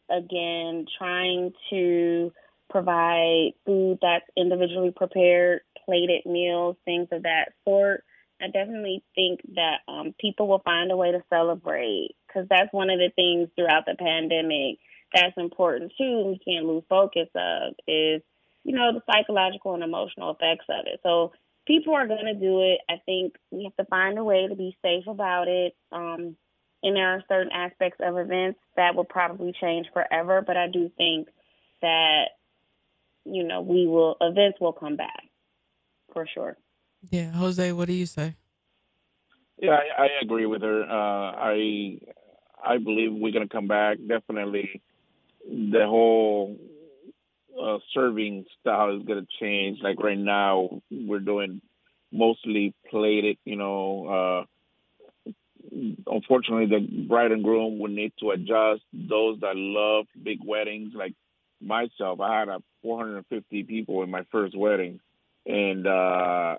again, 0.10 0.86
trying 0.98 1.54
to 1.70 2.32
provide 2.70 3.54
food 3.66 4.00
that's 4.02 4.26
individually 4.38 4.94
prepared, 4.96 5.62
plated 5.86 6.26
meals, 6.26 6.76
things 6.86 7.08
of 7.12 7.24
that 7.24 7.54
sort. 7.64 8.04
I 8.42 8.48
definitely 8.48 9.04
think 9.16 9.42
that 9.56 9.80
um, 9.88 10.14
people 10.20 10.48
will 10.48 10.62
find 10.64 10.92
a 10.92 10.98
way 10.98 11.12
to 11.12 11.24
celebrate 11.30 12.16
because 12.28 12.48
that's 12.50 12.72
one 12.72 12.90
of 12.90 13.00
the 13.00 13.12
things 13.16 13.50
throughout 13.56 13.86
the 13.86 13.96
pandemic 13.96 14.80
that's 15.14 15.38
important 15.38 15.92
too. 15.98 16.26
We 16.26 16.40
can't 16.46 16.66
lose 16.66 16.84
focus 16.88 17.28
of 17.36 17.74
is 17.88 18.22
you 18.64 18.76
know, 18.76 18.92
the 18.94 19.02
psychological 19.12 19.74
and 19.74 19.84
emotional 19.84 20.32
effects 20.32 20.66
of 20.70 20.86
it. 20.86 21.00
So 21.04 21.32
people 21.66 21.94
are 21.96 22.08
going 22.08 22.26
to 22.26 22.34
do 22.34 22.62
it. 22.62 22.80
I 22.90 23.02
think 23.06 23.36
we 23.52 23.64
have 23.64 23.76
to 23.78 23.90
find 23.90 24.18
a 24.18 24.24
way 24.24 24.48
to 24.48 24.56
be 24.56 24.78
safe 24.82 25.08
about 25.08 25.48
it. 25.48 25.76
Um, 25.92 26.36
and 26.82 26.96
there 26.96 27.16
are 27.16 27.24
certain 27.28 27.52
aspects 27.52 28.00
of 28.02 28.18
events 28.18 28.60
that 28.76 28.96
will 28.96 29.06
probably 29.06 29.54
change 29.60 29.88
forever, 29.94 30.44
but 30.46 30.58
I 30.58 30.68
do 30.68 30.90
think 30.98 31.28
that, 31.82 32.26
you 33.26 33.44
know, 33.44 33.62
we 33.62 33.88
will, 33.88 34.16
events 34.22 34.60
will 34.62 34.74
come 34.74 34.96
back 34.96 35.24
for 36.14 36.26
sure. 36.34 36.58
Yeah. 37.10 37.32
Jose, 37.32 37.72
what 37.74 37.88
do 37.88 37.94
you 37.94 38.06
say? 38.06 38.36
Yeah, 39.62 39.72
I, 39.72 40.04
I 40.04 40.08
agree 40.22 40.46
with 40.46 40.62
her. 40.62 40.84
Uh, 40.84 41.36
I 41.36 42.00
I 42.64 42.78
believe 42.78 43.12
we're 43.14 43.34
going 43.34 43.48
to 43.48 43.54
come 43.54 43.68
back. 43.68 43.98
Definitely, 44.08 44.82
the 45.46 45.86
whole 45.86 46.58
uh, 47.62 47.78
serving 47.94 48.46
style 48.60 48.98
is 48.98 49.04
going 49.04 49.22
to 49.22 49.28
change. 49.40 49.80
Like 49.82 50.02
right 50.02 50.18
now, 50.18 50.82
we're 50.92 51.20
doing 51.20 51.62
mostly 52.12 52.74
plated. 52.90 53.38
You 53.46 53.56
know, 53.56 54.46
uh, 55.28 55.32
unfortunately, 56.08 56.68
the 56.68 57.08
bride 57.08 57.32
and 57.32 57.44
groom 57.44 57.80
would 57.80 57.92
need 57.92 58.14
to 58.20 58.32
adjust. 58.32 58.82
Those 58.94 59.40
that 59.42 59.56
love 59.56 60.06
big 60.22 60.40
weddings, 60.46 60.94
like 60.96 61.14
myself, 61.62 62.20
I 62.20 62.40
had 62.40 62.50
a 62.50 62.62
450 62.82 63.64
people 63.64 64.04
in 64.04 64.12
my 64.12 64.24
first 64.32 64.58
wedding, 64.58 65.00
and 65.46 65.86
uh, 65.86 66.56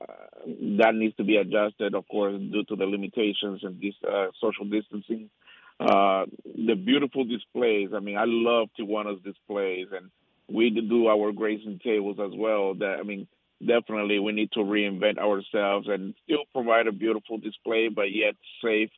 that 0.79 0.95
needs 0.95 1.17
to 1.17 1.25
be 1.25 1.37
adjusted, 1.37 1.95
of 1.95 2.07
course, 2.09 2.39
due 2.39 2.65
to 2.65 2.77
the 2.77 2.87
limitations 2.87 3.61
and 3.63 3.81
this 3.81 3.95
uh, 4.09 4.27
social 4.41 4.65
distancing. 4.65 5.31
Uh, 5.79 6.27
the 6.45 6.75
beautiful 6.75 7.25
displays. 7.25 7.89
I 7.97 8.01
mean, 8.01 8.19
I 8.19 8.25
love 8.27 8.69
Tawana's 8.79 9.23
displays, 9.23 9.87
and 9.93 10.11
we 10.51 10.71
do 10.71 11.09
our 11.09 11.33
grazing 11.33 11.81
tables 11.83 12.19
as 12.21 12.33
well. 12.35 12.75
That 12.75 12.99
I 13.01 13.03
mean, 13.03 13.27
definitely 13.65 14.19
we 14.19 14.33
need 14.33 14.53
to 14.53 14.61
reinvent 14.61 15.19
ourselves 15.19 15.89
and 15.89 16.15
still 16.25 16.45
provide 16.53 16.87
a 16.87 16.93
beautiful 16.93 17.39
display, 17.39 17.89
but 17.89 18.13
yet 18.13 18.35
safe 18.63 18.91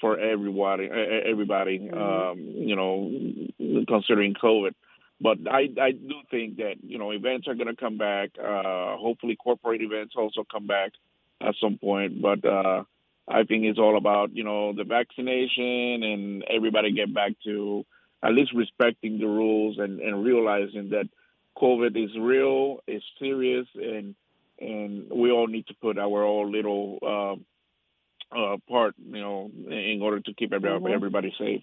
for 0.00 0.18
everybody. 0.18 0.88
Everybody, 0.90 1.78
mm-hmm. 1.78 1.98
um, 1.98 2.38
you 2.38 2.76
know, 2.76 3.84
considering 3.86 4.34
COVID. 4.34 4.72
But 5.20 5.38
I, 5.50 5.68
I 5.80 5.92
do 5.92 6.16
think 6.30 6.56
that 6.56 6.74
you 6.82 6.98
know 6.98 7.12
events 7.12 7.48
are 7.48 7.54
going 7.54 7.68
to 7.68 7.76
come 7.76 7.98
back. 7.98 8.30
Uh, 8.38 8.96
hopefully, 8.96 9.36
corporate 9.36 9.82
events 9.82 10.14
also 10.16 10.44
come 10.50 10.66
back 10.66 10.92
at 11.40 11.54
some 11.60 11.78
point. 11.78 12.20
But 12.20 12.44
uh, 12.44 12.84
I 13.28 13.44
think 13.44 13.64
it's 13.64 13.78
all 13.78 13.96
about 13.96 14.34
you 14.34 14.44
know 14.44 14.72
the 14.72 14.84
vaccination 14.84 16.02
and 16.02 16.44
everybody 16.44 16.92
get 16.92 17.14
back 17.14 17.32
to 17.44 17.86
at 18.24 18.32
least 18.32 18.52
respecting 18.54 19.18
the 19.18 19.26
rules 19.26 19.78
and, 19.78 20.00
and 20.00 20.24
realizing 20.24 20.90
that 20.90 21.08
COVID 21.56 22.02
is 22.02 22.10
real, 22.18 22.78
it's 22.86 23.04
serious, 23.18 23.66
and 23.74 24.14
and 24.58 25.10
we 25.10 25.30
all 25.30 25.46
need 25.46 25.66
to 25.66 25.74
put 25.74 25.98
our 25.98 26.24
own 26.24 26.52
little 26.52 26.98
uh, 27.02 28.36
uh, 28.36 28.56
part, 28.68 28.94
you 29.04 29.20
know, 29.20 29.50
in 29.68 30.00
order 30.00 30.20
to 30.20 30.32
keep 30.34 30.52
everybody, 30.52 30.84
mm-hmm. 30.84 30.94
everybody 30.94 31.34
safe. 31.38 31.62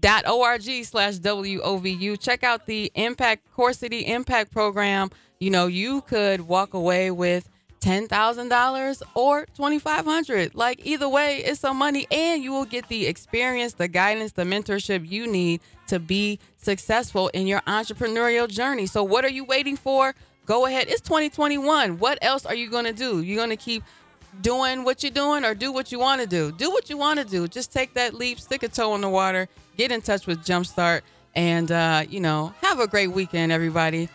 dot 0.00 0.28
org 0.28 0.62
slash 0.84 1.16
W-O-V-U. 1.16 2.16
Check 2.16 2.42
out 2.42 2.66
the 2.66 2.90
Impact 2.94 3.50
Core 3.54 3.72
City 3.72 4.00
Impact 4.00 4.50
Program 4.50 5.10
you 5.40 5.48
know, 5.48 5.66
you 5.66 6.02
could 6.02 6.42
walk 6.42 6.74
away 6.74 7.10
with 7.10 7.48
$10,000 7.80 9.02
or 9.14 9.46
2500 9.46 10.54
Like 10.54 10.84
either 10.84 11.08
way, 11.08 11.38
it's 11.38 11.60
some 11.60 11.78
money 11.78 12.06
and 12.10 12.44
you 12.44 12.52
will 12.52 12.66
get 12.66 12.88
the 12.88 13.06
experience, 13.06 13.72
the 13.72 13.88
guidance, 13.88 14.32
the 14.32 14.42
mentorship 14.42 15.08
you 15.08 15.26
need 15.26 15.62
to 15.86 15.98
be 15.98 16.38
successful 16.58 17.28
in 17.28 17.46
your 17.46 17.62
entrepreneurial 17.62 18.48
journey. 18.48 18.84
So 18.84 19.02
what 19.02 19.24
are 19.24 19.30
you 19.30 19.44
waiting 19.44 19.78
for? 19.78 20.14
Go 20.44 20.66
ahead. 20.66 20.88
It's 20.88 21.00
2021. 21.00 21.98
What 21.98 22.18
else 22.20 22.44
are 22.44 22.54
you 22.54 22.68
going 22.68 22.84
to 22.84 22.92
do? 22.92 23.22
You're 23.22 23.38
going 23.38 23.50
to 23.50 23.56
keep 23.56 23.82
doing 24.40 24.84
what 24.84 25.02
you're 25.02 25.12
doing 25.12 25.44
or 25.44 25.54
do 25.54 25.72
what 25.72 25.92
you 25.92 25.98
want 25.98 26.20
to 26.20 26.26
do. 26.26 26.52
Do 26.52 26.70
what 26.70 26.88
you 26.90 26.96
want 26.96 27.18
to 27.18 27.24
do. 27.24 27.48
Just 27.48 27.72
take 27.72 27.94
that 27.94 28.14
leap, 28.14 28.40
stick 28.40 28.62
a 28.62 28.68
toe 28.68 28.94
in 28.94 29.00
the 29.00 29.08
water, 29.08 29.48
get 29.76 29.92
in 29.92 30.00
touch 30.00 30.26
with 30.26 30.44
Jumpstart 30.44 31.02
and 31.34 31.70
uh, 31.70 32.04
you 32.08 32.20
know, 32.20 32.54
have 32.62 32.80
a 32.80 32.86
great 32.86 33.08
weekend 33.08 33.52
everybody. 33.52 34.08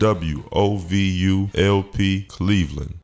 WOVU 0.00 1.54
LP 1.54 2.22
Cleveland. 2.22 2.99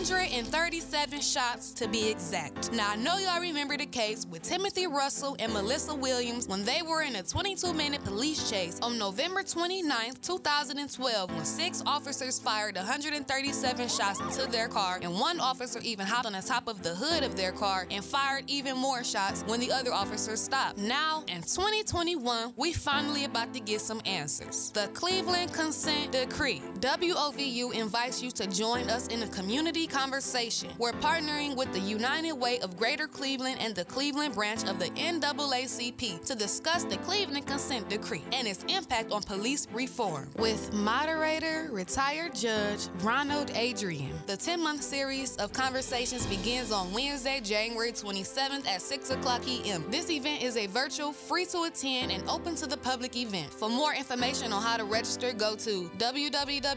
137 0.00 1.20
shots 1.20 1.72
to 1.72 1.86
be 1.86 2.08
exact. 2.08 2.72
Now, 2.72 2.92
I 2.92 2.96
know 2.96 3.18
y'all 3.18 3.38
remember 3.38 3.76
the 3.76 3.84
case 3.84 4.26
with 4.30 4.42
Timothy 4.42 4.86
Russell 4.86 5.36
and 5.38 5.52
Malissa 5.52 5.94
Williams 5.94 6.48
when 6.48 6.64
they 6.64 6.80
were 6.80 7.02
in 7.02 7.16
a 7.16 7.22
22 7.22 7.74
minute 7.74 8.02
police 8.02 8.48
chase 8.48 8.78
on 8.80 8.96
November 8.96 9.42
29, 9.42 10.14
2012, 10.22 11.34
when 11.34 11.44
six 11.44 11.82
officers 11.84 12.38
fired 12.38 12.76
137 12.76 13.88
shots 13.88 14.20
into 14.20 14.50
their 14.50 14.68
car, 14.68 15.00
and 15.02 15.12
one 15.20 15.38
officer 15.38 15.80
even 15.82 16.06
hopped 16.06 16.24
on 16.24 16.32
the 16.32 16.40
top 16.40 16.66
of 16.66 16.82
the 16.82 16.94
hood 16.94 17.22
of 17.22 17.36
their 17.36 17.52
car 17.52 17.86
and 17.90 18.02
fired 18.02 18.44
even 18.46 18.78
more 18.78 19.04
shots 19.04 19.44
when 19.48 19.60
the 19.60 19.70
other 19.70 19.92
officers 19.92 20.40
stopped. 20.40 20.78
Now, 20.78 21.24
in 21.28 21.42
2021, 21.42 22.54
we 22.56 22.72
finally 22.72 23.24
about 23.24 23.52
to 23.52 23.60
get 23.60 23.82
some 23.82 24.00
answers. 24.06 24.70
The 24.70 24.88
Cleveland 24.94 25.52
Consent 25.52 26.12
Decree. 26.12 26.62
WOVU 26.78 27.74
invites 27.74 28.22
you 28.22 28.30
to 28.30 28.46
join 28.46 28.88
us 28.88 29.06
in 29.08 29.22
a 29.24 29.28
community 29.28 29.88
conversation. 29.90 30.70
We're 30.78 30.92
partnering 30.92 31.56
with 31.56 31.72
the 31.72 31.80
United 31.80 32.32
Way 32.32 32.60
of 32.60 32.76
Greater 32.76 33.08
Cleveland 33.08 33.58
and 33.60 33.74
the 33.74 33.84
Cleveland 33.84 34.34
branch 34.34 34.64
of 34.64 34.78
the 34.78 34.90
NAACP 34.90 36.24
to 36.26 36.34
discuss 36.34 36.84
the 36.84 36.96
Cleveland 36.98 37.46
Consent 37.46 37.88
Decree 37.88 38.22
and 38.32 38.46
its 38.46 38.64
impact 38.68 39.10
on 39.12 39.22
police 39.22 39.66
reform. 39.72 40.28
With 40.38 40.72
moderator, 40.72 41.68
retired 41.72 42.34
judge 42.34 42.88
Ronald 43.00 43.48
Adrine. 43.48 44.12
The 44.26 44.36
10 44.36 44.62
month 44.62 44.82
series 44.82 45.36
of 45.36 45.52
conversations 45.52 46.26
begins 46.26 46.70
on 46.72 46.92
Wednesday, 46.92 47.40
January 47.42 47.92
27th 47.92 48.66
at 48.66 48.80
6 48.82 49.10
o'clock 49.10 49.42
p.m. 49.44 49.84
This 49.90 50.10
event 50.10 50.42
is 50.42 50.56
a 50.56 50.66
virtual, 50.68 51.12
free 51.12 51.46
to 51.46 51.64
attend, 51.64 52.12
and 52.12 52.28
open 52.28 52.54
to 52.56 52.66
the 52.66 52.76
public 52.76 53.16
event. 53.16 53.52
For 53.52 53.68
more 53.68 53.94
information 53.94 54.52
on 54.52 54.62
how 54.62 54.76
to 54.76 54.84
register, 54.84 55.32
go 55.32 55.56
to 55.56 55.90
www.brurl.co 55.98 56.70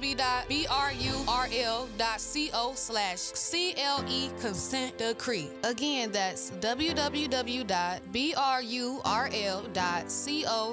slash 2.76 3.03
CLSDC 3.04 3.74
CLE 3.76 4.32
consent 4.40 4.98
decree. 4.98 5.50
Again, 5.64 6.12
that's 6.12 6.52
www.brurl.co 6.52 7.26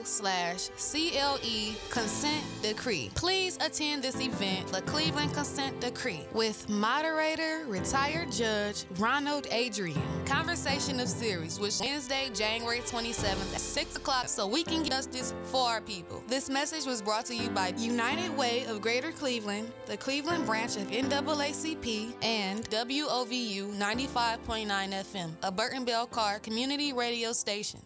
slash 0.04 0.68
CLE 0.68 1.74
consent 1.90 2.44
decree. 2.62 3.10
Please 3.14 3.56
attend 3.60 4.02
this 4.02 4.20
event, 4.20 4.68
the 4.68 4.82
Cleveland 4.82 5.32
Consent 5.34 5.80
Decree, 5.80 6.26
with 6.32 6.68
moderator, 6.68 7.64
retired 7.66 8.30
judge 8.32 8.84
Ronald 8.98 9.46
Adrine. 9.50 10.00
Conversation 10.26 11.00
of 11.00 11.08
Series, 11.08 11.58
which 11.58 11.80
Wednesday, 11.80 12.30
January 12.34 12.80
27th 12.80 13.54
at 13.54 13.60
6 13.60 13.96
o'clock, 13.96 14.28
so 14.28 14.46
we 14.46 14.62
can 14.62 14.82
get 14.82 14.90
justice 14.92 15.32
for 15.44 15.68
our 15.68 15.80
people. 15.80 16.22
This 16.28 16.50
message 16.50 16.84
was 16.86 17.00
brought 17.02 17.24
to 17.26 17.34
you 17.34 17.48
by 17.50 17.72
United 17.78 18.36
Way 18.36 18.64
of 18.66 18.80
Greater 18.80 19.12
Cleveland, 19.12 19.70
the 19.86 19.96
Cleveland 19.96 20.46
branch 20.46 20.76
of 20.76 20.88
NAACP, 20.88 22.12
and 22.22 22.68
WOVU 22.70 23.76
95.9 23.76 24.66
FM, 24.66 25.30
a 25.42 25.52
Burten 25.52 25.84
Bell 25.84 26.06
Carr 26.06 26.38
community 26.38 26.92
radio 26.92 27.32
station. 27.32 27.80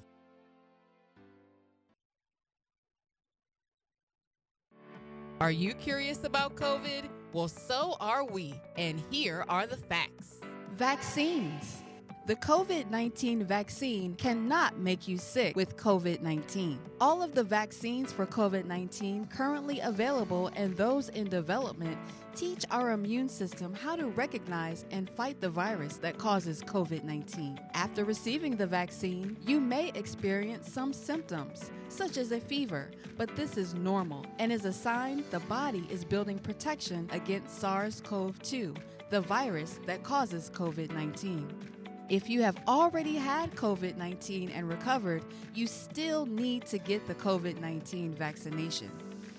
Are 5.41 5.51
you 5.51 5.75
curious 5.75 6.25
about 6.25 6.55
COVID? 6.55 7.09
Well, 7.33 7.49
so 7.49 7.97
are 8.01 8.25
we. 8.25 8.55
And 8.77 9.03
here 9.11 9.45
are 9.49 9.67
the 9.67 9.77
facts. 9.77 10.39
Vaccines. 10.73 11.83
The 12.27 12.37
COVID 12.37 12.89
19 12.89 13.45
vaccine 13.45 14.15
cannot 14.15 14.79
make 14.79 15.07
you 15.07 15.19
sick 15.19 15.55
with 15.55 15.77
COVID 15.77 16.23
19. 16.23 16.79
All 16.99 17.23
of 17.23 17.35
the 17.35 17.45
vaccines 17.45 18.13
for 18.13 18.25
COVID 18.25 18.65
19 18.65 19.27
currently 19.27 19.81
available 19.81 20.51
and 20.57 20.75
those 20.75 21.11
in 21.11 21.29
development 21.29 21.99
teach 22.35 22.65
our 22.71 22.91
immune 22.91 23.29
system 23.29 23.73
how 23.73 23.95
to 23.95 24.09
recognize 24.09 24.85
and 24.91 25.09
fight 25.11 25.41
the 25.41 25.49
virus 25.49 25.97
that 25.99 26.19
causes 26.19 26.63
COVID 26.63 27.05
19. 27.05 27.61
After 27.75 28.05
receiving 28.05 28.57
the 28.57 28.67
vaccine, 28.67 29.37
you 29.47 29.61
may 29.61 29.91
experience 29.95 30.73
some 30.73 30.93
symptoms, 30.93 31.71
such 31.89 32.17
as 32.17 32.33
a 32.33 32.41
fever, 32.41 32.91
but 33.17 33.35
this 33.37 33.57
is 33.57 33.75
normal 33.75 34.27
and 34.39 34.53
is 34.53 34.65
a 34.65 34.73
sign 34.73 35.25
the 35.31 35.41
body 35.41 35.87
is 35.91 36.05
building 36.05 36.39
protection 36.39 37.09
against 37.13 37.61
SARS 37.61 38.01
CoV 38.01 38.43
2, 38.43 38.75
the 39.11 39.21
virus 39.21 39.79
that 39.87 40.03
causes 40.03 40.51
COVID 40.51 40.93
19. 40.93 41.49
If 42.09 42.29
you 42.29 42.43
have 42.43 42.59
already 42.69 43.15
had 43.15 43.55
COVID 43.55 43.97
19 43.97 44.51
and 44.51 44.69
recovered, 44.69 45.25
you 45.55 45.67
still 45.67 46.27
need 46.27 46.67
to 46.67 46.79
get 46.79 47.07
the 47.07 47.15
COVID 47.15 47.61
19 47.61 48.15
vaccination. 48.15 48.91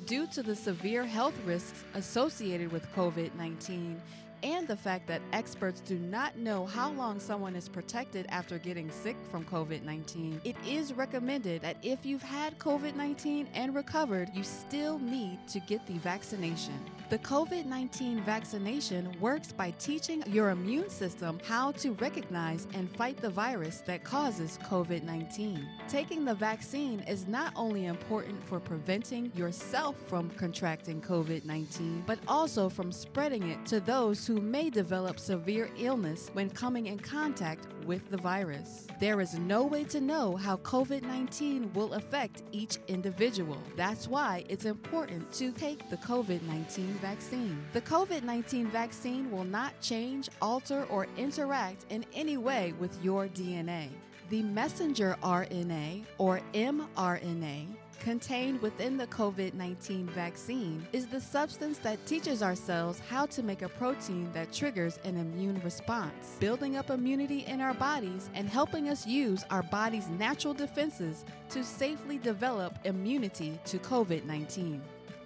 Due 0.06 0.28
to 0.28 0.44
the 0.44 0.56
severe 0.56 1.04
health 1.04 1.34
risks 1.46 1.84
associated 1.96 2.72
with 2.72 2.88
COVID 2.94 3.34
19 3.36 4.00
and 4.44 4.68
the 4.68 4.78
fact 4.78 5.08
that 5.08 5.20
experts 5.34 5.82
do 5.82 5.98
not 5.98 6.38
know 6.38 6.68
how 6.68 6.92
long 6.92 7.20
someone 7.20 7.56
is 7.56 7.68
protected 7.68 8.28
after 8.30 8.60
getting 8.60 8.92
sick 8.92 9.16
from 9.32 9.44
COVID 9.46 9.82
19, 9.82 10.42
it 10.44 10.56
is 10.68 10.94
recommended 10.94 11.64
that 11.64 11.78
if 11.82 12.06
you've 12.06 12.22
had 12.22 12.60
COVID 12.60 12.96
19 12.96 13.48
and 13.56 13.74
recovered, 13.74 14.30
you 14.36 14.44
still 14.44 15.00
need 15.00 15.40
to 15.48 15.60
get 15.62 15.84
the 15.88 15.98
vaccination. 15.98 16.80
The 17.08 17.20
COVID 17.20 17.66
19 17.66 18.22
vaccination 18.22 19.16
works 19.20 19.52
by 19.52 19.70
teaching 19.78 20.24
your 20.26 20.50
immune 20.50 20.90
system 20.90 21.40
how 21.46 21.72
to 21.74 21.92
recognize 21.94 22.68
and 22.74 22.90
fight 22.98 23.18
the 23.18 23.30
virus 23.30 23.84
that 23.86 24.04
causes 24.04 24.58
COVID 24.64 25.04
19. 25.04 25.68
Taking 25.88 26.26
the 26.26 26.34
vaccine 26.34 27.02
is 27.02 27.28
not 27.28 27.54
only 27.56 27.86
important 27.86 28.44
for 28.48 28.60
preventing 28.60 29.32
yourself 29.36 29.96
from 30.08 30.32
contracting 30.32 31.00
COVID 31.00 31.46
19, 31.46 32.06
but 32.08 32.18
also 32.28 32.70
from 32.70 32.92
spreading 32.92 33.52
it 33.52 33.64
to 33.68 33.80
those 33.80 34.26
who 34.26 34.42
may 34.42 34.72
develop 34.72 35.20
severe 35.20 35.70
illness 35.78 36.32
when 36.34 36.50
coming 36.50 36.88
in 36.88 36.98
contact 36.98 37.68
with 37.86 38.10
the 38.10 38.18
virus. 38.18 38.88
There 39.00 39.22
is 39.22 39.38
no 39.38 39.64
way 39.64 39.84
to 39.86 40.02
know 40.02 40.36
how 40.36 40.58
COVID 40.58 41.04
19 41.04 41.74
will 41.74 41.94
affect 41.94 42.44
each 42.52 42.78
individual. 42.88 43.58
That's 43.76 44.08
why 44.08 44.46
it's 44.50 44.66
important 44.66 45.32
to 45.34 45.52
take 45.52 45.90
the 45.90 45.98
COVID 45.98 46.42
19 46.44 46.88
vaccine. 47.02 47.64
The 47.74 47.82
COVID 47.82 48.24
19 48.24 48.68
vaccine 48.68 49.32
will 49.32 49.44
not 49.44 49.80
change, 49.82 50.30
alter, 50.42 50.86
or 50.90 51.08
interact 51.18 51.86
in 51.90 52.06
any 52.14 52.38
way 52.38 52.74
with 52.80 52.98
your 53.04 53.28
DNA. 53.28 53.90
The 54.30 54.42
messenger 54.42 55.16
RNA, 55.22 56.04
or 56.18 56.42
mRNA, 56.54 57.68
contained 58.00 58.62
within 58.62 58.98
the 58.98 59.08
COVID 59.08 59.54
19 59.54 60.08
vaccine 60.08 60.86
is 60.94 61.08
the 61.08 61.20
substance 61.20 61.78
that 61.80 62.06
teaches 62.06 62.42
our 62.42 62.56
cells 62.56 63.00
how 63.10 63.26
to 63.28 63.44
make 63.44 63.62
a 63.62 63.70
protein 63.70 64.30
that 64.34 64.52
triggers 64.52 65.00
an 65.04 65.18
immune 65.18 65.62
response, 65.64 66.38
building 66.40 66.78
up 66.78 66.90
immunity 66.90 67.46
in 67.48 67.62
our 67.62 67.74
bodies 67.74 68.30
and 68.34 68.50
helping 68.50 68.90
us 68.90 69.06
use 69.06 69.44
our 69.50 69.64
body's 69.64 70.08
natural 70.10 70.54
defenses 70.54 71.26
to 71.50 71.64
safely 71.64 72.18
develop 72.18 72.78
immunity 72.84 73.60
to 73.66 73.78
COVID 73.80 74.26
19. 74.26 74.82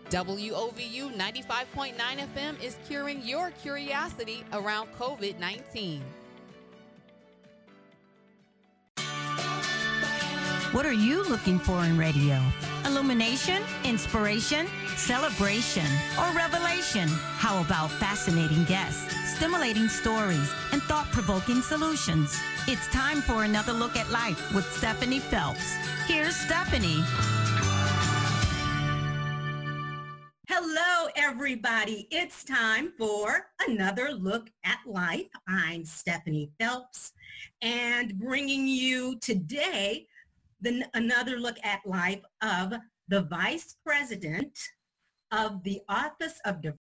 WOVU 0.09 1.15
95.9 1.15 1.93
FM 1.93 2.63
is 2.63 2.77
curing 2.87 3.21
your 3.23 3.51
curiosity 3.51 4.43
around 4.53 4.87
COVID 4.97 5.39
19. 5.39 6.03
What 10.71 10.85
are 10.85 10.93
you 10.93 11.27
looking 11.27 11.57
for 11.57 11.83
in 11.83 11.97
radio? 11.97 12.39
Illumination, 12.85 13.63
inspiration, 13.83 14.67
celebration, 14.97 15.87
or 16.19 16.31
revelation? 16.35 17.07
How 17.07 17.59
about 17.61 17.89
fascinating 17.89 18.65
guests, 18.65 19.15
stimulating 19.35 19.87
stories, 19.87 20.53
and 20.71 20.79
thought 20.83 21.07
provoking 21.11 21.63
solutions? 21.63 22.39
It's 22.67 22.85
time 22.89 23.19
for 23.21 23.45
another 23.45 23.73
look 23.73 23.95
at 23.95 24.11
life 24.11 24.53
with 24.53 24.71
Stephanie 24.71 25.17
Phelps. 25.17 25.73
Here's 26.05 26.35
Stephanie. 26.35 27.03
Hello, 30.47 31.09
everybody. 31.15 32.07
It's 32.11 32.43
time 32.43 32.93
for 32.95 33.47
another 33.67 34.11
look 34.11 34.51
at 34.63 34.77
life. 34.85 35.31
I'm 35.47 35.83
Stephanie 35.83 36.51
Phelps 36.59 37.13
and 37.63 38.19
bringing 38.19 38.67
you 38.67 39.17
today 39.19 40.05
the, 40.61 40.87
another 40.93 41.39
look 41.39 41.57
at 41.63 41.85
life 41.85 42.21
of 42.41 42.73
the 43.07 43.21
Vice 43.23 43.75
President 43.85 44.57
of 45.31 45.63
the 45.63 45.81
Office 45.87 46.39
of 46.45 46.61